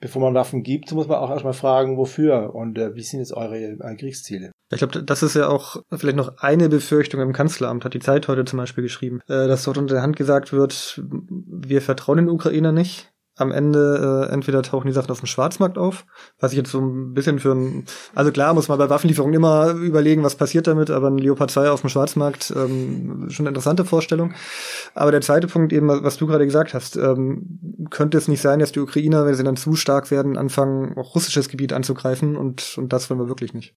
bevor 0.00 0.22
man 0.22 0.34
Waffen 0.34 0.62
gibt, 0.62 0.90
muss 0.92 1.08
man 1.08 1.18
auch 1.18 1.30
erstmal 1.30 1.52
fragen, 1.52 1.96
wofür 1.96 2.54
und 2.54 2.78
äh, 2.78 2.94
wie 2.94 3.02
sind 3.02 3.20
jetzt 3.20 3.34
eure 3.34 3.58
äh, 3.58 3.96
Kriegsziele? 3.96 4.50
Ich 4.72 4.78
glaube, 4.78 5.02
das 5.02 5.22
ist 5.22 5.34
ja 5.34 5.48
auch 5.48 5.82
vielleicht 5.92 6.16
noch 6.16 6.38
eine 6.38 6.68
Befürchtung 6.68 7.20
im 7.20 7.32
Kanzleramt, 7.32 7.84
hat 7.84 7.94
die 7.94 8.00
Zeit 8.00 8.28
heute 8.28 8.44
zum 8.44 8.58
Beispiel 8.58 8.82
geschrieben, 8.82 9.20
äh, 9.28 9.46
dass 9.46 9.64
dort 9.64 9.78
unter 9.78 9.94
der 9.94 10.02
Hand 10.02 10.16
gesagt 10.16 10.52
wird, 10.52 11.02
wir 11.04 11.82
vertrauen 11.82 12.18
den 12.18 12.28
Ukrainer 12.28 12.72
nicht 12.72 13.09
am 13.40 13.52
Ende 13.52 14.26
äh, 14.28 14.32
entweder 14.32 14.62
tauchen 14.62 14.86
die 14.86 14.92
Sachen 14.92 15.10
auf 15.10 15.20
dem 15.20 15.26
Schwarzmarkt 15.26 15.78
auf, 15.78 16.04
was 16.38 16.52
ich 16.52 16.58
jetzt 16.58 16.70
so 16.70 16.80
ein 16.80 17.14
bisschen 17.14 17.38
für 17.38 17.52
ein, 17.52 17.84
also 18.14 18.30
klar 18.32 18.54
muss 18.54 18.68
man 18.68 18.78
bei 18.78 18.90
Waffenlieferungen 18.90 19.34
immer 19.34 19.70
überlegen, 19.72 20.22
was 20.22 20.36
passiert 20.36 20.66
damit, 20.66 20.90
aber 20.90 21.08
ein 21.08 21.18
Leopard 21.18 21.50
2 21.50 21.70
auf 21.70 21.80
dem 21.80 21.90
Schwarzmarkt, 21.90 22.52
ähm, 22.56 23.26
schon 23.30 23.44
eine 23.44 23.50
interessante 23.50 23.84
Vorstellung. 23.84 24.34
Aber 24.94 25.10
der 25.10 25.20
zweite 25.20 25.46
Punkt 25.46 25.72
eben, 25.72 25.88
was 25.88 26.16
du 26.16 26.26
gerade 26.26 26.44
gesagt 26.44 26.74
hast, 26.74 26.96
ähm, 26.96 27.86
könnte 27.90 28.18
es 28.18 28.28
nicht 28.28 28.40
sein, 28.40 28.58
dass 28.58 28.72
die 28.72 28.80
Ukrainer, 28.80 29.26
wenn 29.26 29.34
sie 29.34 29.44
dann 29.44 29.56
zu 29.56 29.74
stark 29.74 30.10
werden, 30.10 30.36
anfangen, 30.36 30.96
auch 30.96 31.14
russisches 31.14 31.48
Gebiet 31.48 31.72
anzugreifen 31.72 32.36
und, 32.36 32.76
und 32.78 32.92
das 32.92 33.10
wollen 33.10 33.20
wir 33.20 33.28
wirklich 33.28 33.54
nicht. 33.54 33.74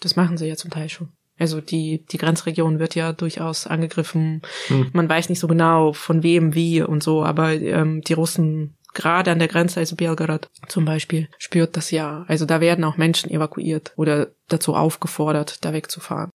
Das 0.00 0.16
machen 0.16 0.36
sie 0.36 0.46
ja 0.46 0.56
zum 0.56 0.70
Teil 0.70 0.88
schon. 0.88 1.08
Also 1.38 1.60
die, 1.60 2.04
die 2.06 2.18
Grenzregion 2.18 2.78
wird 2.78 2.94
ja 2.94 3.12
durchaus 3.12 3.66
angegriffen. 3.66 4.42
Hm. 4.68 4.90
Man 4.92 5.08
weiß 5.08 5.28
nicht 5.28 5.40
so 5.40 5.48
genau, 5.48 5.92
von 5.92 6.22
wem, 6.22 6.54
wie 6.54 6.82
und 6.82 7.02
so, 7.02 7.24
aber 7.24 7.52
ähm, 7.52 8.00
die 8.02 8.12
Russen 8.12 8.76
gerade 8.94 9.30
an 9.30 9.38
der 9.38 9.48
Grenze, 9.48 9.80
also 9.80 9.96
Belgorod 9.96 10.50
zum 10.68 10.84
Beispiel, 10.84 11.28
spürt 11.38 11.76
das 11.76 11.90
ja. 11.90 12.24
Also 12.28 12.46
da 12.46 12.60
werden 12.60 12.84
auch 12.84 12.96
Menschen 12.96 13.30
evakuiert 13.30 13.92
oder 13.96 14.28
dazu 14.48 14.74
aufgefordert, 14.74 15.64
da 15.64 15.72
wegzufahren. 15.72 16.30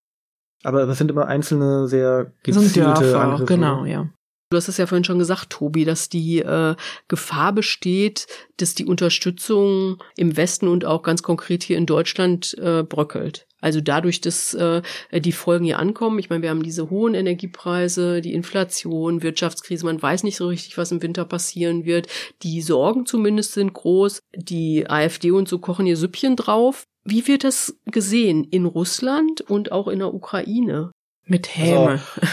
Aber 0.64 0.88
es 0.88 0.97
sind 0.97 1.12
immer 1.12 1.28
einzelne 1.28 1.88
sehr 1.88 2.32
gezielte 2.43 2.82
Dörfer, 2.82 3.22
Angriffe. 3.22 3.45
Genau, 3.45 3.86
ja. 3.86 4.10
Du 4.50 4.56
hast 4.56 4.70
es 4.70 4.78
ja 4.78 4.88
vorhin 4.88 5.04
schon 5.04 5.20
gesagt, 5.20 5.50
Tobi, 5.50 5.84
dass 5.84 6.08
die 6.08 6.39
äh, 6.39 6.76
Gefahr 7.10 7.52
besteht, 7.52 8.28
dass 8.58 8.76
die 8.76 8.86
Unterstützung 8.86 10.02
im 10.16 10.38
Westen 10.38 10.70
und 10.70 10.86
auch 10.86 11.04
ganz 11.04 11.22
konkret 11.22 11.64
hier 11.64 11.78
in 11.78 11.86
Deutschland 11.86 12.58
äh, 12.58 12.84
bröckelt. 12.84 13.45
Also 13.60 13.82
dadurch, 13.82 14.22
dass 14.22 14.54
äh, 14.54 14.82
die 15.12 15.32
Folgen 15.32 15.66
hier 15.66 15.80
ankommen. 15.80 16.20
Ich 16.20 16.30
meine, 16.30 16.43
wir 16.43 16.50
haben 16.50 16.64
diese 16.64 16.89
hohen 16.89 17.14
Energiepreise, 17.14 18.22
die 18.22 18.34
Inflation, 18.34 19.24
Wirtschaftskrise. 19.24 19.86
Man 19.86 20.02
weiß 20.02 20.24
nicht 20.24 20.38
so 20.38 20.48
richtig, 20.48 20.78
was 20.78 20.91
im 20.91 21.02
Winter 21.02 21.26
passieren 21.26 21.84
wird. 21.84 22.08
Die 22.43 22.62
Sorgen 22.62 23.06
zumindest 23.06 23.54
sind 23.54 23.74
groß. 23.74 24.22
Die 24.34 24.89
AfD 24.89 25.32
und 25.32 25.50
so 25.50 25.60
kochen 25.60 25.88
ihr 25.88 25.98
Süppchen 25.98 26.36
drauf. 26.36 26.86
Wie 27.04 27.28
wird 27.28 27.43
das 27.43 27.78
gesehen 27.86 28.43
in 28.45 28.66
Russland 28.66 29.41
und 29.41 29.72
auch 29.72 29.88
in 29.88 30.00
der 30.00 30.14
Ukraine? 30.14 30.91
Mit 31.26 31.58
Häme. 31.58 31.89
Also, 31.89 32.28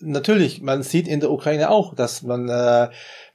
natürlich, 0.00 0.62
man 0.62 0.82
sieht 0.82 1.08
in 1.08 1.20
der 1.20 1.30
Ukraine 1.30 1.70
auch, 1.70 1.94
dass 1.94 2.22
man, 2.22 2.48
äh, 2.48 2.88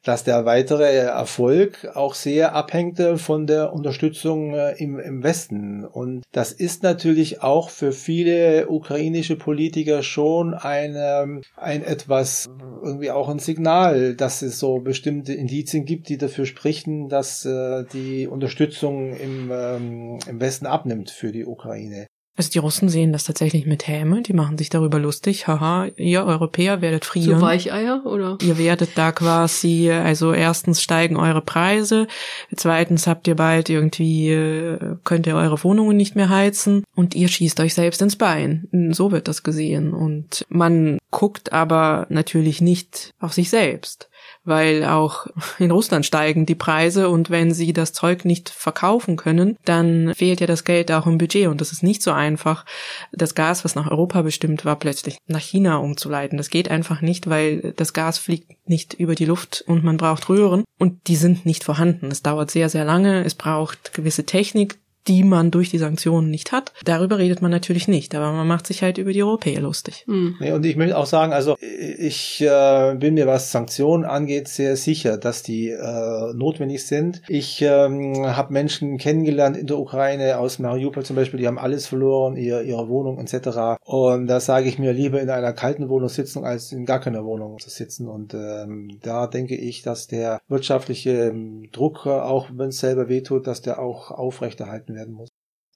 dass 0.04 0.24
der 0.24 0.46
weitere 0.46 0.96
Erfolg 0.96 1.90
auch 1.94 2.14
sehr 2.14 2.56
abhängt 2.56 3.00
äh, 3.00 3.18
von 3.18 3.48
der 3.48 3.74
Unterstützung 3.74 4.54
äh, 4.54 4.74
im, 4.78 5.00
im 5.00 5.24
Westen. 5.24 5.86
Und 5.86 6.24
das 6.32 6.52
ist 6.52 6.84
natürlich 6.84 7.42
auch 7.42 7.70
für 7.70 7.92
viele 7.92 8.68
ukrainische 8.68 9.36
Politiker 9.36 10.04
schon 10.04 10.54
ein, 10.54 10.96
ähm, 10.98 11.42
ein 11.56 11.84
etwas, 11.84 12.50
irgendwie 12.84 13.12
auch 13.12 13.30
ein 13.30 13.40
Signal, 13.40 14.16
dass 14.16 14.42
es 14.42 14.60
so 14.60 14.80
bestimmte 14.80 15.34
Indizien 15.34 15.86
gibt, 15.86 16.10
die 16.10 16.18
dafür 16.18 16.46
sprechen, 16.46 17.10
dass 17.10 17.46
äh, 17.46 17.84
die 17.94 18.28
Unterstützung 18.28 19.16
im, 19.16 19.52
ähm, 19.52 20.20
im 20.28 20.40
Westen 20.40 20.66
abnimmt 20.66 21.10
für 21.10 21.32
die 21.32 21.46
Ukraine. 21.46 22.08
Also 22.36 22.50
die 22.50 22.58
Russen 22.58 22.90
sehen 22.90 23.14
das 23.14 23.26
tatsächlich 23.26 23.68
mit 23.68 23.88
Häme, 23.88 24.24
die 24.24 24.34
machen 24.34 24.58
sich 24.58 24.70
darüber 24.70 24.98
lustig. 24.98 25.48
Haha, 25.48 25.88
ihr 25.98 26.26
Europäer 26.26 26.82
werdet 26.82 27.06
frieren. 27.06 27.40
So 27.40 27.46
Weicheier, 27.46 28.02
oder? 28.06 28.40
Ihr 28.42 28.58
werdet 28.58 28.92
da 28.96 29.12
quasi, 29.12 29.92
also 29.92 30.34
erstens 30.34 30.82
steigen 30.82 31.16
eure 31.16 31.42
Preise, 31.42 32.08
zweitens 32.56 33.06
habt 33.06 33.28
ihr 33.28 33.36
bald 33.36 33.70
irgendwie, 33.70 34.32
äh, 34.32 34.96
könnt 35.04 35.28
ihr 35.28 35.36
eure 35.36 35.64
Wohnungen 35.64 35.96
nicht 35.96 36.16
mehr 36.16 36.30
heizen 36.30 36.84
und 36.96 37.14
ihr 37.14 37.28
schießt 37.28 37.60
euch 37.60 37.76
selbst 37.76 38.02
ins 38.02 38.16
Bein. 38.16 38.68
So 38.92 39.12
wird 39.12 39.28
das 39.28 39.44
gesehen. 39.44 39.94
Und 39.94 40.44
man 40.50 40.98
guckt 41.12 41.54
aber 41.54 42.08
natürlich 42.10 42.62
nicht 42.62 43.14
auf 43.20 43.34
sich 43.34 43.52
selbst 43.52 44.10
weil 44.44 44.86
auch 44.86 45.28
in 45.60 45.72
Russland 45.72 46.06
steigen 46.06 46.46
die 46.46 46.56
Preise 46.56 47.10
und 47.10 47.30
wenn 47.30 47.54
sie 47.54 47.74
das 47.74 47.94
Zeug 47.94 48.26
nicht 48.26 48.50
verkaufen 48.50 49.16
können, 49.16 49.58
dann 49.66 50.14
fehlt 50.14 50.42
ja 50.42 50.48
das 50.48 50.64
Geld 50.64 50.92
auch 50.92 51.08
im 51.08 51.18
Budget 51.18 51.48
und 51.48 51.62
das 51.62 51.72
ist 51.72 51.84
nicht 51.84 52.02
so 52.02 52.12
einfach, 52.12 52.66
das 53.12 53.36
Gas, 53.36 53.64
was 53.64 53.76
nach 53.76 53.90
Europa 53.90 54.22
bestimmt 54.22 54.66
war, 54.66 54.76
plötzlich 54.78 55.18
nach 55.28 55.42
China 55.42 55.78
umzuleiten. 55.78 56.38
Das 56.38 56.50
geht 56.50 56.70
einfach 56.70 57.02
nicht, 57.02 57.30
weil 57.30 57.74
das 57.76 57.94
Gas 57.94 58.18
fliegt 58.18 58.52
nicht 58.68 58.94
über 58.94 59.16
die 59.16 59.26
Luft 59.26 59.64
und 59.68 59.84
man 59.84 59.98
braucht 59.98 60.30
Röhren 60.30 60.64
und 60.80 61.08
die 61.08 61.16
sind 61.16 61.46
nicht 61.46 61.64
vorhanden. 61.64 62.08
Es 62.08 62.22
dauert 62.22 62.52
sehr, 62.52 62.70
sehr 62.70 62.86
lange, 62.86 63.24
es 63.24 63.36
braucht 63.36 63.94
gewisse 63.94 64.26
Technik, 64.26 64.80
die 65.08 65.24
man 65.24 65.52
durch 65.52 65.70
die 65.70 65.78
Sanktionen 65.78 66.30
nicht 66.30 66.52
hat. 66.52 66.74
Darüber 66.86 67.18
redet 67.18 67.42
man 67.42 67.52
natürlich 67.52 67.88
nicht, 67.88 68.16
aber 68.16 68.32
man 68.32 68.48
macht 68.48 68.68
sich 68.68 68.82
halt 68.82 68.98
über 68.98 69.14
die 69.14 69.24
Europäer 69.24 69.62
lustig. 69.62 70.04
Mhm. 70.08 70.36
Nee, 70.40 70.52
und 70.52 70.66
ich 70.66 70.76
möchte 70.76 70.98
auch 70.98 71.06
sagen, 71.06 71.34
also 71.34 71.58
ich 71.60 72.42
äh, 72.42 72.96
bin 72.96 73.16
mir, 73.16 73.28
was 73.28 73.52
Sanktionen 73.52 74.06
angeht, 74.06 74.48
sehr 74.48 74.76
sicher, 74.76 75.18
dass 75.18 75.44
die 75.44 75.70
äh, 75.70 76.34
notwendig 76.34 76.86
sind. 76.86 77.22
Ich 77.28 77.62
ähm, 77.62 78.26
habe 78.26 78.54
Menschen 78.54 78.98
kennengelernt 78.98 79.58
in 79.58 79.68
der 79.68 79.78
Ukraine 79.78 80.38
aus 80.38 80.60
Mariupol 80.60 81.04
zum 81.04 81.16
Beispiel, 81.16 81.40
die 81.40 81.48
haben 81.48 81.60
alles 81.60 81.88
verloren, 81.88 82.36
ihr, 82.38 82.62
ihre 82.62 82.88
Wohnung 82.88 83.20
etc. 83.20 83.80
Und 83.84 84.28
da 84.28 84.40
sage 84.40 84.68
ich 84.68 84.80
mir 84.80 84.94
lieber 84.94 85.22
in 85.22 85.30
einer 85.30 85.54
kalten 85.54 85.90
Wohnung 85.90 86.10
sitzen, 86.10 86.44
als 86.44 86.72
in 86.72 86.86
gar 86.86 87.00
keiner 87.00 87.26
Wohnung 87.26 87.60
zu 87.60 87.70
sitzen. 87.70 88.08
Und 88.08 88.34
ähm, 88.34 89.00
da 89.02 89.28
denke 89.28 89.56
ich, 89.56 89.82
dass 89.82 90.08
der 90.08 90.42
wirtschaftliche 90.48 91.30
ähm, 91.30 91.70
Druck, 91.72 92.08
auch 92.08 92.50
wenn 92.54 92.70
es 92.70 92.80
selber 92.80 93.10
wehtut, 93.10 93.48
dass 93.48 93.62
der 93.62 93.80
auch 93.80 94.12
aufrechterhalten 94.12 94.93
werden 94.94 95.14
muss. 95.14 95.30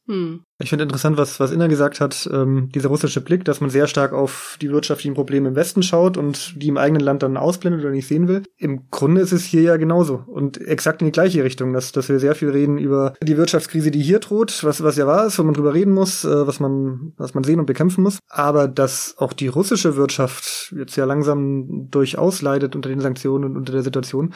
Hm. 0.07 0.43
Ich 0.59 0.69
finde 0.69 0.83
interessant, 0.83 1.17
was, 1.17 1.39
was 1.39 1.51
Inna 1.51 1.67
gesagt 1.67 1.99
hat, 1.99 2.29
ähm, 2.31 2.69
dieser 2.73 2.87
russische 2.87 3.19
Blick, 3.21 3.43
dass 3.43 3.59
man 3.59 3.69
sehr 3.69 3.87
stark 3.87 4.13
auf 4.13 4.57
die 4.61 4.71
wirtschaftlichen 4.71 5.13
Probleme 5.13 5.49
im 5.49 5.55
Westen 5.55 5.83
schaut 5.83 6.17
und 6.17 6.53
die 6.61 6.69
im 6.69 6.77
eigenen 6.77 7.01
Land 7.01 7.23
dann 7.23 7.35
ausblendet 7.35 7.81
oder 7.81 7.91
nicht 7.91 8.07
sehen 8.07 8.27
will. 8.27 8.43
Im 8.55 8.89
Grunde 8.89 9.21
ist 9.21 9.33
es 9.33 9.43
hier 9.43 9.61
ja 9.61 9.77
genauso 9.77 10.23
und 10.25 10.59
exakt 10.61 11.01
in 11.01 11.07
die 11.07 11.11
gleiche 11.11 11.43
Richtung, 11.43 11.73
dass, 11.73 11.91
dass 11.91 12.07
wir 12.07 12.19
sehr 12.19 12.35
viel 12.35 12.49
reden 12.49 12.77
über 12.77 13.13
die 13.21 13.37
Wirtschaftskrise, 13.37 13.91
die 13.91 14.01
hier 14.01 14.19
droht, 14.19 14.63
was, 14.63 14.81
was 14.81 14.95
ja 14.95 15.05
wahr 15.05 15.27
ist, 15.27 15.37
wo 15.39 15.43
man 15.43 15.53
drüber 15.53 15.73
reden 15.73 15.93
muss, 15.93 16.23
äh, 16.23 16.47
was 16.47 16.61
man, 16.61 17.13
was 17.17 17.33
man 17.33 17.43
sehen 17.43 17.59
und 17.59 17.65
bekämpfen 17.65 18.01
muss. 18.01 18.19
Aber 18.29 18.69
dass 18.69 19.15
auch 19.17 19.33
die 19.33 19.47
russische 19.47 19.97
Wirtschaft 19.97 20.73
jetzt 20.75 20.95
ja 20.95 21.03
langsam 21.03 21.89
durchaus 21.91 22.41
leidet 22.41 22.77
unter 22.77 22.89
den 22.89 23.01
Sanktionen 23.01 23.43
und 23.43 23.57
unter 23.57 23.73
der 23.73 23.83
Situation, 23.83 24.33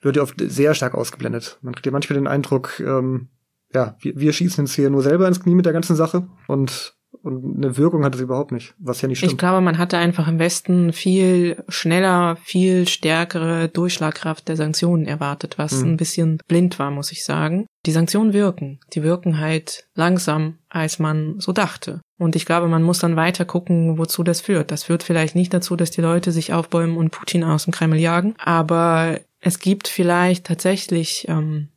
wird 0.00 0.16
ja 0.16 0.22
oft 0.22 0.34
sehr 0.38 0.74
stark 0.74 0.94
ausgeblendet. 0.94 1.58
Man 1.62 1.74
kriegt 1.74 1.86
ja 1.86 1.92
manchmal 1.92 2.18
den 2.18 2.26
Eindruck, 2.26 2.80
ähm, 2.80 3.28
ja, 3.74 3.96
wir, 4.00 4.16
wir 4.16 4.32
schießen 4.32 4.64
uns 4.64 4.74
hier 4.74 4.90
nur 4.90 5.02
selber 5.02 5.28
ins 5.28 5.40
Knie 5.40 5.54
mit 5.54 5.66
der 5.66 5.72
ganzen 5.72 5.96
Sache 5.96 6.26
und 6.48 6.96
und 7.22 7.56
eine 7.56 7.76
Wirkung 7.76 8.04
hat 8.04 8.14
es 8.14 8.20
überhaupt 8.20 8.52
nicht, 8.52 8.74
was 8.78 9.00
ja 9.00 9.08
nicht 9.08 9.18
stimmt. 9.18 9.32
Ich 9.32 9.38
glaube, 9.38 9.60
man 9.60 9.78
hatte 9.78 9.98
einfach 9.98 10.26
im 10.26 10.38
Westen 10.38 10.92
viel 10.92 11.62
schneller, 11.68 12.36
viel 12.42 12.88
stärkere 12.88 13.68
Durchschlagkraft 13.68 14.48
der 14.48 14.56
Sanktionen 14.56 15.06
erwartet, 15.06 15.58
was 15.58 15.82
mhm. 15.82 15.92
ein 15.92 15.96
bisschen 15.96 16.38
blind 16.48 16.78
war, 16.78 16.90
muss 16.90 17.12
ich 17.12 17.24
sagen. 17.24 17.66
Die 17.86 17.92
Sanktionen 17.92 18.32
wirken. 18.32 18.80
Die 18.92 19.02
wirken 19.02 19.38
halt 19.38 19.86
langsam, 19.94 20.58
als 20.68 20.98
man 20.98 21.38
so 21.38 21.52
dachte. 21.52 22.00
Und 22.18 22.34
ich 22.34 22.46
glaube, 22.46 22.68
man 22.68 22.82
muss 22.82 22.98
dann 22.98 23.16
weiter 23.16 23.44
gucken, 23.44 23.98
wozu 23.98 24.22
das 24.22 24.40
führt. 24.40 24.70
Das 24.70 24.84
führt 24.84 25.02
vielleicht 25.02 25.34
nicht 25.34 25.52
dazu, 25.54 25.76
dass 25.76 25.90
die 25.90 26.00
Leute 26.00 26.32
sich 26.32 26.52
aufbäumen 26.52 26.96
und 26.96 27.10
Putin 27.10 27.44
aus 27.44 27.64
dem 27.64 27.72
Kreml 27.72 27.98
jagen, 27.98 28.34
aber 28.38 29.20
es 29.40 29.58
gibt 29.58 29.88
vielleicht 29.88 30.46
tatsächlich 30.46 31.26
ähm, 31.28 31.68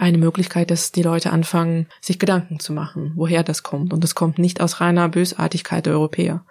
eine 0.00 0.18
Möglichkeit, 0.18 0.70
dass 0.70 0.92
die 0.92 1.02
Leute 1.02 1.30
anfangen, 1.30 1.86
sich 2.00 2.18
Gedanken 2.18 2.58
zu 2.58 2.72
machen, 2.72 3.12
woher 3.16 3.42
das 3.42 3.62
kommt. 3.62 3.92
Und 3.92 4.02
es 4.02 4.14
kommt 4.14 4.38
nicht 4.38 4.60
aus 4.60 4.80
reiner 4.80 5.08
Bösartigkeit 5.08 5.84
der 5.84 5.92
Europäer, 5.92 6.44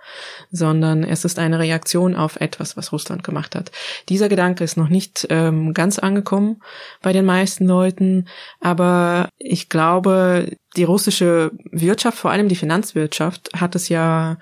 sondern 0.52 1.04
es 1.04 1.26
ist 1.26 1.39
eine 1.39 1.58
Reaktion 1.58 2.16
auf 2.16 2.39
etwas, 2.39 2.78
was 2.78 2.91
Russland 2.91 3.24
gemacht 3.24 3.56
hat. 3.56 3.72
Dieser 4.08 4.30
Gedanke 4.30 4.64
ist 4.64 4.78
noch 4.78 4.89
nicht 4.89 5.26
ähm, 5.32 5.74
ganz 5.74 5.97
angekommen 5.97 6.62
bei 7.02 7.12
den 7.12 7.26
meisten 7.26 7.66
Leuten, 7.66 8.28
aber 8.60 9.30
ich 9.39 9.68
glaube, 9.68 10.56
die 10.76 10.84
russische 10.84 11.52
Wirtschaft, 11.72 12.20
vor 12.20 12.30
allem 12.30 12.50
die 12.50 12.56
Finanzwirtschaft, 12.56 13.50
hat 13.56 13.76
es 13.76 13.89
ja 13.89 14.38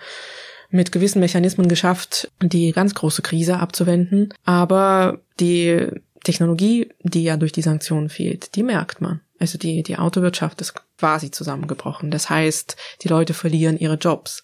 mit 0.70 0.92
gewissen 0.92 1.20
Mechanismen 1.20 1.70
geschafft, 1.70 2.30
die 2.42 2.74
ganz 2.74 2.94
große 2.94 3.22
Krise 3.22 3.60
abzuwenden. 3.60 4.34
Aber 4.44 5.20
die 5.40 5.88
Technologie, 6.28 6.90
die 7.04 7.24
ja 7.24 7.38
durch 7.38 7.54
die 7.54 7.62
Sanktionen 7.62 8.10
fehlt, 8.10 8.56
die 8.56 8.64
merkt 8.64 9.02
man. 9.02 9.22
Also 9.40 9.58
die, 9.58 9.82
die 9.82 9.98
Autowirtschaft 9.98 10.60
ist 10.62 10.74
quasi 10.98 11.32
zusammengebrochen. 11.32 12.12
Das 12.12 12.30
heißt, 12.30 12.76
die 13.02 13.08
Leute 13.08 13.34
verlieren 13.34 13.78
ihre 13.78 13.96
Jobs. 13.96 14.44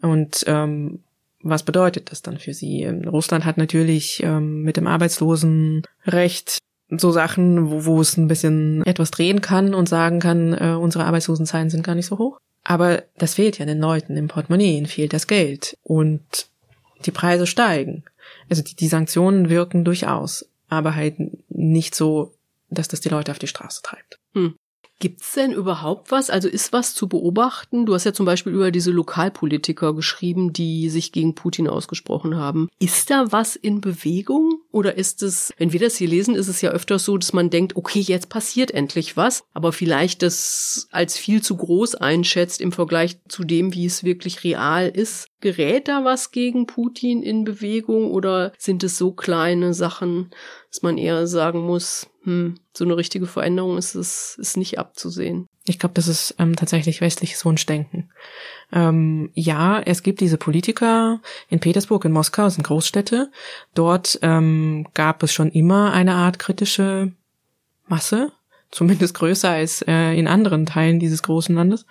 Und 0.00 0.44
ähm, 0.46 1.00
was 1.42 1.64
bedeutet 1.64 2.12
das 2.12 2.22
dann 2.22 2.38
für 2.38 2.54
sie? 2.54 2.86
Russland 2.86 3.44
hat 3.44 3.58
natürlich 3.58 4.22
ähm, 4.22 4.62
mit 4.62 4.76
dem 4.76 4.86
Arbeitslosenrecht 4.86 6.58
so 6.90 7.10
Sachen, 7.10 7.70
wo, 7.70 7.84
wo 7.84 8.00
es 8.00 8.16
ein 8.16 8.28
bisschen 8.28 8.84
etwas 8.86 9.10
drehen 9.10 9.40
kann 9.40 9.74
und 9.74 9.88
sagen 9.88 10.20
kann, 10.20 10.52
äh, 10.52 10.76
unsere 10.78 11.04
Arbeitslosenzahlen 11.04 11.70
sind 11.70 11.84
gar 11.84 11.96
nicht 11.96 12.06
so 12.06 12.18
hoch. 12.18 12.38
Aber 12.62 13.02
das 13.18 13.34
fehlt 13.34 13.58
ja 13.58 13.66
den 13.66 13.80
Leuten 13.80 14.16
im 14.16 14.28
Portemonnaie, 14.28 14.76
ihnen 14.76 14.86
fehlt 14.86 15.12
das 15.12 15.26
Geld 15.26 15.76
und 15.82 16.48
die 17.04 17.10
Preise 17.10 17.46
steigen. 17.46 18.04
Also 18.48 18.62
die, 18.62 18.76
die 18.76 18.88
Sanktionen 18.88 19.50
wirken 19.50 19.84
durchaus, 19.84 20.48
aber 20.68 20.94
halt 20.94 21.16
nicht 21.48 21.94
so, 21.94 22.34
dass 22.70 22.88
das 22.88 23.00
die 23.00 23.08
Leute 23.08 23.30
auf 23.30 23.38
die 23.38 23.46
Straße 23.46 23.82
treibt. 23.82 24.18
Hm. 24.34 24.54
Gibt's 25.00 25.32
denn 25.32 25.52
überhaupt 25.52 26.12
was? 26.12 26.30
Also 26.30 26.48
ist 26.48 26.72
was 26.72 26.94
zu 26.94 27.08
beobachten? 27.08 27.84
Du 27.84 27.94
hast 27.94 28.04
ja 28.04 28.12
zum 28.12 28.26
Beispiel 28.26 28.52
über 28.52 28.70
diese 28.70 28.92
Lokalpolitiker 28.92 29.92
geschrieben, 29.92 30.52
die 30.52 30.88
sich 30.88 31.10
gegen 31.10 31.34
Putin 31.34 31.68
ausgesprochen 31.68 32.36
haben. 32.36 32.68
Ist 32.78 33.10
da 33.10 33.30
was 33.30 33.56
in 33.56 33.80
Bewegung? 33.80 34.60
Oder 34.70 34.96
ist 34.96 35.22
es, 35.22 35.52
wenn 35.58 35.72
wir 35.72 35.80
das 35.80 35.96
hier 35.96 36.08
lesen, 36.08 36.36
ist 36.36 36.48
es 36.48 36.60
ja 36.60 36.70
öfters 36.70 37.04
so, 37.04 37.18
dass 37.18 37.32
man 37.32 37.50
denkt, 37.50 37.76
okay, 37.76 38.00
jetzt 38.00 38.28
passiert 38.28 38.70
endlich 38.70 39.16
was, 39.16 39.42
aber 39.52 39.72
vielleicht 39.72 40.22
das 40.22 40.88
als 40.92 41.18
viel 41.18 41.42
zu 41.42 41.56
groß 41.56 41.96
einschätzt 41.96 42.60
im 42.60 42.70
Vergleich 42.72 43.18
zu 43.28 43.42
dem, 43.42 43.74
wie 43.74 43.86
es 43.86 44.04
wirklich 44.04 44.44
real 44.44 44.88
ist. 44.88 45.26
Gerät 45.44 45.88
da 45.88 46.06
was 46.06 46.30
gegen 46.30 46.66
Putin 46.66 47.22
in 47.22 47.44
Bewegung 47.44 48.10
oder 48.10 48.54
sind 48.56 48.82
es 48.82 48.96
so 48.96 49.12
kleine 49.12 49.74
Sachen, 49.74 50.30
dass 50.70 50.80
man 50.80 50.96
eher 50.96 51.26
sagen 51.26 51.60
muss, 51.60 52.06
hm, 52.22 52.54
so 52.72 52.86
eine 52.86 52.96
richtige 52.96 53.26
Veränderung 53.26 53.76
ist 53.76 53.94
es 53.94 54.38
ist 54.40 54.56
nicht 54.56 54.78
abzusehen. 54.78 55.46
Ich 55.66 55.78
glaube, 55.78 55.92
das 55.96 56.08
ist 56.08 56.34
ähm, 56.38 56.56
tatsächlich 56.56 57.02
westliches 57.02 57.44
Wunschdenken. 57.44 58.10
Ähm, 58.72 59.32
ja, 59.34 59.80
es 59.80 60.02
gibt 60.02 60.20
diese 60.20 60.38
Politiker 60.38 61.20
in 61.50 61.60
Petersburg, 61.60 62.06
in 62.06 62.12
Moskau, 62.12 62.44
das 62.44 62.54
sind 62.54 62.66
Großstädte. 62.66 63.30
Dort 63.74 64.18
ähm, 64.22 64.86
gab 64.94 65.22
es 65.22 65.34
schon 65.34 65.50
immer 65.50 65.92
eine 65.92 66.14
Art 66.14 66.38
kritische 66.38 67.12
Masse, 67.86 68.32
zumindest 68.70 69.12
größer 69.12 69.50
als 69.50 69.82
äh, 69.82 70.18
in 70.18 70.26
anderen 70.26 70.64
Teilen 70.64 71.00
dieses 71.00 71.22
großen 71.22 71.54
Landes. 71.54 71.84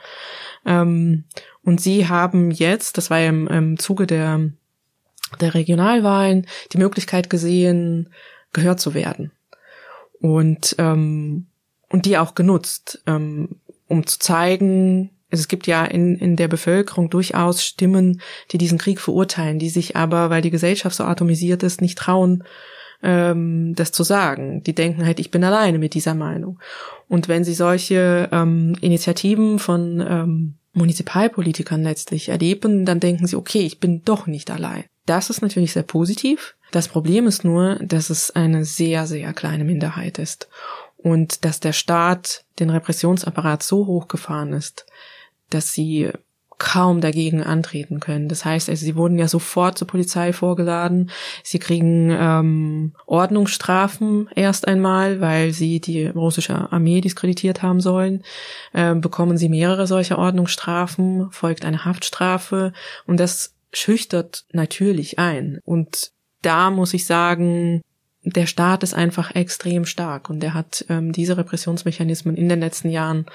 Ähm, 0.65 1.25
und 1.63 1.81
sie 1.81 2.07
haben 2.07 2.51
jetzt, 2.51 2.97
das 2.97 3.09
war 3.09 3.21
im, 3.21 3.47
im 3.47 3.79
Zuge 3.79 4.07
der, 4.07 4.49
der 5.39 5.53
Regionalwahlen, 5.53 6.47
die 6.71 6.77
Möglichkeit 6.77 7.29
gesehen, 7.29 8.09
gehört 8.51 8.79
zu 8.79 8.93
werden. 8.93 9.31
Und 10.19 10.75
ähm, 10.77 11.47
und 11.93 12.07
die 12.07 12.17
auch 12.17 12.33
genutzt, 12.33 13.03
ähm, 13.05 13.49
um 13.87 14.07
zu 14.07 14.17
zeigen, 14.17 15.11
also 15.31 15.41
es 15.41 15.47
gibt 15.47 15.67
ja 15.67 15.85
in, 15.85 16.15
in 16.15 16.35
der 16.35 16.47
Bevölkerung 16.47 17.11
durchaus 17.11 17.63
Stimmen, 17.63 18.19
die 18.51 18.57
diesen 18.57 18.79
Krieg 18.79 18.99
verurteilen, 18.99 19.59
die 19.59 19.69
sich 19.69 19.95
aber, 19.95 20.31
weil 20.31 20.41
die 20.41 20.49
Gesellschaft 20.49 20.95
so 20.95 21.03
atomisiert 21.03 21.61
ist, 21.61 21.81
nicht 21.81 21.99
trauen, 21.99 22.43
ähm, 23.03 23.75
das 23.75 23.91
zu 23.91 24.03
sagen. 24.03 24.63
Die 24.63 24.73
denken 24.73 25.05
halt, 25.05 25.19
ich 25.19 25.31
bin 25.31 25.43
alleine 25.43 25.77
mit 25.77 25.93
dieser 25.93 26.15
Meinung. 26.15 26.59
Und 27.07 27.27
wenn 27.27 27.43
sie 27.43 27.53
solche 27.53 28.29
ähm, 28.31 28.75
Initiativen 28.81 29.59
von 29.59 29.99
ähm, 30.01 30.55
Municipalpolitikern 30.73 31.83
letztlich 31.83 32.29
erleben, 32.29 32.85
dann 32.85 32.99
denken 32.99 33.27
sie, 33.27 33.35
okay, 33.35 33.61
ich 33.61 33.79
bin 33.79 34.03
doch 34.03 34.25
nicht 34.25 34.49
allein. 34.49 34.85
Das 35.05 35.29
ist 35.29 35.41
natürlich 35.41 35.73
sehr 35.73 35.83
positiv. 35.83 36.55
Das 36.71 36.87
Problem 36.87 37.27
ist 37.27 37.43
nur, 37.43 37.75
dass 37.75 38.09
es 38.09 38.31
eine 38.31 38.65
sehr, 38.65 39.05
sehr 39.05 39.33
kleine 39.33 39.63
Minderheit 39.63 40.17
ist 40.17 40.49
und 40.97 41.45
dass 41.45 41.59
der 41.59 41.73
Staat 41.73 42.45
den 42.59 42.69
Repressionsapparat 42.69 43.61
so 43.61 43.85
hochgefahren 43.85 44.53
ist, 44.53 44.85
dass 45.49 45.73
sie 45.73 46.09
kaum 46.63 47.01
dagegen 47.01 47.43
antreten 47.43 47.99
können. 47.99 48.29
Das 48.29 48.45
heißt, 48.45 48.69
also 48.69 48.85
sie 48.85 48.95
wurden 48.95 49.19
ja 49.19 49.27
sofort 49.27 49.77
zur 49.77 49.85
Polizei 49.85 50.31
vorgeladen. 50.31 51.11
Sie 51.43 51.59
kriegen 51.59 52.09
ähm, 52.09 52.93
Ordnungsstrafen 53.05 54.29
erst 54.33 54.65
einmal, 54.65 55.19
weil 55.19 55.51
sie 55.51 55.81
die 55.81 56.07
russische 56.07 56.71
Armee 56.71 57.01
diskreditiert 57.01 57.61
haben 57.61 57.81
sollen. 57.81 58.23
Ähm, 58.73 59.01
bekommen 59.01 59.37
sie 59.37 59.49
mehrere 59.49 59.87
solcher 59.87 60.17
Ordnungsstrafen, 60.17 61.29
folgt 61.31 61.65
eine 61.65 61.83
Haftstrafe 61.83 62.71
und 63.05 63.19
das 63.19 63.53
schüchtert 63.73 64.45
natürlich 64.53 65.19
ein. 65.19 65.59
Und 65.65 66.11
da 66.43 66.71
muss 66.71 66.93
ich 66.93 67.05
sagen, 67.05 67.81
der 68.25 68.45
Staat 68.45 68.83
ist 68.83 68.93
einfach 68.93 69.35
extrem 69.35 69.85
stark 69.85 70.29
und 70.29 70.39
der 70.39 70.53
hat 70.53 70.85
ähm, 70.89 71.11
diese 71.11 71.37
Repressionsmechanismen 71.37 72.35
in 72.35 72.47
den 72.47 72.61
letzten 72.61 72.89
Jahren 72.89 73.25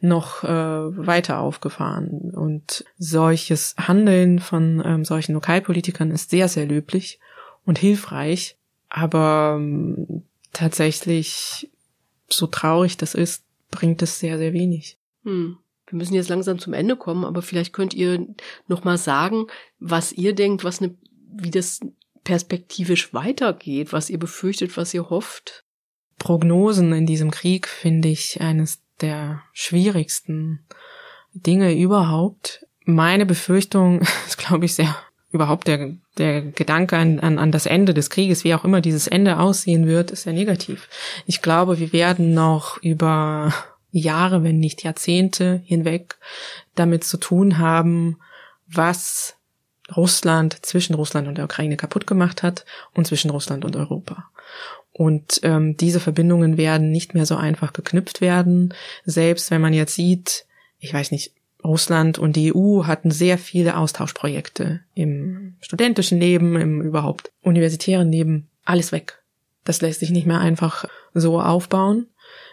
noch 0.00 0.42
äh, 0.42 0.48
weiter 0.48 1.38
aufgefahren. 1.38 2.32
Und 2.34 2.84
solches 2.98 3.74
Handeln 3.78 4.40
von 4.40 4.82
ähm, 4.84 5.04
solchen 5.04 5.34
Lokalpolitikern 5.34 6.10
ist 6.10 6.30
sehr, 6.30 6.48
sehr 6.48 6.66
löblich 6.66 7.20
und 7.64 7.78
hilfreich. 7.78 8.56
Aber 8.88 9.56
ähm, 9.56 10.24
tatsächlich, 10.52 11.70
so 12.28 12.46
traurig 12.46 12.96
das 12.96 13.14
ist, 13.14 13.44
bringt 13.70 14.02
es 14.02 14.18
sehr, 14.18 14.38
sehr 14.38 14.52
wenig. 14.52 14.98
Hm. 15.24 15.58
Wir 15.86 15.98
müssen 15.98 16.14
jetzt 16.14 16.28
langsam 16.30 16.58
zum 16.58 16.72
Ende 16.72 16.96
kommen, 16.96 17.24
aber 17.24 17.42
vielleicht 17.42 17.72
könnt 17.72 17.94
ihr 17.94 18.26
noch 18.66 18.84
mal 18.84 18.98
sagen, 18.98 19.46
was 19.78 20.12
ihr 20.12 20.34
denkt, 20.34 20.64
was 20.64 20.80
eine, 20.80 20.96
wie 21.30 21.50
das 21.50 21.80
perspektivisch 22.24 23.14
weitergeht, 23.14 23.92
was 23.92 24.10
ihr 24.10 24.18
befürchtet, 24.18 24.76
was 24.76 24.94
ihr 24.94 25.10
hofft? 25.10 25.64
Prognosen 26.18 26.92
in 26.92 27.06
diesem 27.06 27.30
Krieg 27.30 27.68
finde 27.68 28.08
ich 28.08 28.40
eines 28.40 28.82
der 29.00 29.42
schwierigsten 29.52 30.66
Dinge 31.32 31.74
überhaupt. 31.74 32.66
Meine 32.84 33.26
Befürchtung 33.26 34.00
ist, 34.26 34.38
glaube 34.38 34.64
ich, 34.64 34.74
sehr 34.74 34.96
überhaupt 35.30 35.66
der, 35.66 35.96
der 36.16 36.42
Gedanke 36.42 36.96
an, 36.96 37.18
an, 37.18 37.38
an 37.38 37.50
das 37.50 37.66
Ende 37.66 37.92
des 37.92 38.08
Krieges, 38.08 38.44
wie 38.44 38.54
auch 38.54 38.64
immer 38.64 38.80
dieses 38.80 39.08
Ende 39.08 39.40
aussehen 39.40 39.86
wird, 39.86 40.12
ist 40.12 40.22
sehr 40.22 40.32
negativ. 40.32 40.88
Ich 41.26 41.42
glaube, 41.42 41.80
wir 41.80 41.92
werden 41.92 42.34
noch 42.34 42.80
über 42.82 43.52
Jahre, 43.90 44.44
wenn 44.44 44.58
nicht 44.58 44.84
Jahrzehnte 44.84 45.60
hinweg 45.64 46.16
damit 46.76 47.02
zu 47.02 47.16
tun 47.16 47.58
haben, 47.58 48.18
was 48.66 49.36
Russland 49.94 50.64
zwischen 50.64 50.94
Russland 50.94 51.28
und 51.28 51.36
der 51.36 51.44
Ukraine 51.44 51.76
kaputt 51.76 52.06
gemacht 52.06 52.42
hat 52.42 52.64
und 52.94 53.06
zwischen 53.06 53.30
Russland 53.30 53.64
und 53.64 53.76
Europa. 53.76 54.30
Und 54.92 55.40
ähm, 55.42 55.76
diese 55.76 56.00
Verbindungen 56.00 56.56
werden 56.56 56.90
nicht 56.90 57.14
mehr 57.14 57.26
so 57.26 57.36
einfach 57.36 57.72
geknüpft 57.72 58.20
werden. 58.20 58.72
Selbst 59.04 59.50
wenn 59.50 59.60
man 59.60 59.74
jetzt 59.74 59.94
sieht, 59.94 60.46
ich 60.78 60.94
weiß 60.94 61.10
nicht, 61.10 61.32
Russland 61.64 62.18
und 62.18 62.36
die 62.36 62.54
EU 62.54 62.84
hatten 62.84 63.10
sehr 63.10 63.38
viele 63.38 63.76
Austauschprojekte 63.76 64.80
im 64.94 65.56
studentischen 65.60 66.20
Leben, 66.20 66.56
im 66.56 66.82
überhaupt 66.82 67.32
universitären 67.42 68.12
Leben. 68.12 68.48
Alles 68.64 68.92
weg. 68.92 69.22
Das 69.64 69.80
lässt 69.80 70.00
sich 70.00 70.10
nicht 70.10 70.26
mehr 70.26 70.40
einfach 70.40 70.84
so 71.14 71.40
aufbauen. 71.40 72.06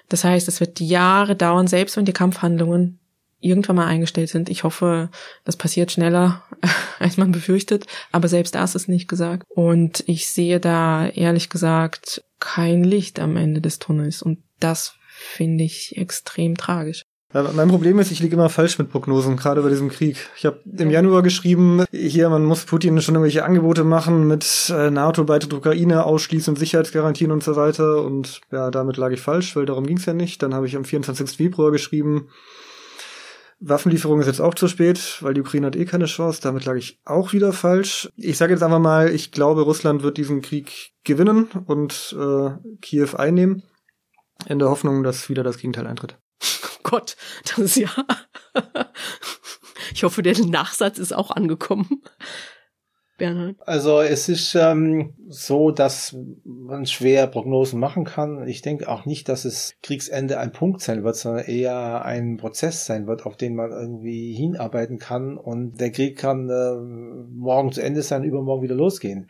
Das 0.07 0.23
heißt, 0.23 0.47
es 0.47 0.59
wird 0.59 0.79
Jahre 0.79 1.35
dauern, 1.35 1.67
selbst 1.67 1.97
wenn 1.97 2.05
die 2.05 2.13
Kampfhandlungen 2.13 2.99
irgendwann 3.41 3.75
mal 3.75 3.87
eingestellt 3.87 4.29
sind. 4.29 4.49
Ich 4.49 4.63
hoffe, 4.63 5.09
das 5.43 5.57
passiert 5.57 5.91
schneller, 5.91 6.43
als 6.99 7.17
man 7.17 7.31
befürchtet, 7.31 7.85
aber 8.11 8.27
selbst 8.27 8.55
das 8.55 8.75
ist 8.75 8.87
nicht 8.87 9.07
gesagt. 9.07 9.43
Und 9.49 10.03
ich 10.07 10.27
sehe 10.29 10.59
da 10.59 11.07
ehrlich 11.07 11.49
gesagt 11.49 12.23
kein 12.39 12.83
Licht 12.83 13.19
am 13.19 13.37
Ende 13.37 13.61
des 13.61 13.79
Tunnels 13.79 14.21
und 14.21 14.39
das 14.59 14.95
finde 15.09 15.63
ich 15.63 15.97
extrem 15.97 16.55
tragisch. 16.55 17.03
Mein 17.33 17.69
Problem 17.69 17.97
ist, 17.99 18.11
ich 18.11 18.19
liege 18.19 18.35
immer 18.35 18.49
falsch 18.49 18.77
mit 18.77 18.91
Prognosen, 18.91 19.37
gerade 19.37 19.61
bei 19.61 19.69
diesem 19.69 19.87
Krieg. 19.87 20.17
Ich 20.35 20.45
habe 20.45 20.59
im 20.77 20.91
Januar 20.91 21.21
geschrieben, 21.21 21.85
hier, 21.91 22.29
man 22.29 22.43
muss 22.43 22.65
Putin 22.65 22.99
schon 23.01 23.15
irgendwelche 23.15 23.45
Angebote 23.45 23.85
machen 23.85 24.27
mit 24.27 24.69
äh, 24.75 24.91
NATO-Beitritt 24.91 25.53
Ukraine, 25.53 26.03
ausschließen, 26.03 26.57
Sicherheitsgarantien 26.57 27.31
und 27.31 27.41
so 27.41 27.55
weiter. 27.55 28.03
Und 28.03 28.41
ja, 28.51 28.69
damit 28.69 28.97
lag 28.97 29.11
ich 29.11 29.21
falsch, 29.21 29.55
weil 29.55 29.65
darum 29.65 29.87
ging 29.87 29.95
es 29.95 30.05
ja 30.05 30.13
nicht. 30.13 30.43
Dann 30.43 30.53
habe 30.53 30.67
ich 30.67 30.75
am 30.75 30.83
24. 30.83 31.37
Februar 31.37 31.71
geschrieben, 31.71 32.27
Waffenlieferung 33.63 34.19
ist 34.19 34.27
jetzt 34.27 34.41
auch 34.41 34.55
zu 34.55 34.67
spät, 34.67 35.17
weil 35.21 35.35
die 35.35 35.41
Ukraine 35.41 35.67
hat 35.67 35.75
eh 35.75 35.85
keine 35.85 36.05
Chance. 36.05 36.41
Damit 36.41 36.65
lag 36.65 36.75
ich 36.75 36.99
auch 37.05 37.31
wieder 37.31 37.53
falsch. 37.53 38.09
Ich 38.17 38.37
sage 38.37 38.53
jetzt 38.53 38.63
einfach 38.63 38.79
mal, 38.79 39.13
ich 39.13 39.31
glaube, 39.31 39.61
Russland 39.61 40.01
wird 40.01 40.17
diesen 40.17 40.41
Krieg 40.41 40.93
gewinnen 41.03 41.47
und 41.67 42.15
äh, 42.19 42.49
Kiew 42.81 43.15
einnehmen. 43.15 43.63
in 44.47 44.57
der 44.57 44.69
Hoffnung, 44.69 45.03
dass 45.03 45.29
wieder 45.29 45.43
das 45.43 45.57
Gegenteil 45.57 45.85
eintritt. 45.85 46.17
Gott, 46.83 47.15
das 47.43 47.59
ist 47.59 47.75
ja. 47.75 47.89
ich 49.93 50.03
hoffe, 50.03 50.23
der 50.23 50.37
Nachsatz 50.43 50.97
ist 50.97 51.13
auch 51.13 51.29
angekommen. 51.29 52.01
Bernhard? 53.21 53.55
Also 53.67 54.01
es 54.01 54.29
ist 54.29 54.55
ähm, 54.55 55.13
so, 55.29 55.69
dass 55.69 56.17
man 56.43 56.87
schwer 56.87 57.27
Prognosen 57.27 57.79
machen 57.79 58.03
kann. 58.03 58.47
Ich 58.47 58.63
denke 58.63 58.89
auch 58.89 59.05
nicht, 59.05 59.29
dass 59.29 59.45
es 59.45 59.75
Kriegsende 59.83 60.39
ein 60.39 60.51
Punkt 60.51 60.81
sein 60.81 61.03
wird, 61.03 61.15
sondern 61.15 61.45
eher 61.45 62.03
ein 62.03 62.37
Prozess 62.37 62.87
sein 62.87 63.05
wird, 63.05 63.27
auf 63.27 63.37
den 63.37 63.55
man 63.55 63.71
irgendwie 63.71 64.33
hinarbeiten 64.33 64.97
kann. 64.97 65.37
Und 65.37 65.79
der 65.79 65.91
Krieg 65.91 66.17
kann 66.17 66.49
äh, 66.49 66.75
morgen 67.31 67.71
zu 67.71 67.81
Ende 67.83 68.01
sein, 68.01 68.23
übermorgen 68.23 68.63
wieder 68.63 68.75
losgehen 68.75 69.29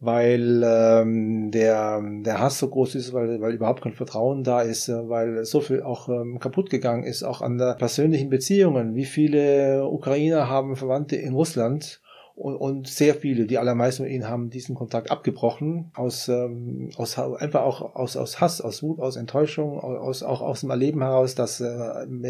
weil 0.00 0.62
ähm, 0.62 1.50
der, 1.50 2.02
der 2.24 2.38
Hass 2.38 2.58
so 2.58 2.68
groß 2.68 2.94
ist, 2.94 3.14
weil, 3.14 3.40
weil 3.40 3.54
überhaupt 3.54 3.82
kein 3.82 3.94
Vertrauen 3.94 4.44
da 4.44 4.60
ist, 4.60 4.88
äh, 4.88 5.08
weil 5.08 5.44
so 5.44 5.60
viel 5.60 5.82
auch 5.82 6.10
ähm, 6.10 6.38
kaputt 6.40 6.68
gegangen 6.68 7.04
ist, 7.04 7.22
auch 7.22 7.40
an 7.40 7.56
der 7.56 7.74
persönlichen 7.74 8.28
Beziehungen. 8.28 8.94
Wie 8.94 9.06
viele 9.06 9.88
Ukrainer 9.88 10.48
haben 10.48 10.76
Verwandte 10.76 11.16
in 11.16 11.32
Russland 11.32 12.02
und, 12.36 12.56
und 12.56 12.88
sehr 12.88 13.14
viele, 13.14 13.46
die 13.46 13.58
allermeisten 13.58 14.04
von 14.04 14.12
ihnen 14.12 14.28
haben 14.28 14.50
diesen 14.50 14.74
Kontakt 14.74 15.10
abgebrochen, 15.10 15.92
aus, 15.94 16.28
ähm, 16.28 16.90
aus 16.96 17.16
einfach 17.16 17.62
auch 17.62 17.94
aus, 17.94 18.16
aus 18.16 18.40
Hass, 18.40 18.60
aus 18.60 18.82
Wut, 18.82 18.98
aus 18.98 19.16
Enttäuschung, 19.16 19.78
aus, 19.78 20.24
auch 20.24 20.40
aus 20.40 20.60
dem 20.60 20.70
Erleben 20.70 21.02
heraus, 21.02 21.36
dass 21.36 21.60
äh, 21.60 21.66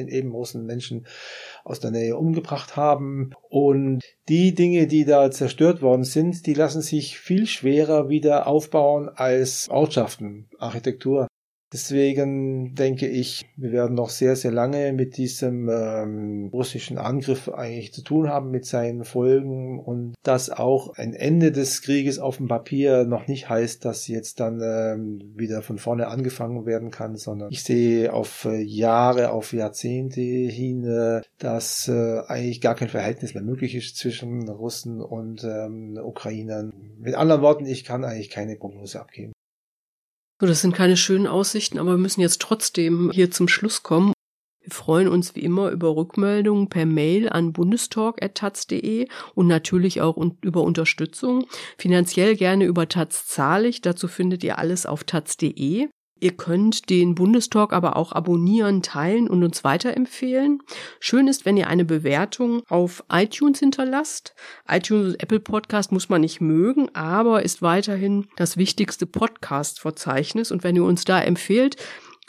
eben 0.08 0.32
Russen 0.32 0.66
Menschen 0.66 1.06
aus 1.64 1.80
der 1.80 1.90
Nähe 1.90 2.16
umgebracht 2.16 2.76
haben. 2.76 3.30
Und 3.48 4.02
die 4.28 4.54
Dinge, 4.54 4.86
die 4.86 5.06
da 5.06 5.30
zerstört 5.30 5.80
worden 5.80 6.04
sind, 6.04 6.46
die 6.46 6.54
lassen 6.54 6.82
sich 6.82 7.18
viel 7.18 7.46
schwerer 7.46 8.10
wieder 8.10 8.46
aufbauen 8.46 9.08
als 9.08 9.68
Ortschaften, 9.70 10.50
Architektur. 10.58 11.28
Deswegen 11.74 12.76
denke 12.76 13.08
ich, 13.08 13.46
wir 13.56 13.72
werden 13.72 13.96
noch 13.96 14.08
sehr, 14.08 14.36
sehr 14.36 14.52
lange 14.52 14.92
mit 14.92 15.16
diesem 15.16 15.68
ähm, 15.68 16.50
russischen 16.52 16.98
Angriff 16.98 17.48
eigentlich 17.48 17.92
zu 17.92 18.02
tun 18.04 18.28
haben, 18.28 18.52
mit 18.52 18.64
seinen 18.64 19.02
Folgen 19.02 19.80
und 19.80 20.14
dass 20.22 20.50
auch 20.50 20.96
ein 20.96 21.14
Ende 21.14 21.50
des 21.50 21.82
Krieges 21.82 22.20
auf 22.20 22.36
dem 22.36 22.46
Papier 22.46 23.06
noch 23.06 23.26
nicht 23.26 23.48
heißt, 23.48 23.84
dass 23.84 24.06
jetzt 24.06 24.38
dann 24.38 24.60
ähm, 24.62 25.32
wieder 25.34 25.62
von 25.62 25.78
vorne 25.78 26.06
angefangen 26.06 26.64
werden 26.64 26.92
kann, 26.92 27.16
sondern 27.16 27.50
ich 27.50 27.64
sehe 27.64 28.12
auf 28.12 28.44
äh, 28.44 28.62
Jahre, 28.62 29.32
auf 29.32 29.52
Jahrzehnte 29.52 30.20
hin, 30.20 30.84
äh, 30.84 31.22
dass 31.40 31.88
äh, 31.88 32.20
eigentlich 32.28 32.60
gar 32.60 32.76
kein 32.76 32.88
Verhältnis 32.88 33.34
mehr 33.34 33.42
möglich 33.42 33.74
ist 33.74 33.96
zwischen 33.96 34.48
Russen 34.48 35.00
und 35.00 35.42
ähm, 35.42 35.98
Ukrainern. 36.00 36.72
Mit 37.00 37.16
anderen 37.16 37.42
Worten, 37.42 37.66
ich 37.66 37.82
kann 37.82 38.04
eigentlich 38.04 38.30
keine 38.30 38.54
Prognose 38.54 39.00
abgeben. 39.00 39.32
So, 40.40 40.46
das 40.46 40.60
sind 40.60 40.74
keine 40.74 40.96
schönen 40.96 41.26
Aussichten, 41.26 41.78
aber 41.78 41.92
wir 41.92 41.98
müssen 41.98 42.20
jetzt 42.20 42.40
trotzdem 42.40 43.10
hier 43.12 43.30
zum 43.30 43.48
Schluss 43.48 43.82
kommen. 43.82 44.12
Wir 44.60 44.72
freuen 44.72 45.08
uns 45.08 45.34
wie 45.34 45.40
immer 45.40 45.70
über 45.70 45.94
Rückmeldungen 45.94 46.70
per 46.70 46.86
Mail 46.86 47.28
an 47.28 47.52
bundestalk.taz.de 47.52 49.06
und 49.34 49.46
natürlich 49.46 50.00
auch 50.00 50.16
über 50.40 50.62
Unterstützung. 50.62 51.46
Finanziell 51.76 52.34
gerne 52.34 52.64
über 52.64 52.88
Taz 52.88 53.26
zahlig. 53.26 53.82
Dazu 53.82 54.08
findet 54.08 54.42
ihr 54.42 54.58
alles 54.58 54.86
auf 54.86 55.04
taz.de. 55.04 55.88
Ihr 56.20 56.36
könnt 56.36 56.90
den 56.90 57.14
Bundestalk 57.14 57.72
aber 57.72 57.96
auch 57.96 58.12
abonnieren, 58.12 58.82
teilen 58.82 59.28
und 59.28 59.42
uns 59.42 59.64
weiterempfehlen. 59.64 60.62
Schön 61.00 61.26
ist, 61.28 61.44
wenn 61.44 61.56
ihr 61.56 61.66
eine 61.66 61.84
Bewertung 61.84 62.62
auf 62.68 63.04
iTunes 63.10 63.58
hinterlasst. 63.58 64.34
iTunes 64.68 65.14
und 65.14 65.22
Apple 65.22 65.40
Podcast 65.40 65.92
muss 65.92 66.08
man 66.08 66.20
nicht 66.20 66.40
mögen, 66.40 66.88
aber 66.94 67.42
ist 67.42 67.62
weiterhin 67.62 68.26
das 68.36 68.56
wichtigste 68.56 69.06
Podcast-Verzeichnis. 69.06 70.52
Und 70.52 70.64
wenn 70.64 70.76
ihr 70.76 70.84
uns 70.84 71.04
da 71.04 71.20
empfehlt, 71.20 71.76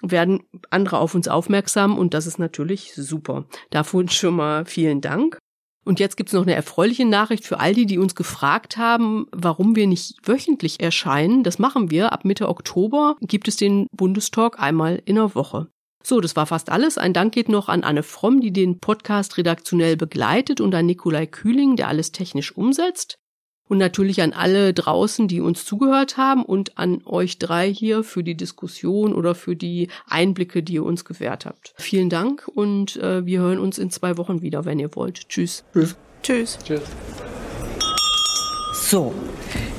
werden 0.01 0.43
andere 0.69 0.97
auf 0.97 1.15
uns 1.15 1.27
aufmerksam 1.27 1.97
und 1.97 2.13
das 2.13 2.27
ist 2.27 2.39
natürlich 2.39 2.93
super. 2.95 3.45
Dafür 3.69 4.07
schon 4.09 4.35
mal 4.35 4.65
vielen 4.65 5.01
Dank. 5.01 5.37
Und 5.85 5.99
jetzt 5.99 6.17
gibt's 6.17 6.33
noch 6.33 6.41
eine 6.41 6.55
erfreuliche 6.55 7.05
Nachricht 7.05 7.45
für 7.45 7.59
all 7.59 7.75
die, 7.75 7.85
die 7.85 7.99
uns 7.99 8.15
gefragt 8.15 8.75
haben, 8.75 9.27
warum 9.31 9.75
wir 9.75 9.85
nicht 9.85 10.15
wöchentlich 10.23 10.81
erscheinen. 10.81 11.43
Das 11.43 11.59
machen 11.59 11.91
wir. 11.91 12.11
Ab 12.11 12.25
Mitte 12.25 12.49
Oktober 12.49 13.15
gibt 13.21 13.47
es 13.47 13.55
den 13.55 13.87
Bundestalk 13.91 14.59
einmal 14.59 15.01
in 15.05 15.15
der 15.15 15.35
Woche. 15.35 15.67
So, 16.03 16.21
das 16.21 16.35
war 16.35 16.47
fast 16.47 16.71
alles. 16.71 16.97
Ein 16.97 17.13
Dank 17.13 17.33
geht 17.33 17.49
noch 17.49 17.69
an 17.69 17.83
Anne 17.83 18.03
Fromm, 18.03 18.41
die 18.41 18.51
den 18.51 18.79
Podcast 18.79 19.37
redaktionell 19.37 19.95
begleitet 19.95 20.59
und 20.59 20.73
an 20.73 20.87
Nikolai 20.87 21.27
Kühling, 21.27 21.75
der 21.75 21.87
alles 21.87 22.11
technisch 22.11 22.55
umsetzt. 22.55 23.17
Und 23.67 23.79
natürlich 23.79 24.21
an 24.21 24.33
alle 24.33 24.73
draußen, 24.73 25.27
die 25.27 25.41
uns 25.41 25.65
zugehört 25.65 26.17
haben 26.17 26.43
und 26.43 26.77
an 26.77 27.01
euch 27.05 27.39
drei 27.39 27.71
hier 27.71 28.03
für 28.03 28.23
die 28.23 28.35
Diskussion 28.35 29.13
oder 29.13 29.33
für 29.33 29.55
die 29.55 29.89
Einblicke, 30.07 30.61
die 30.61 30.73
ihr 30.73 30.83
uns 30.83 31.03
gewährt 31.03 31.45
habt. 31.45 31.73
Vielen 31.77 32.09
Dank 32.09 32.47
und 32.47 32.97
äh, 32.97 33.25
wir 33.25 33.39
hören 33.39 33.59
uns 33.59 33.79
in 33.79 33.89
zwei 33.89 34.17
Wochen 34.17 34.41
wieder, 34.41 34.65
wenn 34.65 34.79
ihr 34.79 34.95
wollt. 34.95 35.29
Tschüss. 35.29 35.63
Tschüss. 35.73 35.95
Tschüss. 36.21 36.59
Tschüss. 36.63 36.81
So, 38.73 39.13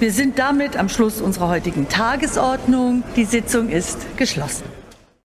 wir 0.01 0.11
sind 0.11 0.39
damit 0.39 0.77
am 0.77 0.89
Schluss 0.89 1.21
unserer 1.21 1.49
heutigen 1.49 1.89
Tagesordnung. 1.89 3.05
Die 3.15 3.25
Sitzung 3.25 3.69
ist 3.69 4.17
geschlossen. 4.17 4.65